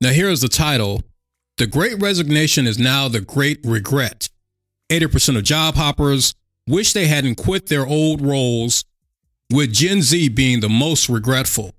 [0.00, 1.02] Now here is the title.
[1.58, 4.30] The Great Resignation is now the Great Regret.
[4.88, 6.34] 80% of job hoppers
[6.66, 8.84] wish they hadn't quit their old roles,
[9.50, 11.74] with Gen Z being the most regretful.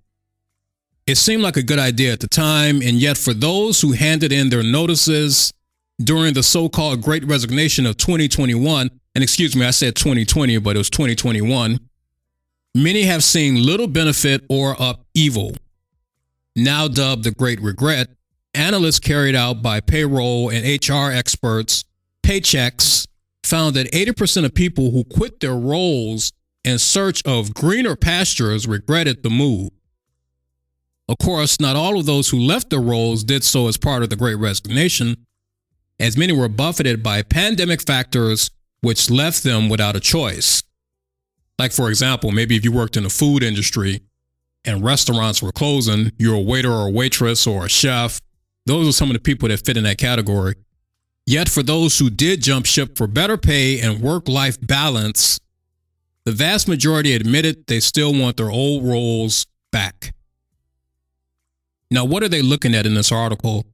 [1.05, 4.31] It seemed like a good idea at the time, and yet for those who handed
[4.31, 5.53] in their notices
[6.01, 10.76] during the so called Great Resignation of 2021, and excuse me, I said 2020, but
[10.76, 11.80] it was 2021,
[12.76, 15.56] many have seen little benefit or upheaval.
[16.56, 18.10] Now dubbed the Great Regret,
[18.53, 21.84] analysts carried out by payroll and HR experts,
[22.23, 23.07] Paychex,
[23.44, 26.31] found that 80% of people who quit their roles
[26.64, 29.69] in search of greener pastures regretted the move.
[31.10, 34.10] Of course, not all of those who left their roles did so as part of
[34.10, 35.26] the Great Resignation,
[35.99, 38.49] as many were buffeted by pandemic factors
[38.84, 40.61] which left them without a choice.
[41.57, 44.01] Like, for example, maybe if you worked in the food industry
[44.65, 48.19] and restaurants were closing, you're a waiter or a waitress or a chef.
[48.65, 50.55] Those are some of the people that fit in that category.
[51.26, 55.39] Yet, for those who did jump ship for better pay and work life balance,
[56.26, 60.14] the vast majority admitted they still want their old roles back.
[61.89, 63.65] Now, what are they looking at in this article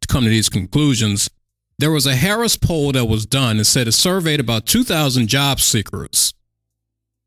[0.00, 1.30] to come to these conclusions?
[1.78, 5.60] There was a Harris poll that was done and said it surveyed about 2,000 job
[5.60, 6.34] seekers.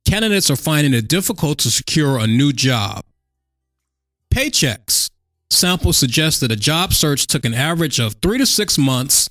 [0.06, 3.06] Candidates are finding it difficult to secure a new job.
[4.30, 5.10] Paychex
[5.50, 9.30] sample suggests that a job search took an average of three to six months.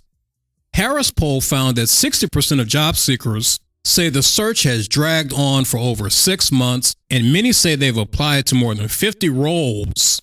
[0.73, 5.79] Harris poll found that 60% of job seekers say the search has dragged on for
[5.79, 10.23] over six months, and many say they've applied to more than 50 roles.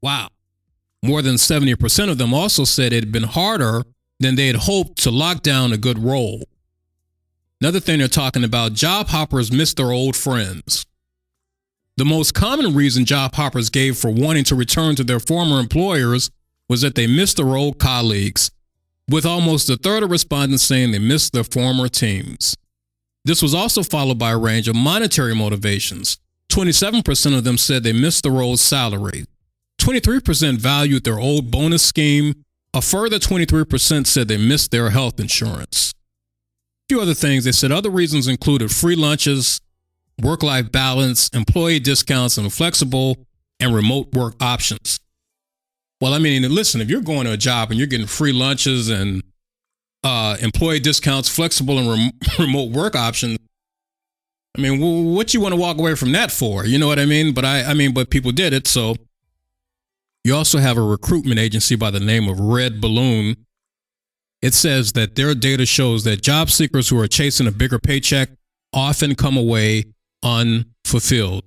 [0.00, 0.28] Wow.
[1.02, 3.82] More than 70% of them also said it had been harder
[4.22, 6.42] than they had hoped to lock down a good role.
[7.60, 10.84] Another thing they're talking about job hoppers miss their old friends.
[11.96, 16.30] The most common reason job hoppers gave for wanting to return to their former employers
[16.68, 18.50] was that they missed their old colleagues,
[19.08, 22.56] with almost a third of respondents saying they missed their former teams.
[23.24, 26.18] This was also followed by a range of monetary motivations.
[26.50, 29.26] 27% of them said they missed the role's salary.
[29.80, 32.44] 23% valued their old bonus scheme.
[32.74, 35.92] A further 23% said they missed their health insurance.
[35.92, 39.60] A few other things they said other reasons included free lunches,
[40.22, 43.26] work life balance, employee discounts, and flexible
[43.60, 44.98] and remote work options.
[46.00, 48.88] Well, I mean, listen, if you're going to a job and you're getting free lunches
[48.88, 49.22] and
[50.02, 53.38] uh, employee discounts, flexible and rem- remote work options,
[54.56, 54.80] I mean,
[55.14, 56.66] what you want to walk away from that for?
[56.66, 57.32] You know what I mean?
[57.32, 58.66] But I, I mean, but people did it.
[58.66, 58.96] So
[60.24, 63.36] you also have a recruitment agency by the name of Red Balloon.
[64.40, 68.30] It says that their data shows that job seekers who are chasing a bigger paycheck
[68.72, 69.84] often come away
[70.22, 71.44] unfulfilled.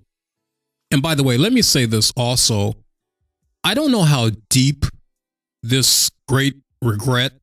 [0.91, 2.73] And by the way, let me say this also.
[3.63, 4.85] I don't know how deep
[5.63, 7.33] this great regret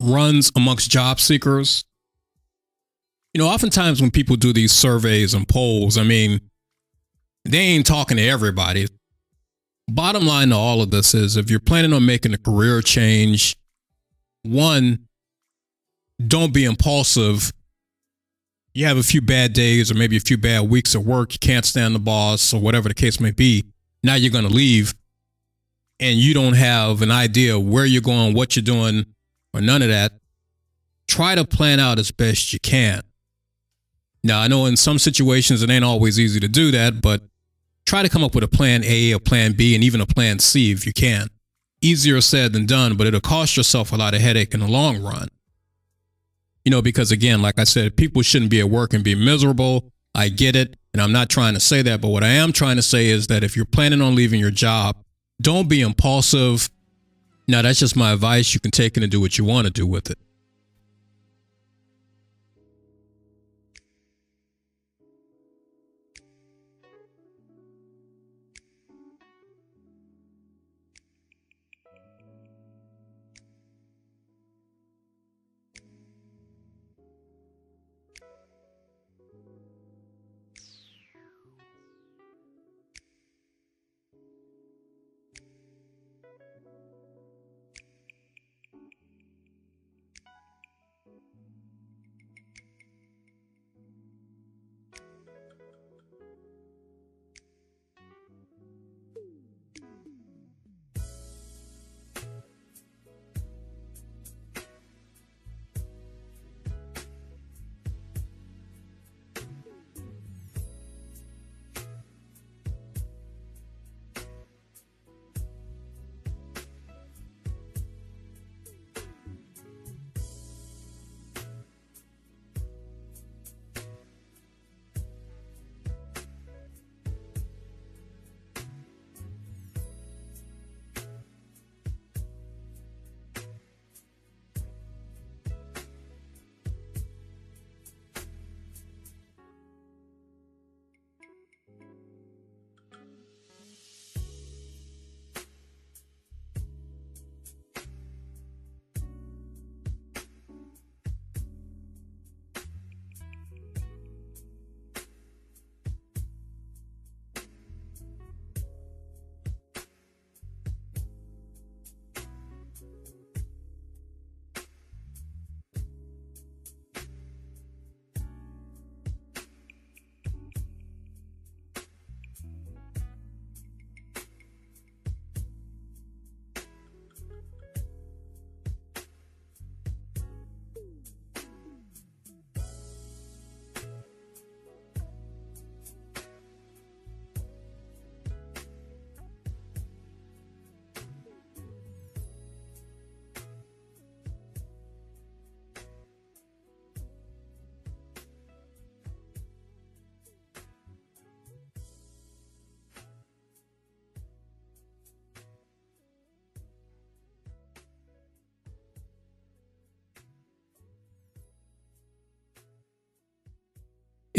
[0.00, 1.84] runs amongst job seekers.
[3.32, 6.40] You know, oftentimes when people do these surveys and polls, I mean,
[7.44, 8.88] they ain't talking to everybody.
[9.88, 13.56] Bottom line to all of this is if you're planning on making a career change,
[14.42, 15.06] one,
[16.24, 17.52] don't be impulsive.
[18.74, 21.38] You have a few bad days or maybe a few bad weeks at work, you
[21.38, 23.64] can't stand the boss or whatever the case may be.
[24.02, 24.94] Now you're going to leave
[26.00, 29.06] and you don't have an idea where you're going, what you're doing,
[29.54, 30.12] or none of that.
[31.06, 33.02] Try to plan out as best you can.
[34.24, 37.22] Now, I know in some situations it ain't always easy to do that, but
[37.86, 40.38] try to come up with a plan A, a plan B, and even a plan
[40.38, 41.28] C if you can.
[41.80, 45.02] Easier said than done, but it'll cost yourself a lot of headache in the long
[45.02, 45.28] run.
[46.64, 49.92] You know, because again, like I said, people shouldn't be at work and be miserable.
[50.14, 50.76] I get it.
[50.92, 53.26] And I'm not trying to say that, but what I am trying to say is
[53.28, 54.96] that if you're planning on leaving your job,
[55.40, 56.70] don't be impulsive.
[57.48, 58.54] Now, that's just my advice.
[58.54, 60.18] You can take it and do what you want to do with it.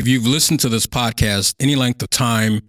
[0.03, 2.59] If you've listened to this podcast any length of time,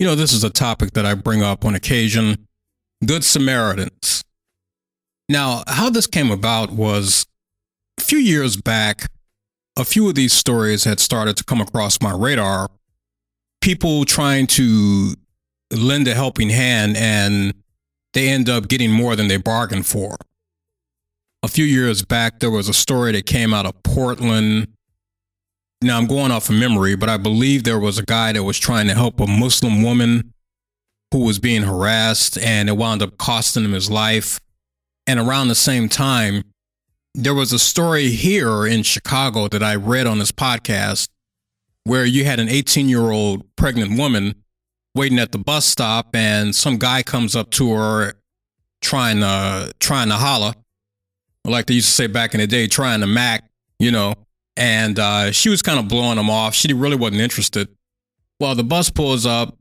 [0.00, 2.48] you know this is a topic that I bring up on occasion
[3.06, 4.24] Good Samaritans.
[5.28, 7.26] Now, how this came about was
[7.96, 9.08] a few years back,
[9.78, 12.68] a few of these stories had started to come across my radar.
[13.60, 15.14] People trying to
[15.70, 17.54] lend a helping hand and
[18.14, 20.16] they end up getting more than they bargained for.
[21.40, 24.66] A few years back, there was a story that came out of Portland
[25.84, 28.58] now I'm going off of memory, but I believe there was a guy that was
[28.58, 30.32] trying to help a Muslim woman
[31.12, 34.40] who was being harassed and it wound up costing him his life.
[35.06, 36.42] And around the same time,
[37.14, 41.08] there was a story here in Chicago that I read on this podcast
[41.84, 44.34] where you had an 18 year old pregnant woman
[44.94, 48.14] waiting at the bus stop and some guy comes up to her
[48.80, 50.54] trying to trying to holler
[51.44, 53.44] like they used to say back in the day trying to mac
[53.78, 54.14] you know
[54.56, 56.54] and uh, she was kind of blowing him off.
[56.54, 57.68] She really wasn't interested.
[58.40, 59.56] Well, the bus pulls up.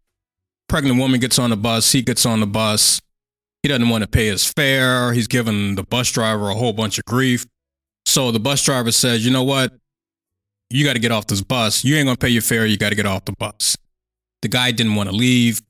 [0.68, 1.92] Pregnant woman gets on the bus.
[1.92, 3.02] He gets on the bus.
[3.62, 5.14] He doesn't want to pay his fare.
[5.14, 7.46] He's giving the bus driver a whole bunch of grief.
[8.06, 9.74] So the bus driver says, "You know what?
[10.70, 11.84] You got to get off this bus.
[11.84, 12.66] You ain't gonna pay your fare.
[12.66, 13.78] You got to get off the bus."
[14.42, 15.62] The guy didn't want to leave.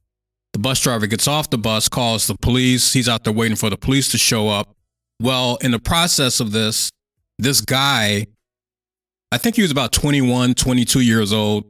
[0.53, 2.93] The bus driver gets off the bus, calls the police.
[2.93, 4.75] He's out there waiting for the police to show up.
[5.19, 6.91] Well, in the process of this,
[7.37, 8.27] this guy
[9.33, 11.65] I think he was about 21, 22 years old.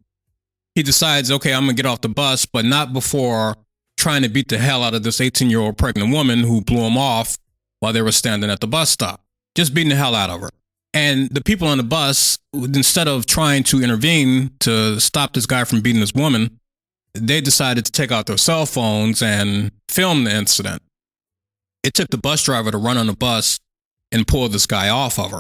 [0.76, 3.56] He decides, okay, I'm going to get off the bus, but not before
[3.96, 6.82] trying to beat the hell out of this 18 year old pregnant woman who blew
[6.82, 7.38] him off
[7.80, 9.24] while they were standing at the bus stop.
[9.56, 10.50] Just beating the hell out of her.
[10.94, 15.64] And the people on the bus, instead of trying to intervene to stop this guy
[15.64, 16.60] from beating this woman,
[17.14, 20.82] they decided to take out their cell phones and film the incident.
[21.82, 23.62] It took the bus driver to run on the bus
[24.12, 25.40] and pull this guy off of her.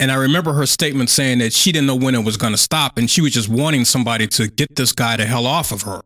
[0.00, 2.58] And I remember her statement saying that she didn't know when it was going to
[2.58, 5.82] stop and she was just wanting somebody to get this guy the hell off of
[5.82, 6.02] her.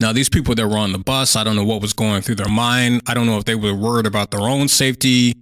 [0.00, 2.34] Now, these people that were on the bus, I don't know what was going through
[2.34, 3.02] their mind.
[3.06, 5.34] I don't know if they were worried about their own safety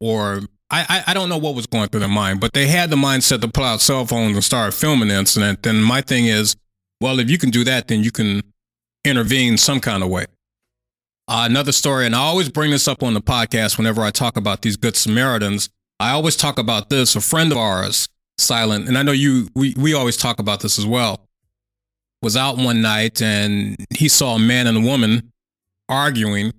[0.00, 0.40] or
[0.70, 2.96] I, I, I don't know what was going through their mind, but they had the
[2.96, 5.66] mindset to pull out cell phones and start filming the incident.
[5.66, 6.56] And my thing is,
[7.00, 8.42] Well, if you can do that, then you can
[9.04, 10.26] intervene some kind of way.
[11.28, 14.36] Uh, another story, and I always bring this up on the podcast whenever I talk
[14.36, 15.68] about these good Samaritans.
[15.98, 17.16] I always talk about this.
[17.16, 18.08] A friend of ours,
[18.38, 21.26] Silent, and I know you, we, we always talk about this as well,
[22.22, 25.32] was out one night and he saw a man and a woman
[25.88, 26.52] arguing.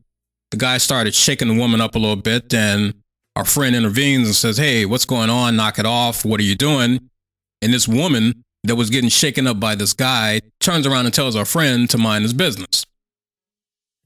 [0.52, 2.94] The guy started shaking the woman up a little bit, and
[3.36, 5.58] our friend intervenes and says, Hey, what's going on?
[5.58, 6.24] Knock it off.
[6.24, 7.10] What are you doing?
[7.62, 11.36] And this woman that was getting shaken up by this guy turns around and tells
[11.36, 12.86] our friend to mind his business.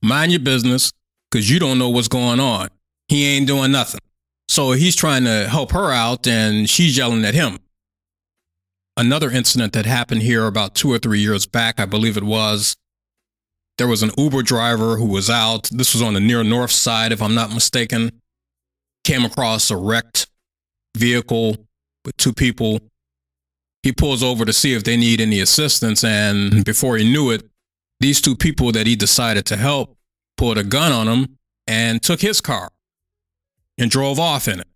[0.02, 0.92] Mind your business
[1.30, 2.70] because you don't know what's going on.
[3.08, 4.02] He ain't doing nothing.
[4.52, 7.60] So he's trying to help her out and she's yelling at him.
[8.98, 12.76] Another incident that happened here about two or three years back, I believe it was,
[13.78, 15.70] there was an Uber driver who was out.
[15.72, 18.12] This was on the near north side, if I'm not mistaken.
[19.06, 20.28] Came across a wrecked
[20.98, 21.56] vehicle
[22.04, 22.82] with two people.
[23.84, 26.04] He pulls over to see if they need any assistance.
[26.04, 27.50] And before he knew it,
[28.02, 29.96] these two people that he decided to help
[30.36, 31.38] pulled a gun on him
[31.68, 32.70] and took his car
[33.82, 34.68] and drove off in it.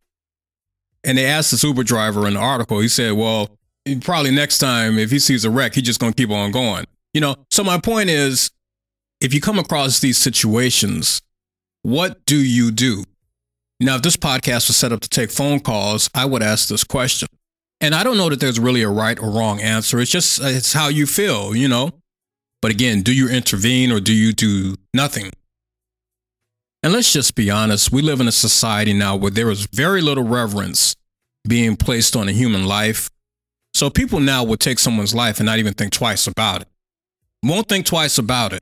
[1.04, 3.58] And they asked this Uber driver in the article, he said, well,
[4.02, 6.86] probably next time if he sees a wreck, he's just going to keep on going.
[7.14, 8.50] You know, so my point is
[9.22, 11.22] if you come across these situations,
[11.84, 13.04] what do you do?
[13.80, 16.84] Now, if this podcast was set up to take phone calls, I would ask this
[16.84, 17.28] question.
[17.80, 20.00] And I don't know that there's really a right or wrong answer.
[20.00, 21.92] It's just, it's how you feel, you know?
[22.62, 25.32] But again, do you intervene or do you do nothing?
[26.86, 30.02] And let's just be honest, we live in a society now where there is very
[30.04, 30.96] little reverence
[31.48, 33.10] being placed on a human life.
[33.74, 36.68] So people now will take someone's life and not even think twice about it.
[37.42, 38.62] Won't think twice about it.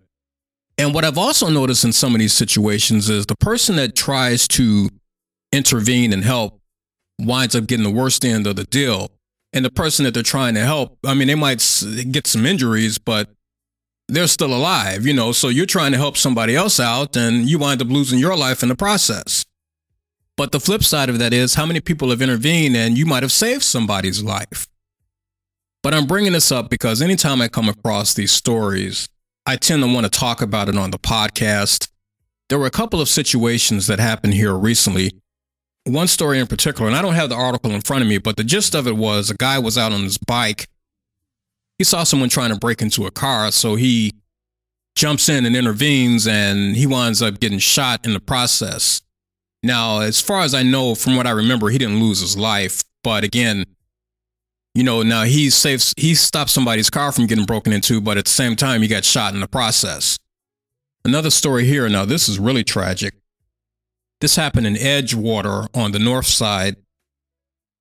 [0.78, 4.48] And what I've also noticed in some of these situations is the person that tries
[4.48, 4.88] to
[5.52, 6.62] intervene and help
[7.20, 9.12] winds up getting the worst end of the deal.
[9.52, 11.58] And the person that they're trying to help, I mean, they might
[12.10, 13.28] get some injuries, but
[14.08, 15.32] they're still alive, you know.
[15.32, 18.64] So you're trying to help somebody else out and you wind up losing your life
[18.64, 19.46] in the process.
[20.36, 23.24] But the flip side of that is how many people have intervened and you might
[23.24, 24.68] have saved somebody's life.
[25.84, 29.10] But I'm bringing this up because anytime I come across these stories,
[29.46, 31.90] I tend to want to talk about it on the podcast.
[32.50, 35.12] There were a couple of situations that happened here recently.
[35.86, 38.38] One story in particular, and I don't have the article in front of me, but
[38.38, 40.68] the gist of it was a guy was out on his bike.
[41.78, 44.14] He saw someone trying to break into a car, so he
[44.96, 49.02] jumps in and intervenes, and he winds up getting shot in the process.
[49.64, 52.84] Now, as far as I know, from what I remember, he didn't lose his life.
[53.04, 53.66] But again,
[54.76, 58.26] you know, now he saves, he stopped somebody's car from getting broken into, but at
[58.26, 60.18] the same time, he got shot in the process.
[61.06, 61.88] Another story here.
[61.90, 63.14] Now, this is really tragic.
[64.22, 66.78] This happened in Edgewater on the north side,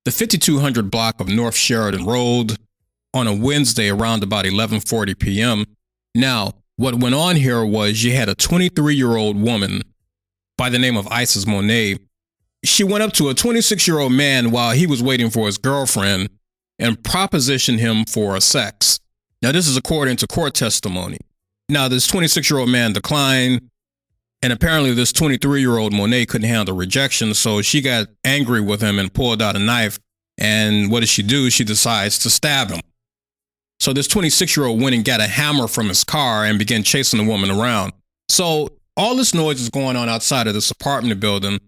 [0.03, 2.57] the 5200 block of North Sheridan Road
[3.13, 5.65] on a Wednesday around about 11:40 p.m.
[6.15, 9.81] Now, what went on here was you had a 23-year-old woman
[10.57, 11.97] by the name of Isis Monet.
[12.65, 16.29] She went up to a 26-year-old man while he was waiting for his girlfriend
[16.79, 18.99] and propositioned him for sex.
[19.41, 21.17] Now, this is according to court testimony.
[21.69, 23.69] Now, this 26 year old man declined,
[24.41, 28.81] and apparently, this 23 year old Monet couldn't handle rejection, so she got angry with
[28.81, 29.99] him and pulled out a knife.
[30.37, 31.49] And what does she do?
[31.49, 32.81] She decides to stab him.
[33.83, 36.83] So, this 26 year old went and got a hammer from his car and began
[36.83, 37.93] chasing the woman around.
[38.29, 41.59] So, all this noise is going on outside of this apartment building,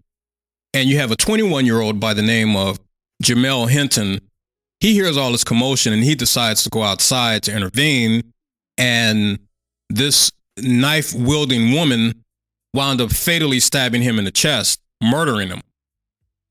[0.72, 2.78] and you have a 21 year old by the name of
[3.22, 4.20] Jamel Hinton
[4.80, 8.32] he hears all this commotion and he decides to go outside to intervene.
[8.76, 9.38] And
[9.88, 12.24] this knife wielding woman
[12.74, 15.62] wound up fatally stabbing him in the chest, murdering him.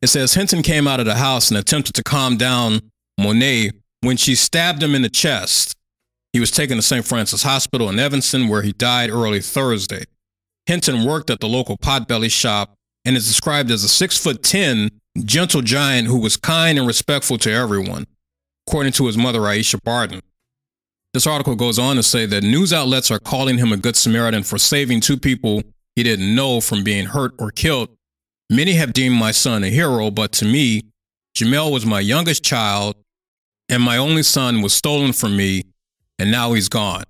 [0.01, 2.81] It says Hinton came out of the house and attempted to calm down
[3.19, 3.71] Monet
[4.05, 5.75] when she stabbed him in the chest.
[6.33, 7.05] He was taken to St.
[7.05, 10.03] Francis Hospital in Evanston, where he died early Thursday.
[10.65, 12.73] Hinton worked at the local potbelly shop
[13.05, 14.89] and is described as a six foot ten
[15.23, 18.05] gentle giant who was kind and respectful to everyone
[18.67, 20.21] according to his mother, Aisha Barton.
[21.13, 24.43] This article goes on to say that news outlets are calling him a good Samaritan
[24.43, 25.63] for saving two people
[25.95, 27.89] he didn't know from being hurt or killed.
[28.49, 30.81] Many have deemed my son a hero, but to me,
[31.37, 32.95] Jamel was my youngest child,
[33.69, 35.63] and my only son was stolen from me,
[36.19, 37.03] and now he's gone.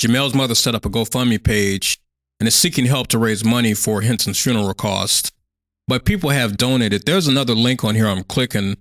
[0.00, 1.98] Jamel's mother set up a GoFundMe page
[2.40, 5.30] and is seeking help to raise money for Hinton's funeral costs.
[5.86, 7.06] But people have donated.
[7.06, 8.76] There's another link on here I'm clicking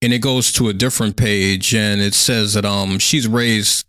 [0.00, 3.84] and it goes to a different page and it says that um she's raised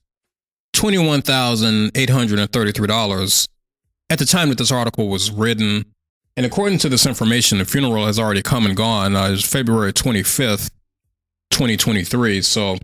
[0.75, 3.47] $21,833
[4.09, 5.85] at the time that this article was written.
[6.37, 9.15] And according to this information, the funeral has already come and gone.
[9.15, 10.69] Uh, it's February 25th,
[11.51, 12.41] 2023.
[12.41, 12.77] So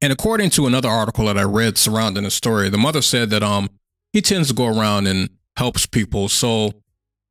[0.00, 3.42] And according to another article that I read surrounding the story, the mother said that
[3.42, 3.68] um
[4.12, 6.28] he tends to go around and helps people.
[6.28, 6.72] So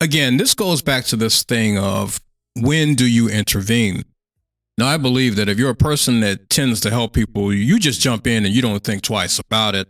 [0.01, 2.19] again, this goes back to this thing of
[2.55, 4.03] when do you intervene?
[4.77, 8.01] Now, I believe that if you're a person that tends to help people, you just
[8.01, 9.87] jump in and you don't think twice about it.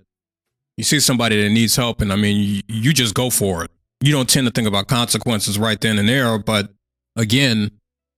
[0.76, 3.72] You see somebody that needs help, and I mean, you, you just go for it.
[4.02, 6.38] You don't tend to think about consequences right then and there.
[6.40, 6.74] But
[7.16, 7.72] again,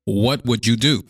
[0.06, 1.04] what would you do?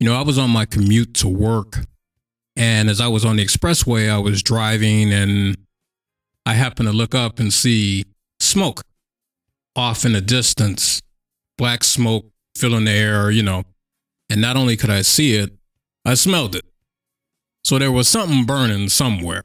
[0.00, 1.78] You know, I was on my commute to work,
[2.54, 5.56] and as I was on the expressway, I was driving, and
[6.46, 8.04] I happened to look up and see
[8.38, 8.82] smoke
[9.74, 11.02] off in the distance,
[11.56, 12.26] black smoke
[12.56, 13.64] filling the air, you know.
[14.30, 15.52] And not only could I see it,
[16.04, 16.64] I smelled it.
[17.64, 19.44] So there was something burning somewhere.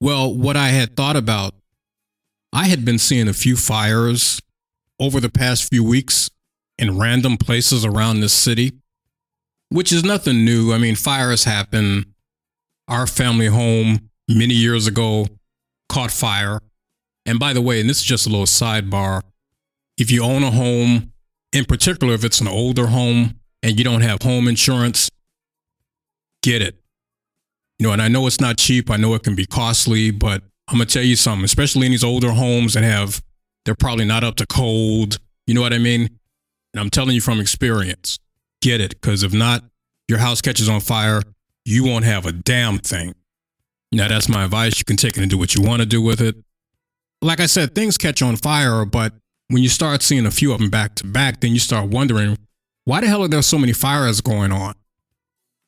[0.00, 1.54] Well, what I had thought about,
[2.52, 4.40] I had been seeing a few fires
[5.00, 6.30] over the past few weeks
[6.78, 8.72] in random places around this city
[9.70, 10.72] which is nothing new.
[10.72, 12.14] I mean, fires happen.
[12.88, 15.26] Our family home many years ago
[15.88, 16.60] caught fire.
[17.24, 19.22] And by the way, and this is just a little sidebar
[19.96, 21.12] if you own a home,
[21.52, 25.10] in particular, if it's an older home and you don't have home insurance,
[26.42, 26.78] get it.
[27.78, 28.90] You know, and I know it's not cheap.
[28.90, 31.92] I know it can be costly, but I'm going to tell you something, especially in
[31.92, 33.22] these older homes that have,
[33.64, 35.16] they're probably not up to code.
[35.46, 36.02] You know what I mean?
[36.72, 38.18] And I'm telling you from experience
[38.60, 39.00] get it.
[39.00, 39.62] Because if not,
[40.08, 41.22] your house catches on fire,
[41.64, 43.14] you won't have a damn thing.
[43.92, 44.78] Now, that's my advice.
[44.78, 46.36] You can take it and do what you want to do with it.
[47.22, 49.12] Like I said, things catch on fire, but
[49.48, 52.36] when you start seeing a few of them back to back, then you start wondering,
[52.84, 54.74] why the hell are there so many fires going on?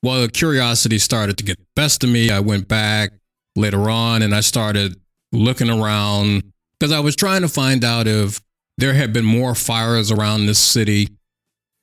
[0.03, 2.31] Well, curiosity started to get the best of me.
[2.31, 3.11] I went back
[3.57, 4.97] later on and I started
[5.33, 8.41] looking around because I was trying to find out if
[8.77, 11.09] there had been more fires around this city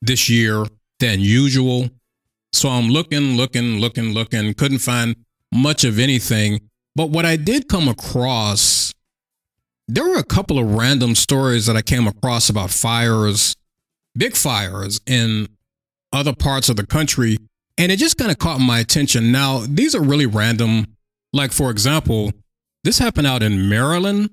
[0.02, 0.66] this year
[1.00, 1.90] than usual.
[2.54, 5.16] So I'm looking, looking, looking, looking, couldn't find
[5.54, 6.70] much of anything.
[6.96, 8.94] But what I did come across,
[9.88, 13.56] there were a couple of random stories that I came across about fires,
[14.18, 15.50] big fires in
[16.14, 17.38] other parts of the country.
[17.78, 19.34] And it just kind of caught my attention.
[19.34, 20.86] Now, these are really random.
[21.34, 22.32] Like, for example,
[22.86, 24.30] this happened out in Maryland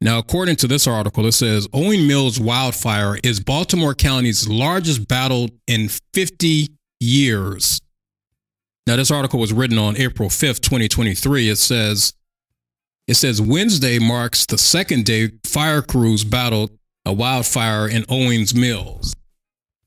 [0.00, 5.48] now, according to this article, it says Owings Mills wildfire is Baltimore County's largest battle
[5.66, 6.68] in 50
[7.00, 7.80] years.
[8.86, 11.48] Now, this article was written on April 5th, 2023.
[11.48, 12.12] It says,
[13.08, 16.70] it says Wednesday marks the second day fire crews battled
[17.06, 19.14] a wildfire in Owings Mills.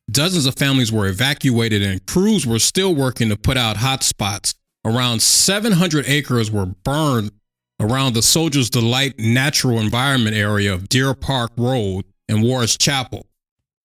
[0.09, 4.55] Dozens of families were evacuated and crews were still working to put out hot spots.
[4.83, 7.31] Around 700 acres were burned
[7.79, 13.25] around the Soldiers Delight natural environment area of Deer Park Road and Wards Chapel.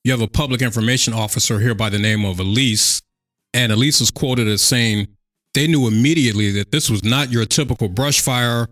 [0.02, 3.00] You have a public information officer here by the name of Elise,
[3.54, 5.08] and Elise is quoted as saying,
[5.54, 8.66] They knew immediately that this was not your typical brush fire.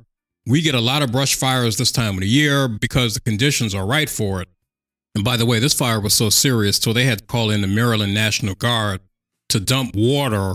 [0.44, 3.74] We get a lot of brush fires this time of the year because the conditions
[3.74, 4.48] are right for it.
[5.14, 7.60] And by the way, this fire was so serious, so they had to call in
[7.60, 9.00] the Maryland National Guard
[9.50, 10.54] to dump water.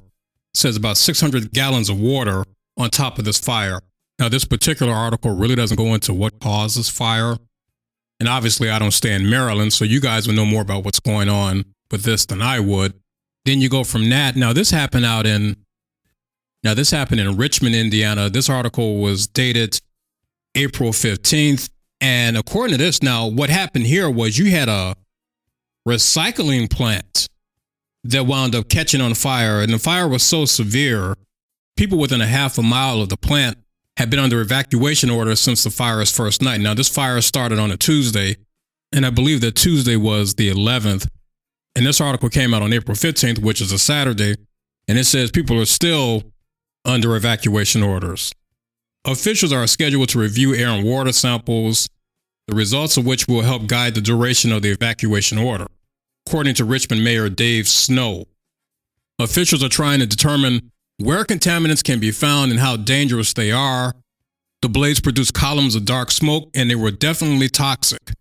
[0.54, 2.44] Says about 600 gallons of water
[2.78, 3.80] on top of this fire.
[4.20, 7.38] Now, this particular article really doesn't go into what causes fire.
[8.20, 11.00] And obviously, I don't stay in Maryland, so you guys would know more about what's
[11.00, 12.94] going on with this than I would.
[13.46, 14.36] Then you go from that.
[14.36, 15.56] Now, this happened out in
[16.64, 18.30] now this happened in Richmond, Indiana.
[18.30, 19.80] This article was dated
[20.56, 21.70] April 15th.
[22.02, 24.96] And according to this, now what happened here was you had a
[25.88, 27.30] recycling plant
[28.04, 29.62] that wound up catching on fire.
[29.62, 31.16] And the fire was so severe,
[31.78, 33.58] people within a half a mile of the plant
[33.98, 36.62] had been under evacuation orders since the fire's first night.
[36.62, 38.38] Now, this fire started on a Tuesday,
[38.92, 41.08] and I believe that Tuesday was the 11th.
[41.76, 44.36] And this article came out on April 15th, which is a Saturday.
[44.88, 46.24] And it says people are still
[46.86, 48.32] under evacuation orders.
[49.04, 51.90] Officials are scheduled to review air and water samples,
[52.48, 55.66] the results of which will help guide the duration of the evacuation order,
[56.26, 58.26] according to Richmond Mayor Dave Snow.
[59.20, 63.96] Officials are trying to determine where contaminants can be found and how dangerous they are.
[64.62, 68.12] The blaze produced columns of dark smoke, and they were definitely toxic.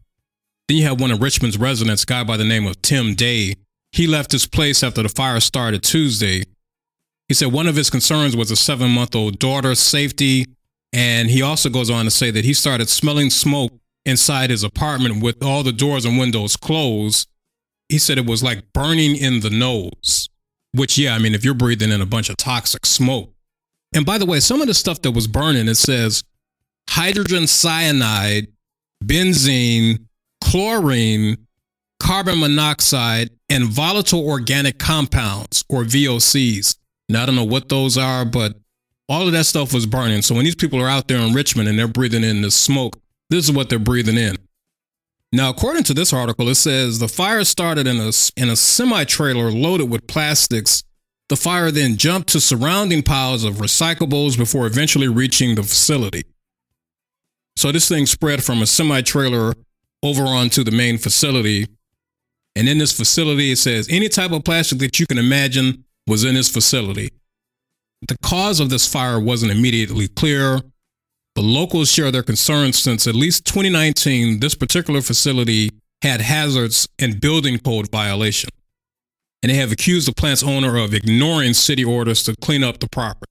[0.68, 3.54] Then you have one of Richmond's residents, guy by the name of Tim Day.
[3.92, 6.44] He left his place after the fire started Tuesday.
[7.28, 10.46] He said one of his concerns was a seven month old daughter's safety.
[10.92, 13.72] And he also goes on to say that he started smelling smoke
[14.04, 17.28] inside his apartment with all the doors and windows closed.
[17.88, 20.28] He said it was like burning in the nose,
[20.72, 23.32] which, yeah, I mean, if you're breathing in a bunch of toxic smoke.
[23.94, 26.24] And by the way, some of the stuff that was burning, it says
[26.90, 28.48] hydrogen cyanide,
[29.04, 30.06] benzene,
[30.42, 31.46] chlorine,
[32.00, 36.76] carbon monoxide, and volatile organic compounds, or VOCs.
[37.08, 38.56] Now, I don't know what those are, but
[39.08, 40.22] all of that stuff was burning.
[40.22, 43.00] So when these people are out there in Richmond and they're breathing in the smoke,
[43.30, 44.36] this is what they're breathing in.
[45.36, 49.04] Now, according to this article, it says the fire started in a, in a semi
[49.04, 50.82] trailer loaded with plastics.
[51.28, 56.22] The fire then jumped to surrounding piles of recyclables before eventually reaching the facility.
[57.54, 59.52] So this thing spread from a semi trailer
[60.02, 61.66] over onto the main facility.
[62.54, 66.24] And in this facility, it says any type of plastic that you can imagine was
[66.24, 67.10] in this facility.
[68.08, 70.62] The cause of this fire wasn't immediately clear,
[71.36, 77.20] but locals share their concerns since at least 2019, this particular facility had hazards and
[77.20, 78.48] building code violation.
[79.42, 82.88] And they have accused the plant's owner of ignoring city orders to clean up the
[82.88, 83.30] property.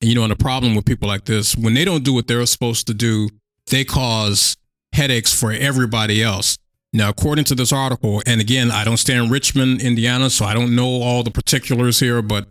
[0.00, 2.26] And you know, and the problem with people like this, when they don't do what
[2.26, 3.28] they're supposed to do,
[3.66, 4.56] they cause
[4.94, 6.56] headaches for everybody else.
[6.94, 10.54] Now, according to this article, and again, I don't stay in Richmond, Indiana, so I
[10.54, 12.48] don't know all the particulars here, but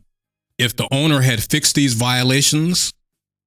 [0.60, 2.94] if the owner had fixed these violations,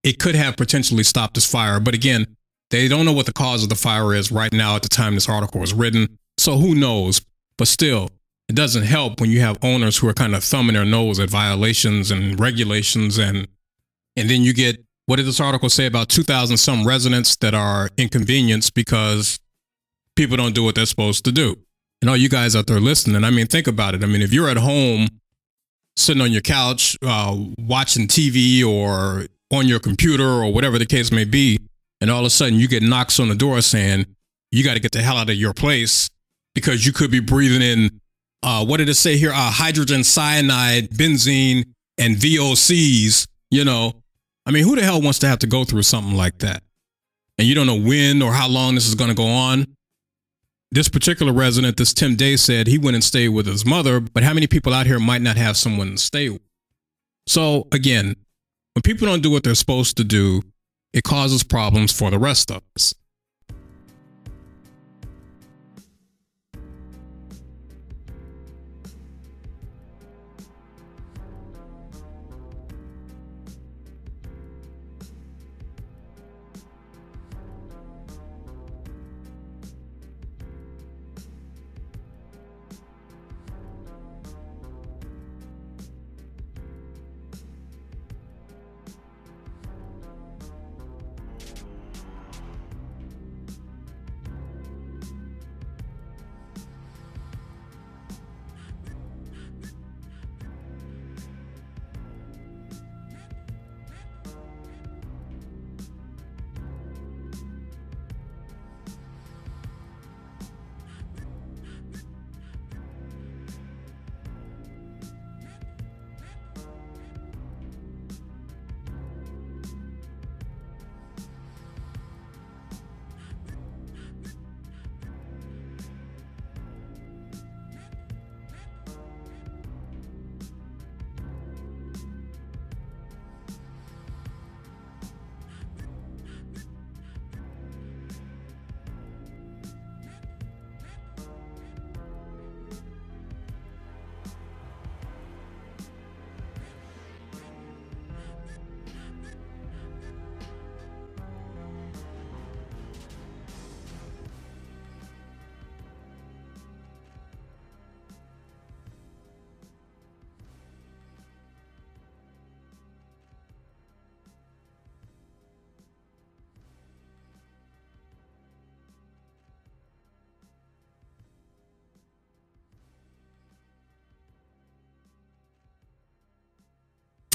[0.07, 1.81] it could have potentially stopped this fire.
[1.81, 2.37] But again,
[2.70, 5.15] they don't know what the cause of the fire is right now at the time
[5.15, 6.16] this article was written.
[6.39, 7.20] So who knows?
[7.59, 8.11] But still,
[8.49, 11.28] it doesn't help when you have owners who are kind of thumbing their nose at
[11.28, 13.49] violations and regulations and
[14.19, 17.91] and then you get what did this article say about 2000 some residents that are
[17.97, 19.41] inconvenienced because
[20.15, 21.57] people don't do what they're supposed to do.
[22.01, 24.05] And all you guys out there listening, I mean, think about it.
[24.05, 25.09] I mean, if you're at home
[25.97, 31.12] sitting on your couch uh, watching TV or on your computer or whatever the case
[31.12, 31.59] may be,
[32.01, 34.06] and all of a sudden you get knocks on the door saying,
[34.51, 36.09] you got to get the hell out of your place
[36.55, 38.01] because you could be breathing in,
[38.43, 39.31] uh, what did it say here?
[39.31, 41.64] Uh, hydrogen cyanide, benzene,
[41.98, 43.27] and VOCs.
[43.51, 43.93] You know,
[44.44, 46.62] I mean, who the hell wants to have to go through something like that?
[47.39, 49.66] And you don't know when or how long this is going to go on
[50.77, 54.23] this particular resident, this Tim Day said he went and stayed with his mother, but
[54.23, 56.43] how many people out here might not have someone to stay with?
[57.27, 58.16] So again,
[58.77, 60.43] when people don't do what they're supposed to do,
[60.93, 62.93] it causes problems for the rest of us.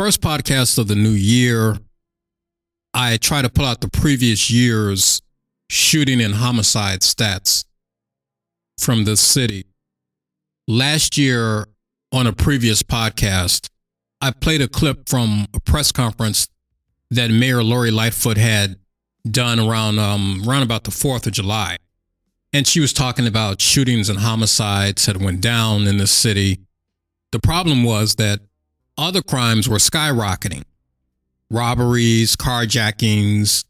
[0.02, 1.78] First podcast of the new year,
[2.91, 5.22] I try to pull out the previous year's
[5.69, 7.65] shooting and homicide stats
[8.80, 9.68] from the city.
[10.68, 11.68] Last year,
[12.11, 13.69] on a previous podcast,
[14.19, 16.48] I played a clip from a press conference
[17.11, 18.78] that Mayor Lori Lightfoot had
[19.30, 21.78] done around um, around about the Fourth of July,
[22.52, 26.61] and she was talking about shootings and homicides that went down in the city.
[27.32, 28.40] The problem was that
[29.02, 30.64] other crimes were skyrocketing:
[31.49, 33.65] robberies, carjackings,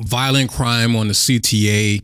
[0.00, 2.02] violent crime on the CTA.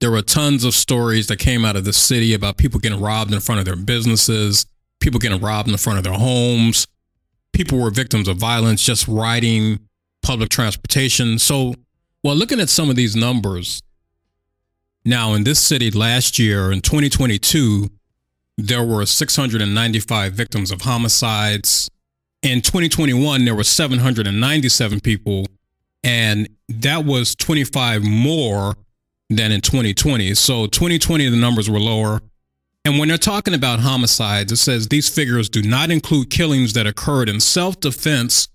[0.00, 3.32] There were tons of stories that came out of the city about people getting robbed
[3.32, 4.66] in front of their businesses,
[5.00, 6.86] people getting robbed in front of their homes.
[7.52, 9.78] People were victims of violence just riding
[10.22, 11.38] public transportation.
[11.38, 11.74] So,
[12.22, 13.82] well, looking at some of these numbers,
[15.04, 17.88] now in this city last year in 2022,
[18.56, 21.90] there were 695 victims of homicides.
[22.42, 25.46] In 2021, there were 797 people,
[26.02, 28.76] and that was 25 more
[29.28, 30.34] than in 2020.
[30.34, 32.20] So 2020, the numbers were lower.
[32.84, 36.86] And when they're talking about homicides, it says these figures do not include killings that
[36.86, 38.48] occurred in self defense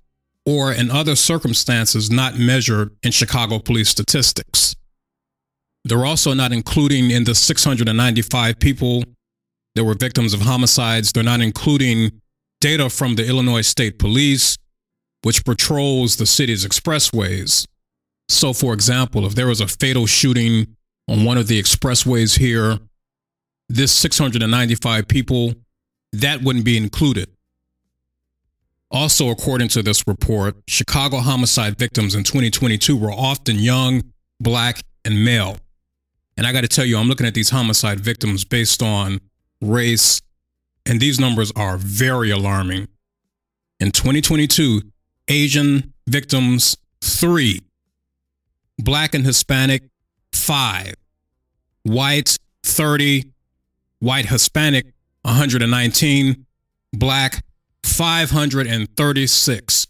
[0.46, 4.76] or in other circumstances not measured in Chicago police statistics.
[5.84, 9.04] They're also not including in the 695 people
[9.76, 12.22] that were victims of homicides, they're not including
[12.60, 14.58] data from the Illinois State Police,
[15.24, 17.68] which patrols the city's expressways.
[18.30, 20.76] So, for example, if there was a fatal shooting
[21.10, 22.80] on one of the expressways here,
[23.68, 25.54] this 695 people,
[26.14, 27.30] that wouldn't be included.
[28.90, 34.04] Also, according to this report, Chicago homicide victims in 2022 were often young,
[34.42, 35.58] black, and male.
[36.36, 39.20] And I got to tell you, I'm looking at these homicide victims based on
[39.62, 40.22] race,
[40.86, 42.88] and these numbers are very alarming.
[43.80, 44.82] In 2022,
[45.28, 47.62] Asian victims, three,
[48.78, 49.84] black and Hispanic,
[50.34, 50.96] five,
[51.84, 53.32] white, 30,
[54.00, 54.94] white Hispanic,
[55.24, 56.46] 119,
[56.94, 57.44] black,
[57.84, 59.88] 536.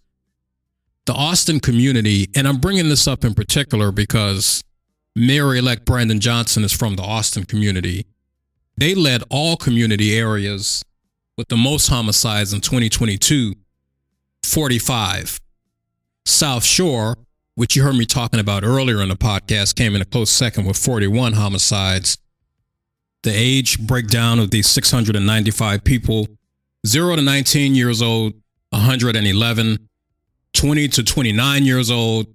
[1.07, 4.63] The Austin community, and I'm bringing this up in particular because
[5.15, 8.05] Mayor elect Brandon Johnson is from the Austin community.
[8.81, 10.83] They led all community areas
[11.37, 13.53] with the most homicides in 2022
[14.41, 15.39] 45.
[16.25, 17.15] South Shore,
[17.53, 20.65] which you heard me talking about earlier in the podcast, came in a close second
[20.65, 22.17] with 41 homicides.
[23.21, 26.25] The age breakdown of these 695 people
[26.87, 28.33] 0 to 19 years old,
[28.71, 29.89] 111,
[30.53, 32.25] 20 to 29 years old,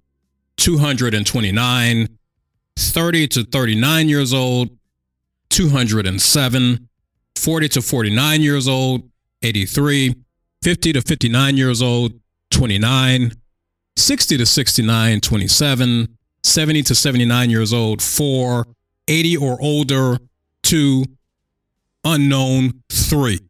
[0.58, 2.18] 229,
[2.76, 4.70] 30 to 39 years old,
[5.50, 6.88] 207,
[7.36, 9.02] 40 to 49 years old,
[9.42, 10.14] 83,
[10.62, 12.12] 50 to 59 years old,
[12.50, 13.32] 29,
[13.96, 18.66] 60 to 69, 27, 70 to 79 years old, 4,
[19.08, 20.18] 80 or older,
[20.62, 21.04] 2,
[22.04, 23.40] unknown, 3.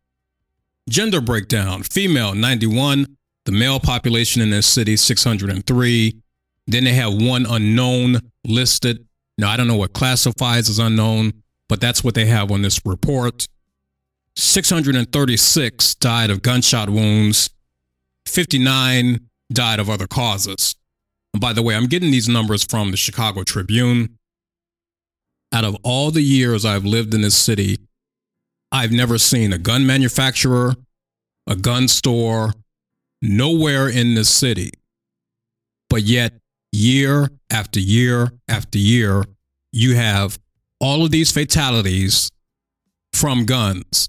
[0.88, 6.16] Gender breakdown female 91, the male population in this city 603.
[6.66, 9.06] Then they have one unknown listed.
[9.38, 11.32] Now, I don't know what classifies as unknown,
[11.68, 13.46] but that's what they have on this report.
[14.36, 17.50] 636 died of gunshot wounds,
[18.26, 19.20] 59
[19.52, 20.74] died of other causes.
[21.32, 24.18] And by the way, I'm getting these numbers from the Chicago Tribune.
[25.52, 27.78] Out of all the years I've lived in this city,
[28.72, 30.74] I've never seen a gun manufacturer,
[31.46, 32.52] a gun store,
[33.22, 34.72] nowhere in this city.
[35.88, 36.32] But yet,
[36.72, 39.24] year after year after year,
[39.72, 40.38] you have
[40.80, 42.30] all of these fatalities
[43.12, 44.08] from guns.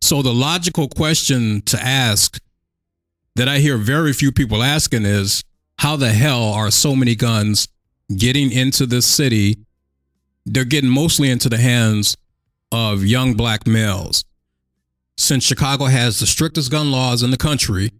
[0.00, 2.38] So, the logical question to ask
[3.36, 5.42] that I hear very few people asking is
[5.78, 7.68] how the hell are so many guns
[8.14, 9.58] getting into this city?
[10.46, 12.16] They're getting mostly into the hands
[12.70, 14.24] of young black males.
[15.16, 17.90] Since Chicago has the strictest gun laws in the country,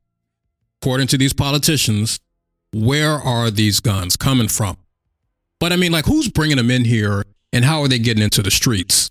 [0.82, 2.20] according to these politicians,
[2.72, 4.76] where are these guns coming from?
[5.58, 8.42] But I mean, like, who's bringing them in here and how are they getting into
[8.42, 9.10] the streets?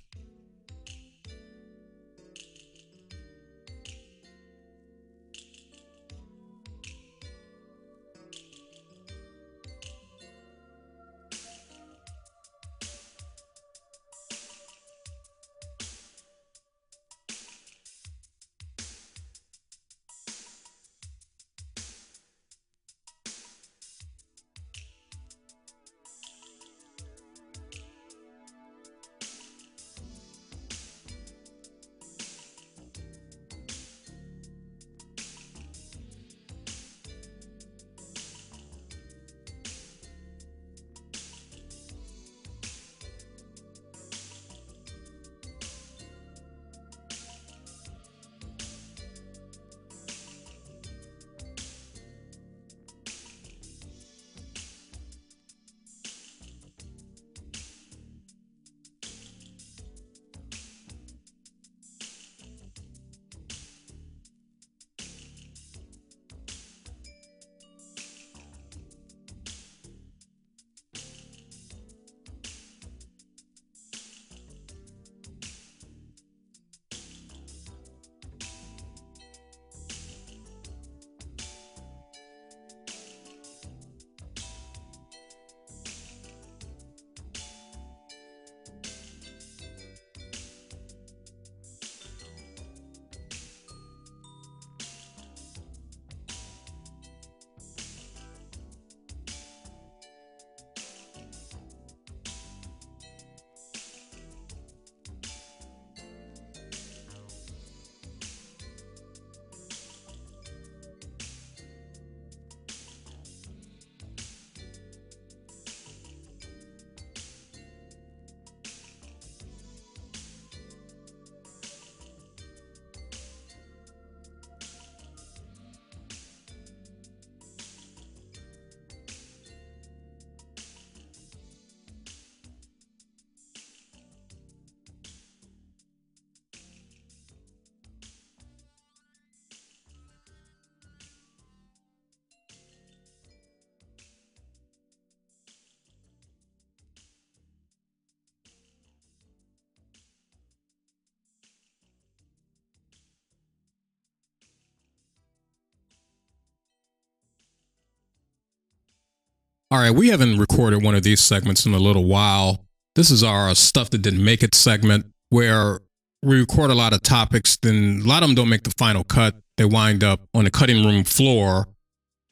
[159.73, 162.63] All right, we haven't recorded one of these segments in a little while.
[162.93, 165.79] This is our stuff that didn't make it segment where
[166.21, 169.03] we record a lot of topics, then a lot of them don't make the final
[169.03, 169.35] cut.
[169.57, 171.67] They wind up on the cutting room floor.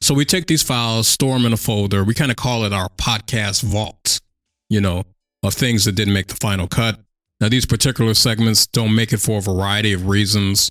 [0.02, 2.04] So we take these files, store them in a folder.
[2.04, 4.20] We kind of call it our podcast vault,
[4.70, 5.02] you know,
[5.42, 7.00] of things that didn't make the final cut.
[7.40, 10.70] Now, these particular segments don't make it for a variety of reasons.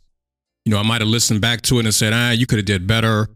[0.63, 2.65] You know, I might have listened back to it and said, ah, you could have
[2.65, 3.27] did better.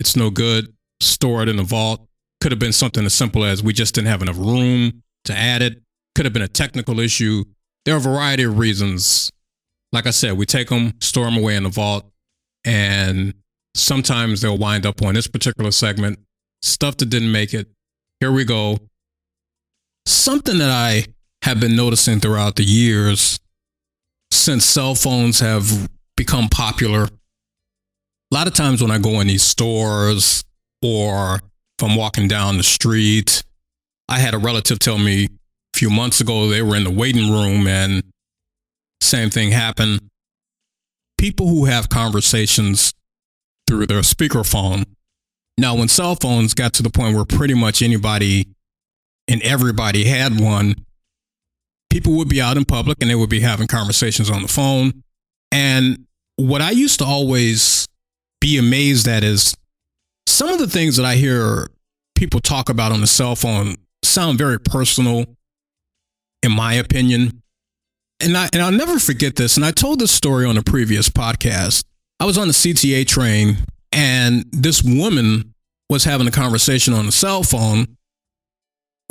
[0.00, 0.72] It's no good.
[1.02, 2.07] Store it in the vault.
[2.40, 5.62] Could have been something as simple as we just didn't have enough room to add
[5.62, 5.82] it.
[6.14, 7.44] Could have been a technical issue.
[7.84, 9.30] There are a variety of reasons.
[9.92, 12.04] Like I said, we take them, store them away in the vault,
[12.64, 13.34] and
[13.74, 16.18] sometimes they'll wind up on this particular segment.
[16.62, 17.68] Stuff that didn't make it.
[18.20, 18.78] Here we go.
[20.06, 21.06] Something that I
[21.42, 23.38] have been noticing throughout the years
[24.30, 27.04] since cell phones have become popular.
[27.04, 30.44] A lot of times when I go in these stores
[30.82, 31.40] or
[31.78, 33.44] if I'm walking down the street,
[34.08, 37.30] I had a relative tell me a few months ago they were in the waiting
[37.30, 38.02] room and
[39.00, 40.00] same thing happened.
[41.18, 42.92] People who have conversations
[43.68, 44.84] through their speakerphone.
[45.56, 48.48] Now, when cell phones got to the point where pretty much anybody
[49.28, 50.74] and everybody had one,
[51.90, 55.02] people would be out in public and they would be having conversations on the phone.
[55.52, 56.06] And
[56.36, 57.86] what I used to always
[58.40, 59.54] be amazed at is
[60.28, 61.68] some of the things that I hear
[62.14, 65.24] people talk about on the cell phone sound very personal,
[66.42, 67.42] in my opinion.
[68.20, 69.56] And I and I'll never forget this.
[69.56, 71.84] And I told this story on a previous podcast.
[72.20, 73.58] I was on the CTA train
[73.92, 75.54] and this woman
[75.88, 77.96] was having a conversation on the cell phone.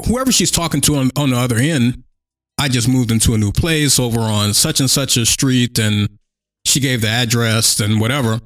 [0.05, 2.03] Whoever she's talking to on, on the other end,
[2.59, 6.09] I just moved into a new place over on such and such a street and
[6.65, 8.41] she gave the address and whatever.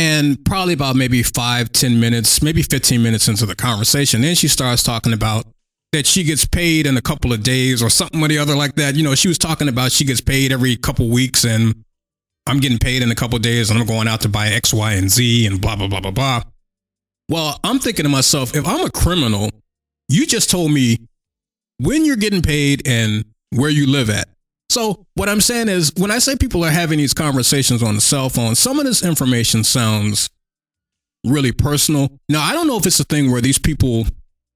[0.00, 4.48] And probably about maybe five, ten minutes, maybe 15 minutes into the conversation, then she
[4.48, 5.44] starts talking about
[5.92, 8.76] that she gets paid in a couple of days or something or the other like
[8.76, 8.94] that.
[8.94, 11.84] You know, she was talking about she gets paid every couple weeks and
[12.46, 14.72] I'm getting paid in a couple of days and I'm going out to buy X,
[14.72, 16.42] Y, and Z and blah, blah, blah, blah, blah.
[17.28, 19.50] Well, I'm thinking to myself, if I'm a criminal,
[20.08, 20.96] you just told me
[21.76, 24.28] when you're getting paid and where you live at.
[24.70, 28.00] So, what I'm saying is, when I say people are having these conversations on the
[28.00, 30.30] cell phone, some of this information sounds
[31.26, 32.08] really personal.
[32.28, 34.06] Now, I don't know if it's a thing where these people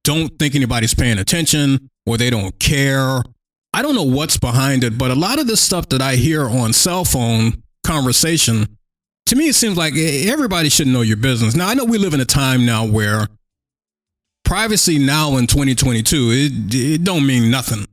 [0.05, 3.25] don't think anybody's paying attention or they don't care.
[3.73, 6.49] I don't know what's behind it, but a lot of this stuff that I hear
[6.49, 8.79] on cell phone conversation,
[9.27, 11.57] to me, it seems like everybody should know your business.
[11.57, 13.27] Now, I know we live in a time now where
[14.45, 17.89] privacy now in 2022, it, it don't mean nothing.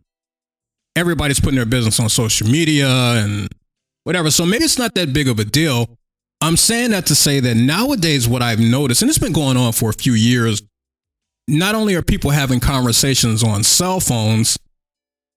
[0.95, 3.47] Everybody's putting their business on social media and
[4.03, 4.31] whatever.
[4.31, 5.97] So maybe it's not that big of a deal.
[6.41, 9.73] I'm saying that to say that nowadays, what I've noticed, and it's been going on
[9.73, 10.61] for a few years,
[11.47, 14.57] not only are people having conversations on cell phones,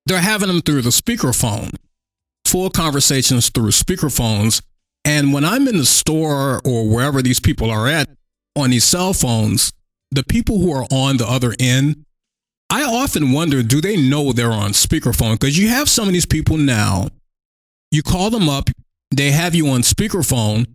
[0.06, 1.74] they're having them through the speakerphone,
[2.46, 4.62] full conversations through speakerphones.
[5.04, 8.08] And when I'm in the store or wherever these people are at
[8.56, 9.72] on these cell phones,
[10.10, 12.04] the people who are on the other end,
[12.70, 15.34] I often wonder do they know they're on speakerphone?
[15.34, 17.08] Because you have some of these people now,
[17.90, 18.70] you call them up,
[19.14, 20.66] they have you on speakerphone,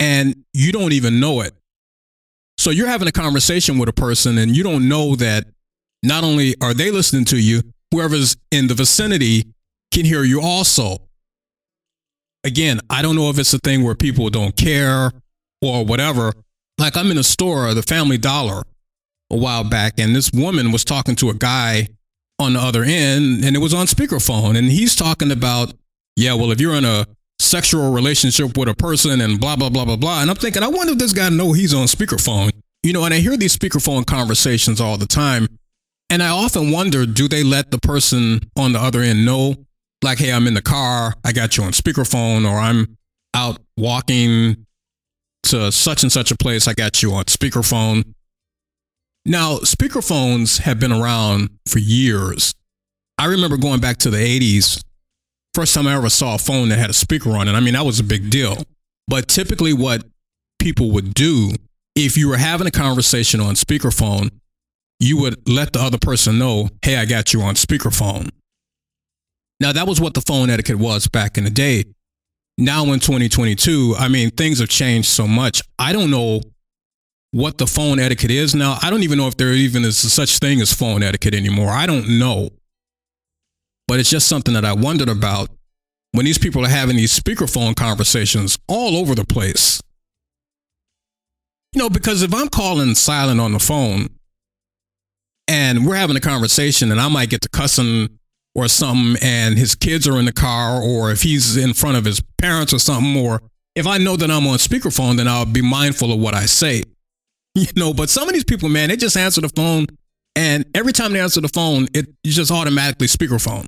[0.00, 1.54] and you don't even know it.
[2.58, 5.46] So you're having a conversation with a person, and you don't know that
[6.02, 9.44] not only are they listening to you, whoever's in the vicinity
[9.92, 10.98] can hear you also.
[12.44, 15.12] Again, I don't know if it's a thing where people don't care
[15.60, 16.32] or whatever.
[16.78, 18.64] Like I'm in a store, the Family Dollar,
[19.32, 21.88] a while back, and this woman was talking to a guy
[22.38, 25.72] on the other end, and it was on speakerphone, and he's talking about,
[26.16, 27.06] yeah, well, if you're in a
[27.38, 30.68] sexual relationship with a person and blah blah blah blah blah, and I'm thinking, I
[30.68, 32.50] wonder if this guy know he's on speakerphone,
[32.82, 35.48] you know, and I hear these speakerphone conversations all the time,
[36.10, 39.54] and I often wonder, do they let the person on the other end know,
[40.02, 42.98] like, hey, I'm in the car, I got you on speakerphone, or I'm
[43.34, 44.66] out walking
[45.44, 48.14] to such and such a place, I got you on speakerphone.
[49.24, 52.54] Now, speakerphones have been around for years.
[53.18, 54.82] I remember going back to the 80s,
[55.54, 57.52] first time I ever saw a phone that had a speaker on it.
[57.52, 58.56] I mean, that was a big deal.
[59.06, 60.04] But typically, what
[60.58, 61.52] people would do
[61.94, 64.30] if you were having a conversation on speakerphone,
[64.98, 68.30] you would let the other person know, hey, I got you on speakerphone.
[69.60, 71.84] Now, that was what the phone etiquette was back in the day.
[72.58, 75.62] Now, in 2022, I mean, things have changed so much.
[75.78, 76.40] I don't know
[77.32, 78.78] what the phone etiquette is now.
[78.82, 81.70] I don't even know if there even is such thing as phone etiquette anymore.
[81.70, 82.50] I don't know.
[83.88, 85.48] But it's just something that I wondered about
[86.12, 89.82] when these people are having these speakerphone conversations all over the place.
[91.72, 94.08] You know, because if I'm calling silent on the phone,
[95.48, 98.18] and we're having a conversation, and I might get to cussing
[98.54, 102.04] or something, and his kids are in the car, or if he's in front of
[102.04, 103.40] his parents or something, or
[103.74, 106.82] if I know that I'm on speakerphone, then I'll be mindful of what I say.
[107.54, 109.86] You know, but some of these people, man, they just answer the phone,
[110.34, 113.66] and every time they answer the phone, it just automatically speakerphone.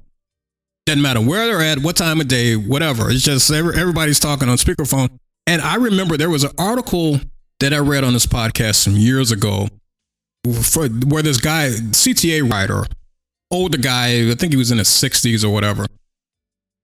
[0.87, 3.11] Doesn't matter where they're at, what time of day, whatever.
[3.11, 5.19] It's just every, everybody's talking on speakerphone.
[5.47, 7.21] And I remember there was an article
[7.61, 9.69] that I read on this podcast some years ago
[10.63, 12.85] for, where this guy, CTA writer,
[13.51, 15.87] older guy, I think he was in his 60s or whatever.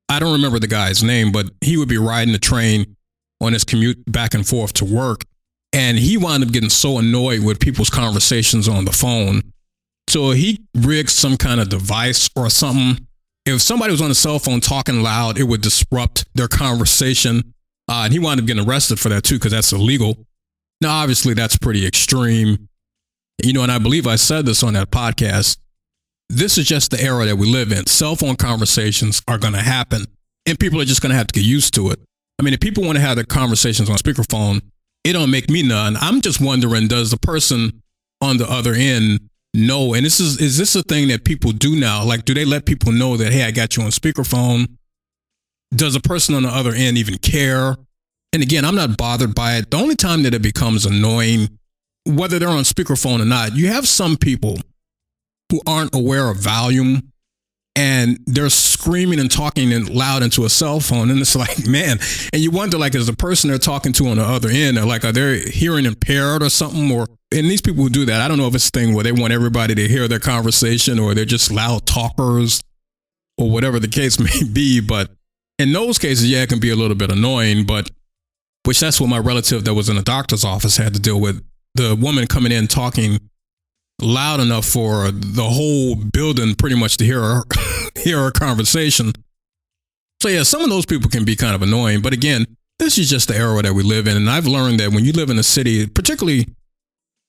[0.09, 2.97] I don't remember the guy's name, but he would be riding the train
[3.41, 5.25] on his commute back and forth to work.
[5.73, 9.53] And he wound up getting so annoyed with people's conversations on the phone.
[10.09, 13.07] So he rigged some kind of device or something.
[13.47, 17.55] If somebody was on a cell phone talking loud, it would disrupt their conversation.
[17.89, 20.17] Uh, and he wound up getting arrested for that too, because that's illegal.
[20.81, 22.69] Now, obviously, that's pretty extreme.
[23.43, 25.59] You know, and I believe I said this on that podcast.
[26.29, 27.87] This is just the era that we live in.
[27.87, 30.05] Cell phone conversations are going to happen,
[30.47, 32.01] and people are just going to have to get used to it.
[32.39, 34.61] I mean, if people want to have their conversations on speakerphone,
[35.05, 35.97] it don't make me none.
[35.97, 37.83] I'm just wondering, does the person
[38.21, 39.21] on the other end
[39.55, 39.95] know?
[39.95, 42.05] And this is is this a thing that people do now?
[42.05, 44.67] Like, do they let people know that hey, I got you on speakerphone?
[45.75, 47.77] Does the person on the other end even care?
[48.33, 49.71] And again, I'm not bothered by it.
[49.71, 51.59] The only time that it becomes annoying,
[52.05, 54.59] whether they're on speakerphone or not, you have some people
[55.51, 57.13] who aren't aware of volume
[57.77, 61.11] and they're screaming and talking and loud into a cell phone.
[61.11, 61.99] And it's like, man,
[62.33, 64.85] and you wonder, like, is the person they're talking to on the other end, or
[64.85, 66.91] like, are they hearing impaired or something?
[66.91, 69.05] Or, and these people who do that, I don't know if it's a thing where
[69.05, 72.61] they want everybody to hear their conversation or they're just loud talkers
[73.39, 74.81] or whatever the case may be.
[74.81, 75.11] But
[75.59, 77.91] in those cases, yeah, it can be a little bit annoying, but
[78.65, 81.43] which that's what my relative that was in the doctor's office had to deal with.
[81.77, 83.30] The woman coming in talking
[84.03, 87.43] loud enough for the whole building pretty much to hear her,
[87.97, 89.13] hear her conversation.
[90.23, 92.47] So yeah, some of those people can be kind of annoying, but again,
[92.79, 95.13] this is just the era that we live in, and I've learned that when you
[95.13, 96.49] live in a city, particularly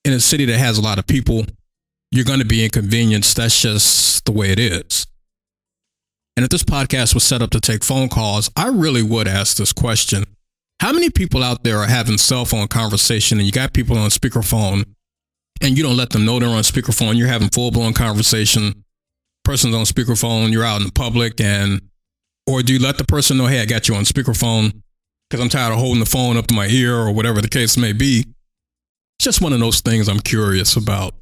[0.05, 1.45] in a city that has a lot of people,
[2.11, 3.37] you're going to be inconvenienced.
[3.37, 5.07] That's just the way it is.
[6.35, 9.57] And if this podcast was set up to take phone calls, I really would ask
[9.57, 10.23] this question.
[10.79, 14.09] How many people out there are having cell phone conversation and you got people on
[14.09, 14.85] speakerphone
[15.61, 17.17] and you don't let them know they're on speakerphone.
[17.17, 18.83] You're having full blown conversation.
[19.43, 20.51] Person's on speakerphone.
[20.51, 21.81] You're out in the public, and
[22.47, 24.81] or do you let the person know, hey, I got you on speakerphone
[25.29, 27.77] because I'm tired of holding the phone up to my ear or whatever the case
[27.77, 28.25] may be.
[29.17, 31.13] It's just one of those things I'm curious about.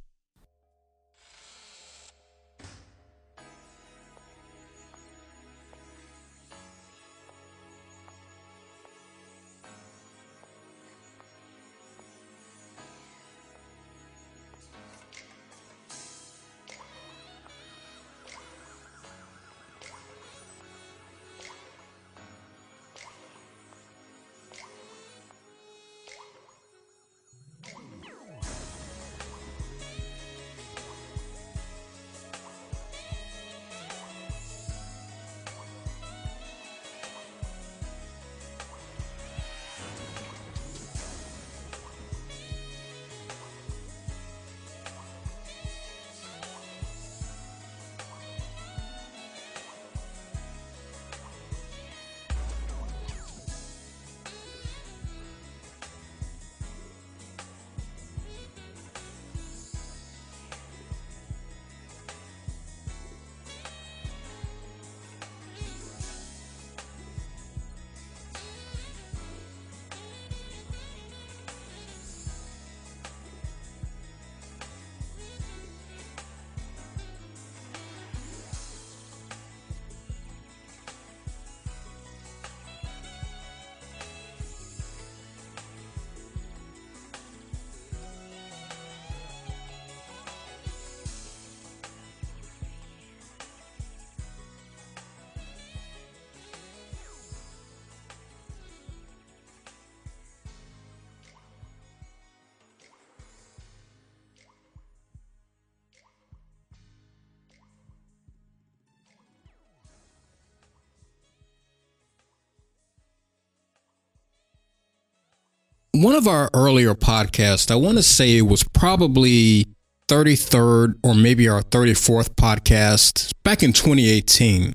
[116.04, 119.68] One of our earlier podcasts, I want to say it was probably
[120.08, 124.74] 33rd or maybe our 34th podcast back in 2018.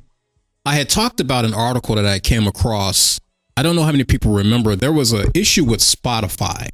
[0.66, 3.18] I had talked about an article that I came across.
[3.56, 4.76] I don't know how many people remember.
[4.76, 6.68] There was an issue with Spotify.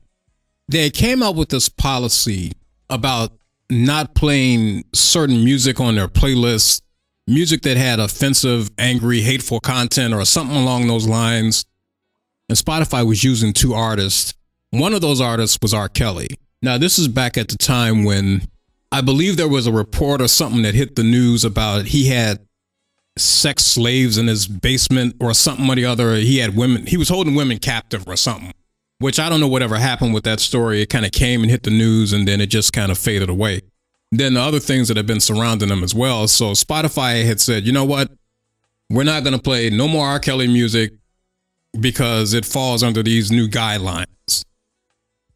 [0.68, 2.50] They came out with this policy
[2.88, 3.30] about
[3.70, 6.82] not playing certain music on their playlists,
[7.28, 11.64] music that had offensive, angry, hateful content or something along those lines.
[12.48, 14.34] And Spotify was using two artists.
[14.70, 15.88] One of those artists was R.
[15.88, 16.28] Kelly.
[16.62, 18.42] Now, this is back at the time when
[18.92, 22.46] I believe there was a report or something that hit the news about he had
[23.16, 26.14] sex slaves in his basement or something or the other.
[26.16, 28.52] He had women, he was holding women captive or something,
[28.98, 30.82] which I don't know whatever happened with that story.
[30.82, 33.28] It kind of came and hit the news and then it just kind of faded
[33.28, 33.62] away.
[34.12, 36.28] Then the other things that have been surrounding him as well.
[36.28, 38.10] So Spotify had said, you know what?
[38.88, 40.18] We're not going to play no more R.
[40.18, 40.92] Kelly music
[41.78, 44.44] because it falls under these new guidelines.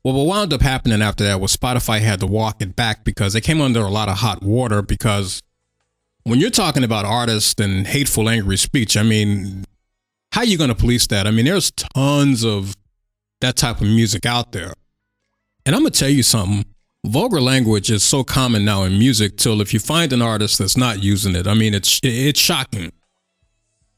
[0.04, 3.32] Well, what wound up happening after that was Spotify had to walk it back because
[3.32, 5.42] they came under a lot of hot water because
[6.24, 9.64] when you're talking about artists and hateful, angry speech, I mean,
[10.32, 11.26] how are you going to police that?
[11.26, 12.76] I mean, there's tons of
[13.40, 14.74] that type of music out there.
[15.64, 16.66] And I'm going to tell you something.
[17.06, 20.76] Vulgar language is so common now in music till if you find an artist that's
[20.76, 22.92] not using it, I mean, it's it's shocking.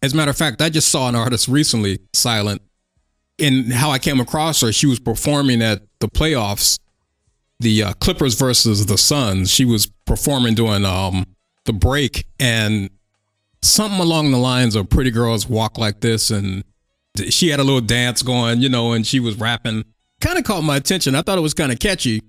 [0.03, 2.63] As a matter of fact, I just saw an artist recently, Silent,
[3.39, 4.73] and how I came across her.
[4.73, 6.79] She was performing at the playoffs,
[7.61, 9.51] the uh, Clippers versus the Suns.
[9.51, 11.27] She was performing during um,
[11.65, 12.91] the break, and
[13.63, 16.65] something along the lines of "Pretty Girls Walk Like This," and
[17.29, 19.85] she had a little dance going, you know, and she was rapping.
[20.21, 21.15] Kind of caught my attention.
[21.15, 22.23] I thought it was kind of catchy,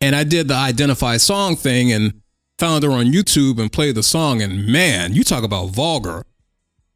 [0.00, 2.20] and I did the identify song thing and
[2.58, 4.40] found her on YouTube and played the song.
[4.40, 6.24] And man, you talk about vulgar.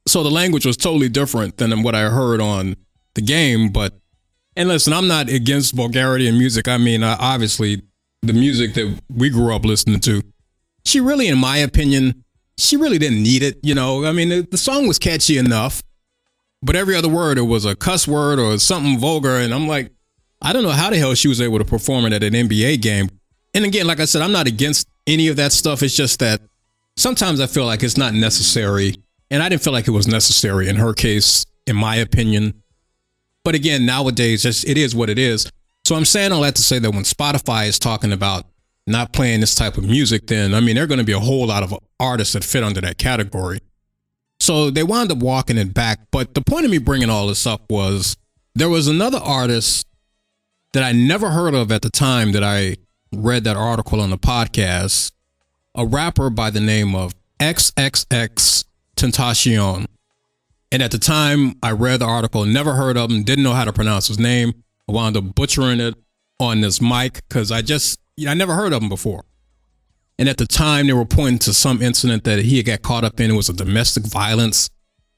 [0.06, 2.76] So the language was totally different than what I heard on
[3.14, 3.70] the game.
[3.70, 3.94] But,
[4.56, 6.68] and listen, I'm not against vulgarity in music.
[6.68, 7.82] I mean, uh, obviously,
[8.22, 10.22] the music that we grew up listening to,
[10.84, 12.24] she really, in my opinion,
[12.58, 13.58] she really didn't need it.
[13.62, 15.82] You know, I mean, the, the song was catchy enough,
[16.62, 19.36] but every other word, it was a cuss word or something vulgar.
[19.36, 19.90] And I'm like,
[20.42, 22.80] I don't know how the hell she was able to perform it at an NBA
[22.80, 23.08] game.
[23.54, 25.82] And again, like I said, I'm not against any of that stuff.
[25.82, 26.40] It's just that
[26.96, 28.96] sometimes I feel like it's not necessary.
[29.30, 32.59] And I didn't feel like it was necessary in her case, in my opinion.
[33.50, 35.50] But again, nowadays, it is what it is.
[35.84, 38.44] So I'm saying all that to say that when Spotify is talking about
[38.86, 41.18] not playing this type of music, then I mean, there are going to be a
[41.18, 43.58] whole lot of artists that fit under that category.
[44.38, 45.98] So they wound up walking it back.
[46.12, 48.16] But the point of me bringing all this up was
[48.54, 49.84] there was another artist
[50.72, 52.76] that I never heard of at the time that I
[53.12, 55.10] read that article on the podcast,
[55.74, 58.64] a rapper by the name of XXX
[58.94, 59.86] Tentacion.
[60.72, 63.64] And at the time I read the article, never heard of him, didn't know how
[63.64, 64.52] to pronounce his name.
[64.88, 65.94] I wound up butchering it
[66.38, 69.24] on this mic because I just, you know, I never heard of him before.
[70.18, 73.04] And at the time, they were pointing to some incident that he had got caught
[73.04, 73.30] up in.
[73.30, 74.68] It was a domestic violence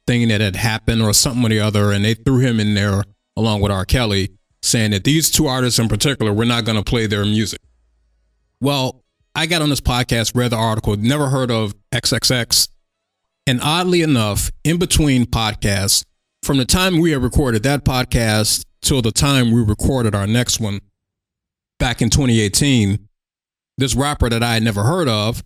[0.06, 1.90] thing that had happened or something or the other.
[1.90, 3.02] And they threw him in there
[3.36, 3.84] along with R.
[3.84, 4.30] Kelly,
[4.62, 7.60] saying that these two artists in particular, we're not going to play their music.
[8.60, 9.02] Well,
[9.34, 12.68] I got on this podcast, read the article, never heard of XXX.
[13.46, 16.04] And oddly enough, in between podcasts,
[16.42, 20.60] from the time we had recorded that podcast till the time we recorded our next
[20.60, 20.80] one
[21.78, 23.08] back in 2018,
[23.78, 25.42] this rapper that I had never heard of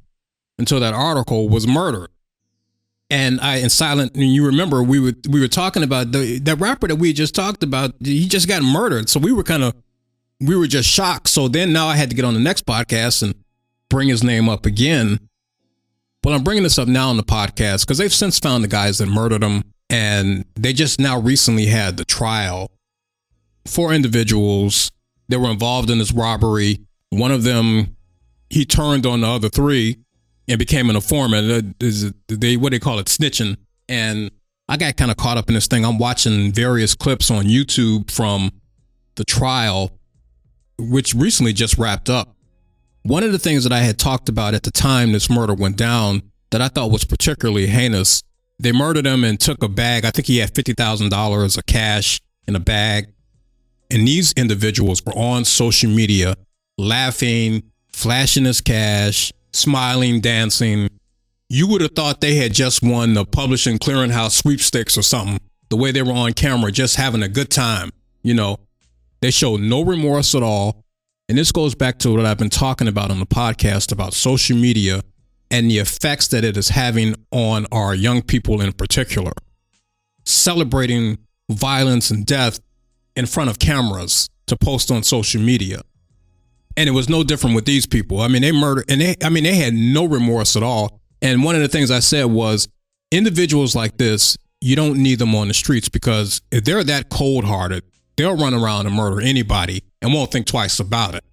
[0.58, 2.10] until that article was murdered.
[3.08, 6.56] And I in silent and you remember we were we were talking about the that
[6.56, 9.08] rapper that we just talked about, he just got murdered.
[9.08, 9.74] So we were kind of
[10.40, 11.28] we were just shocked.
[11.28, 13.34] So then now I had to get on the next podcast and
[13.88, 15.25] bring his name up again.
[16.24, 18.98] Well, I'm bringing this up now on the podcast because they've since found the guys
[18.98, 22.70] that murdered him, and they just now recently had the trial.
[23.66, 24.90] Four individuals
[25.28, 26.80] that were involved in this robbery.
[27.10, 27.96] One of them
[28.50, 29.98] he turned on the other three
[30.48, 31.74] and became an informant.
[31.80, 33.56] Uh, they what they call it snitching.
[33.88, 34.30] And
[34.68, 35.84] I got kind of caught up in this thing.
[35.84, 38.50] I'm watching various clips on YouTube from
[39.16, 39.98] the trial,
[40.78, 42.35] which recently just wrapped up.
[43.06, 45.76] One of the things that I had talked about at the time this murder went
[45.76, 48.20] down that I thought was particularly heinous,
[48.58, 50.04] they murdered him and took a bag.
[50.04, 53.06] I think he had $50,000 of cash in a bag.
[53.92, 56.34] And these individuals were on social media
[56.78, 57.62] laughing,
[57.92, 60.88] flashing his cash, smiling, dancing.
[61.48, 65.38] You would have thought they had just won the publishing clearinghouse sweepstakes or something.
[65.68, 67.90] The way they were on camera, just having a good time.
[68.24, 68.58] You know,
[69.20, 70.82] they showed no remorse at all.
[71.28, 74.56] And this goes back to what I've been talking about on the podcast about social
[74.56, 75.02] media
[75.50, 79.32] and the effects that it is having on our young people in particular.
[80.24, 81.18] Celebrating
[81.50, 82.60] violence and death
[83.16, 85.82] in front of cameras to post on social media.
[86.76, 88.20] And it was no different with these people.
[88.20, 91.00] I mean, they murdered, and they, I mean, they had no remorse at all.
[91.22, 92.68] And one of the things I said was
[93.10, 97.44] individuals like this, you don't need them on the streets because if they're that cold
[97.44, 97.82] hearted,
[98.16, 101.24] they'll run around and murder anybody and won't think twice about it.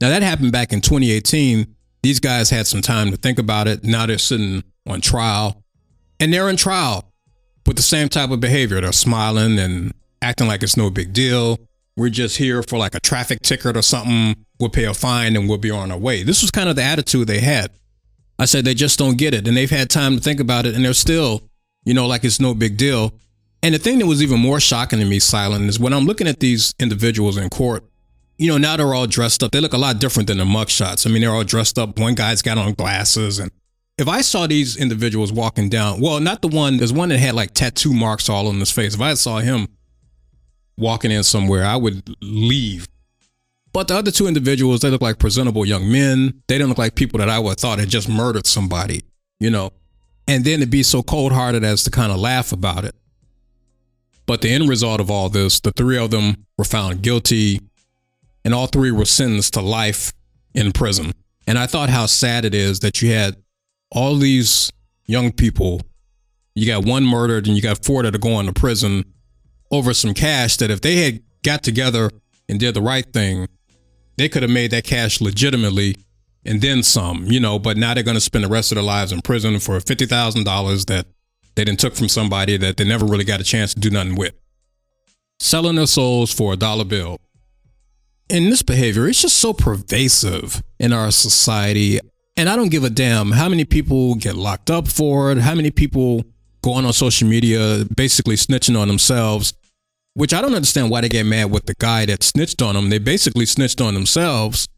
[0.00, 1.76] Now, that happened back in 2018.
[2.02, 3.84] These guys had some time to think about it.
[3.84, 5.62] Now they're sitting on trial,
[6.18, 7.12] and they're in trial
[7.66, 8.80] with the same type of behavior.
[8.80, 11.60] They're smiling and acting like it's no big deal.
[11.96, 14.44] We're just here for like a traffic ticket or something.
[14.58, 16.22] We'll pay a fine and we'll be on our way.
[16.22, 17.70] This was kind of the attitude they had.
[18.38, 20.74] I said they just don't get it, and they've had time to think about it,
[20.74, 21.42] and they're still,
[21.84, 23.12] you know, like it's no big deal.
[23.62, 26.26] And the thing that was even more shocking to me, Silent, is when I'm looking
[26.26, 27.84] at these individuals in court,
[28.38, 29.52] you know, now they're all dressed up.
[29.52, 31.06] They look a lot different than the mugshots.
[31.06, 31.98] I mean, they're all dressed up.
[31.98, 33.38] One guy's got on glasses.
[33.38, 33.52] And
[33.98, 37.34] if I saw these individuals walking down, well, not the one, there's one that had
[37.34, 38.94] like tattoo marks all on his face.
[38.94, 39.68] If I saw him
[40.76, 42.88] walking in somewhere, I would leave.
[43.72, 46.42] But the other two individuals, they look like presentable young men.
[46.48, 49.04] They don't look like people that I would have thought had just murdered somebody,
[49.38, 49.70] you know.
[50.26, 52.94] And then to be so cold hearted as to kind of laugh about it.
[54.26, 57.60] But the end result of all this, the three of them were found guilty,
[58.44, 60.12] and all three were sentenced to life
[60.54, 61.12] in prison.
[61.46, 63.36] And I thought how sad it is that you had
[63.90, 64.72] all these
[65.06, 65.82] young people.
[66.54, 69.04] You got one murdered, and you got four that are going to prison
[69.70, 72.10] over some cash that if they had got together
[72.48, 73.48] and did the right thing,
[74.16, 75.96] they could have made that cash legitimately
[76.44, 78.84] and then some, you know, but now they're going to spend the rest of their
[78.84, 81.06] lives in prison for $50,000 that
[81.54, 84.16] they then took from somebody that they never really got a chance to do nothing
[84.16, 84.34] with.
[85.40, 87.18] Selling their souls for a dollar bill.
[88.30, 92.00] And this behavior, it's just so pervasive in our society.
[92.36, 95.54] And I don't give a damn how many people get locked up for it, how
[95.54, 96.24] many people
[96.62, 99.52] go on on social media basically snitching on themselves,
[100.14, 102.88] which I don't understand why they get mad with the guy that snitched on them.
[102.88, 104.68] They basically snitched on themselves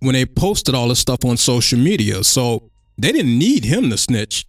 [0.00, 2.24] when they posted all this stuff on social media.
[2.24, 4.46] So they didn't need him to snitch.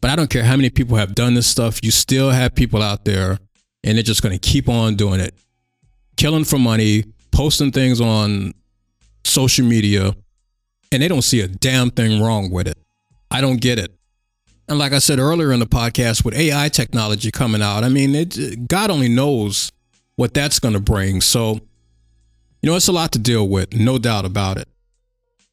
[0.00, 2.82] But I don't care how many people have done this stuff, you still have people
[2.82, 3.38] out there
[3.84, 5.34] and they're just going to keep on doing it.
[6.16, 8.52] Killing for money, posting things on
[9.24, 10.14] social media,
[10.90, 12.78] and they don't see a damn thing wrong with it.
[13.30, 13.92] I don't get it.
[14.68, 18.14] And like I said earlier in the podcast, with AI technology coming out, I mean,
[18.14, 19.72] it, God only knows
[20.16, 21.20] what that's going to bring.
[21.20, 21.60] So,
[22.62, 24.68] you know, it's a lot to deal with, no doubt about it.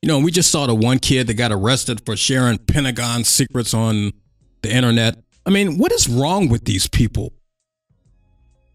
[0.01, 3.73] You know, we just saw the one kid that got arrested for sharing Pentagon secrets
[3.73, 4.11] on
[4.65, 5.17] the internet.
[5.45, 7.33] I mean, what is wrong with these people?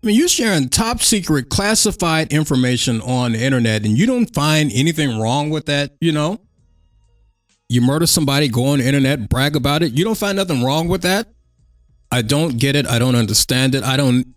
[0.03, 4.71] I mean, you're sharing top secret classified information on the internet and you don't find
[4.73, 6.41] anything wrong with that, you know?
[7.69, 9.93] You murder somebody, go on the internet, brag about it.
[9.93, 11.29] You don't find nothing wrong with that?
[12.11, 12.87] I don't get it.
[12.87, 13.85] I don't understand it.
[13.85, 14.35] I don't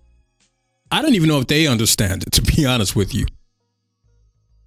[0.91, 3.25] I don't even know if they understand it, to be honest with you.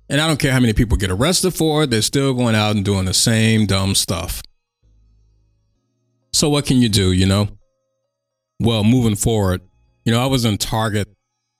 [0.08, 2.74] And I don't care how many people get arrested for it, they're still going out
[2.74, 4.40] and doing the same dumb stuff.
[6.36, 7.48] So what can you do, you know?
[8.60, 9.62] Well, moving forward,
[10.04, 11.08] you know, I was in Target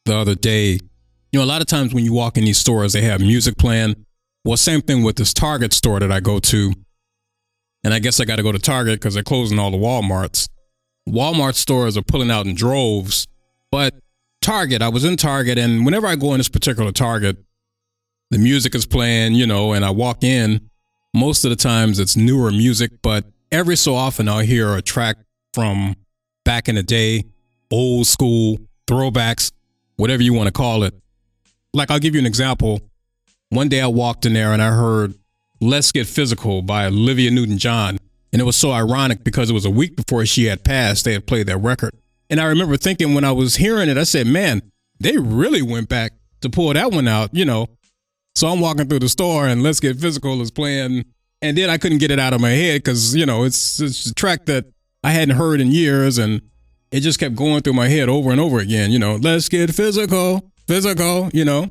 [0.04, 0.72] the other day.
[1.32, 3.56] You know, a lot of times when you walk in these stores, they have music
[3.56, 4.04] playing.
[4.44, 6.74] Well, same thing with this Target store that I go to.
[7.84, 10.46] And I guess I got to go to Target because they're closing all the Walmarts.
[11.08, 13.26] Walmart stores are pulling out in droves.
[13.72, 13.94] But
[14.42, 17.38] Target, I was in Target, and whenever I go in this particular Target,
[18.30, 20.68] the music is playing, you know, and I walk in.
[21.14, 25.16] Most of the times it's newer music, but every so often I'll hear a track
[25.54, 25.96] from
[26.44, 27.24] back in the day,
[27.70, 29.52] old school, throwbacks,
[29.96, 30.94] whatever you want to call it.
[31.72, 32.80] Like, I'll give you an example.
[33.50, 35.14] One day I walked in there and I heard
[35.60, 37.98] Let's Get Physical by Olivia Newton John.
[38.32, 41.12] And it was so ironic because it was a week before she had passed, they
[41.12, 41.92] had played that record.
[42.28, 44.62] And I remember thinking when I was hearing it, I said, man,
[44.98, 47.68] they really went back to pull that one out, you know.
[48.34, 51.04] So I'm walking through the store and Let's Get Physical is playing
[51.42, 54.06] and then I couldn't get it out of my head because you know it's it's
[54.06, 54.66] a track that
[55.04, 56.42] I hadn't heard in years, and
[56.90, 58.90] it just kept going through my head over and over again.
[58.90, 61.30] You know, let's get physical, physical.
[61.32, 61.70] You know,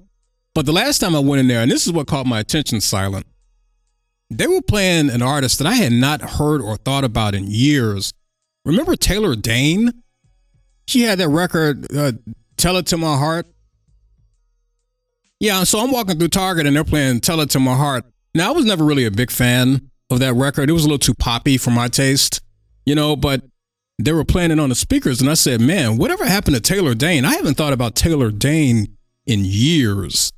[0.54, 2.82] but the last time I went in there, and this is what caught my attention,
[2.82, 3.26] silent.
[4.30, 8.12] They were playing an artist that I had not heard or thought about in years.
[8.66, 9.92] Remember Taylor Dayne?
[10.88, 12.14] She had that record, uh,
[12.58, 13.48] "Tell It to My Heart."
[15.40, 18.50] Yeah, so I'm walking through Target and they're playing "Tell It to My Heart." Now,
[18.50, 20.70] I was never really a big fan of that record.
[20.70, 22.42] It was a little too poppy for my taste,
[22.86, 23.42] you know, but
[23.98, 25.22] they were playing it on the speakers.
[25.22, 27.24] And I said, man, whatever happened to Taylor Dayne?
[27.24, 30.34] I haven't thought about Taylor Dayne in years.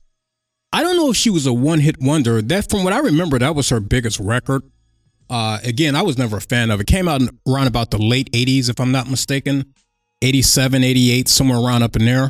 [0.71, 2.39] I don't know if she was a one hit wonder.
[2.39, 4.61] That, from what I remember, that was her biggest record.
[5.27, 6.85] Uh, again, I was never a fan of it.
[6.85, 9.73] Came out around about the late 80s, if I'm not mistaken.
[10.21, 12.29] 87, 88, somewhere around up in there.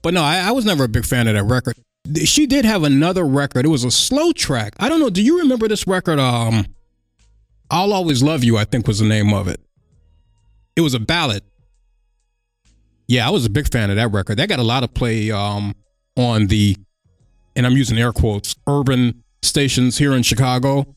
[0.00, 1.76] But no, I, I was never a big fan of that record
[2.24, 3.64] she did have another record.
[3.64, 4.74] It was a slow track.
[4.78, 5.10] I don't know.
[5.10, 6.18] Do you remember this record?
[6.18, 6.66] Um,
[7.70, 9.60] I'll Always Love You, I think was the name of it.
[10.76, 11.42] It was a ballad.
[13.06, 14.38] Yeah, I was a big fan of that record.
[14.38, 15.74] That got a lot of play um,
[16.16, 16.76] on the,
[17.56, 20.94] and I'm using air quotes, urban stations here in Chicago.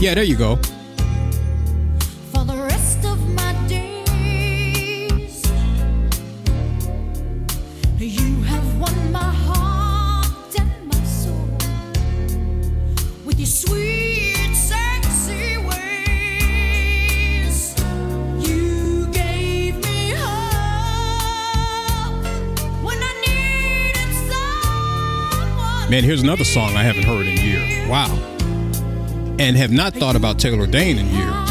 [0.00, 0.60] Yeah, there you go.
[25.90, 27.88] Man, here's another song I haven't heard in years.
[27.88, 28.14] Wow.
[29.38, 31.50] And have not thought about Taylor Dayne in years.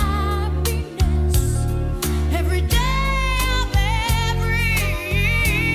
[2.36, 3.76] Every day of
[4.30, 4.70] every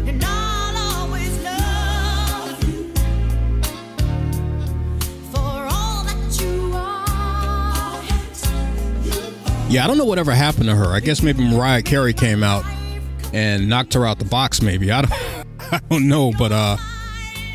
[0.06, 2.94] and I'll always love you
[5.32, 8.00] for all that you are.
[9.68, 10.94] Yeah, I don't know whatever happened to her.
[10.94, 12.64] I guess maybe Mariah Carey came out
[13.32, 14.62] and knocked her out the box.
[14.62, 15.12] Maybe I don't,
[15.72, 16.76] I don't know, but uh,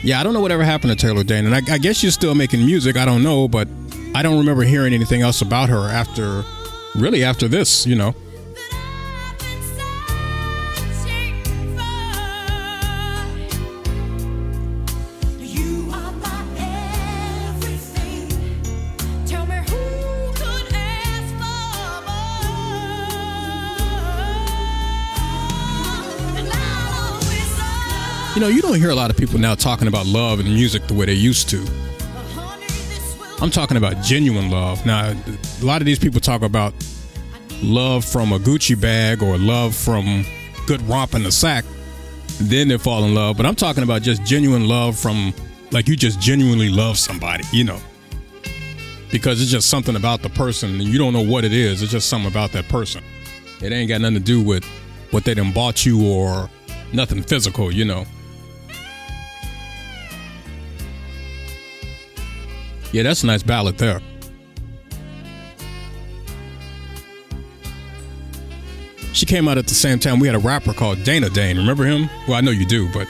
[0.03, 2.35] yeah, I don't know whatever happened to Taylor Dayne, and I, I guess she's still
[2.35, 2.97] making music.
[2.97, 3.67] I don't know, but
[4.15, 6.43] I don't remember hearing anything else about her after,
[6.95, 7.85] really after this.
[7.85, 8.15] You know.
[28.37, 30.85] You know, you don't hear a lot of people now talking about love and music
[30.85, 31.65] the way they used to.
[33.41, 34.85] I'm talking about genuine love.
[34.85, 36.75] Now, a lot of these people talk about
[37.63, 40.23] love from a Gucci bag or love from
[40.67, 41.65] good romp in the sack.
[42.39, 43.37] Then they fall in love.
[43.37, 45.33] But I'm talking about just genuine love from,
[45.71, 47.79] like, you just genuinely love somebody, you know.
[49.11, 51.81] Because it's just something about the person and you don't know what it is.
[51.81, 53.03] It's just something about that person.
[53.63, 54.63] It ain't got nothing to do with
[55.09, 56.51] what they done bought you or
[56.93, 58.05] nothing physical, you know.
[62.91, 64.01] Yeah, that's a nice ballad there.
[69.13, 70.19] She came out at the same time.
[70.19, 71.57] We had a rapper called Dana Dane.
[71.57, 72.07] Remember him?
[72.27, 73.07] Well, I know you do, but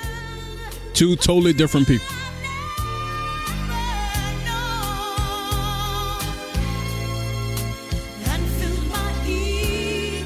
[0.93, 2.05] two totally different people.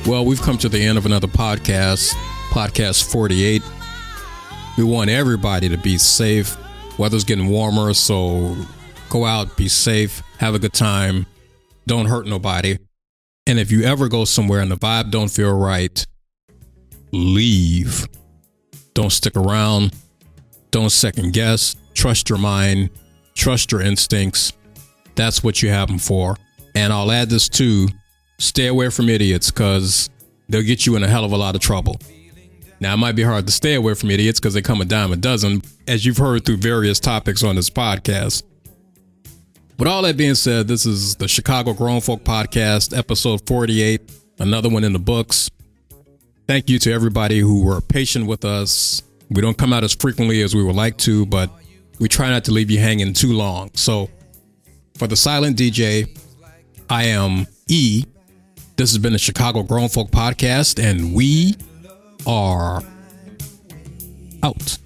[0.08, 2.14] Well, we've come to the end of another podcast,
[2.52, 3.64] podcast 48.
[4.78, 6.58] We want everybody to be safe.
[6.98, 8.56] Weather's getting warmer, so
[9.12, 11.28] go out, be safe, have a good time,
[11.86, 12.78] don't hurt nobody.
[13.46, 16.06] And if you ever go somewhere and the vibe don't feel right,
[17.12, 18.08] leave.
[18.94, 19.94] Don't stick around.
[20.72, 21.76] Don't second guess.
[21.94, 22.90] Trust your mind.
[23.36, 24.54] Trust your instincts.
[25.16, 26.38] That's what you have them for.
[26.76, 27.90] And I'll add this too
[28.40, 30.10] stay away from idiots because
[30.50, 31.98] they'll get you in a hell of a lot of trouble.
[32.80, 35.12] Now, it might be hard to stay away from idiots because they come a dime
[35.12, 38.42] a dozen, as you've heard through various topics on this podcast.
[39.82, 44.70] With all that being said, this is the Chicago Grown Folk Podcast, episode 48, another
[44.70, 45.50] one in the books.
[46.48, 49.02] Thank you to everybody who were patient with us.
[49.32, 51.50] We don't come out as frequently as we would like to, but
[52.00, 53.72] we try not to leave you hanging too long.
[53.74, 54.08] So,
[55.00, 56.16] for the silent DJ,
[56.88, 58.04] I am E.
[58.76, 61.56] This has been the Chicago Grown Folk Podcast, and we
[62.28, 62.84] are
[64.44, 64.78] out.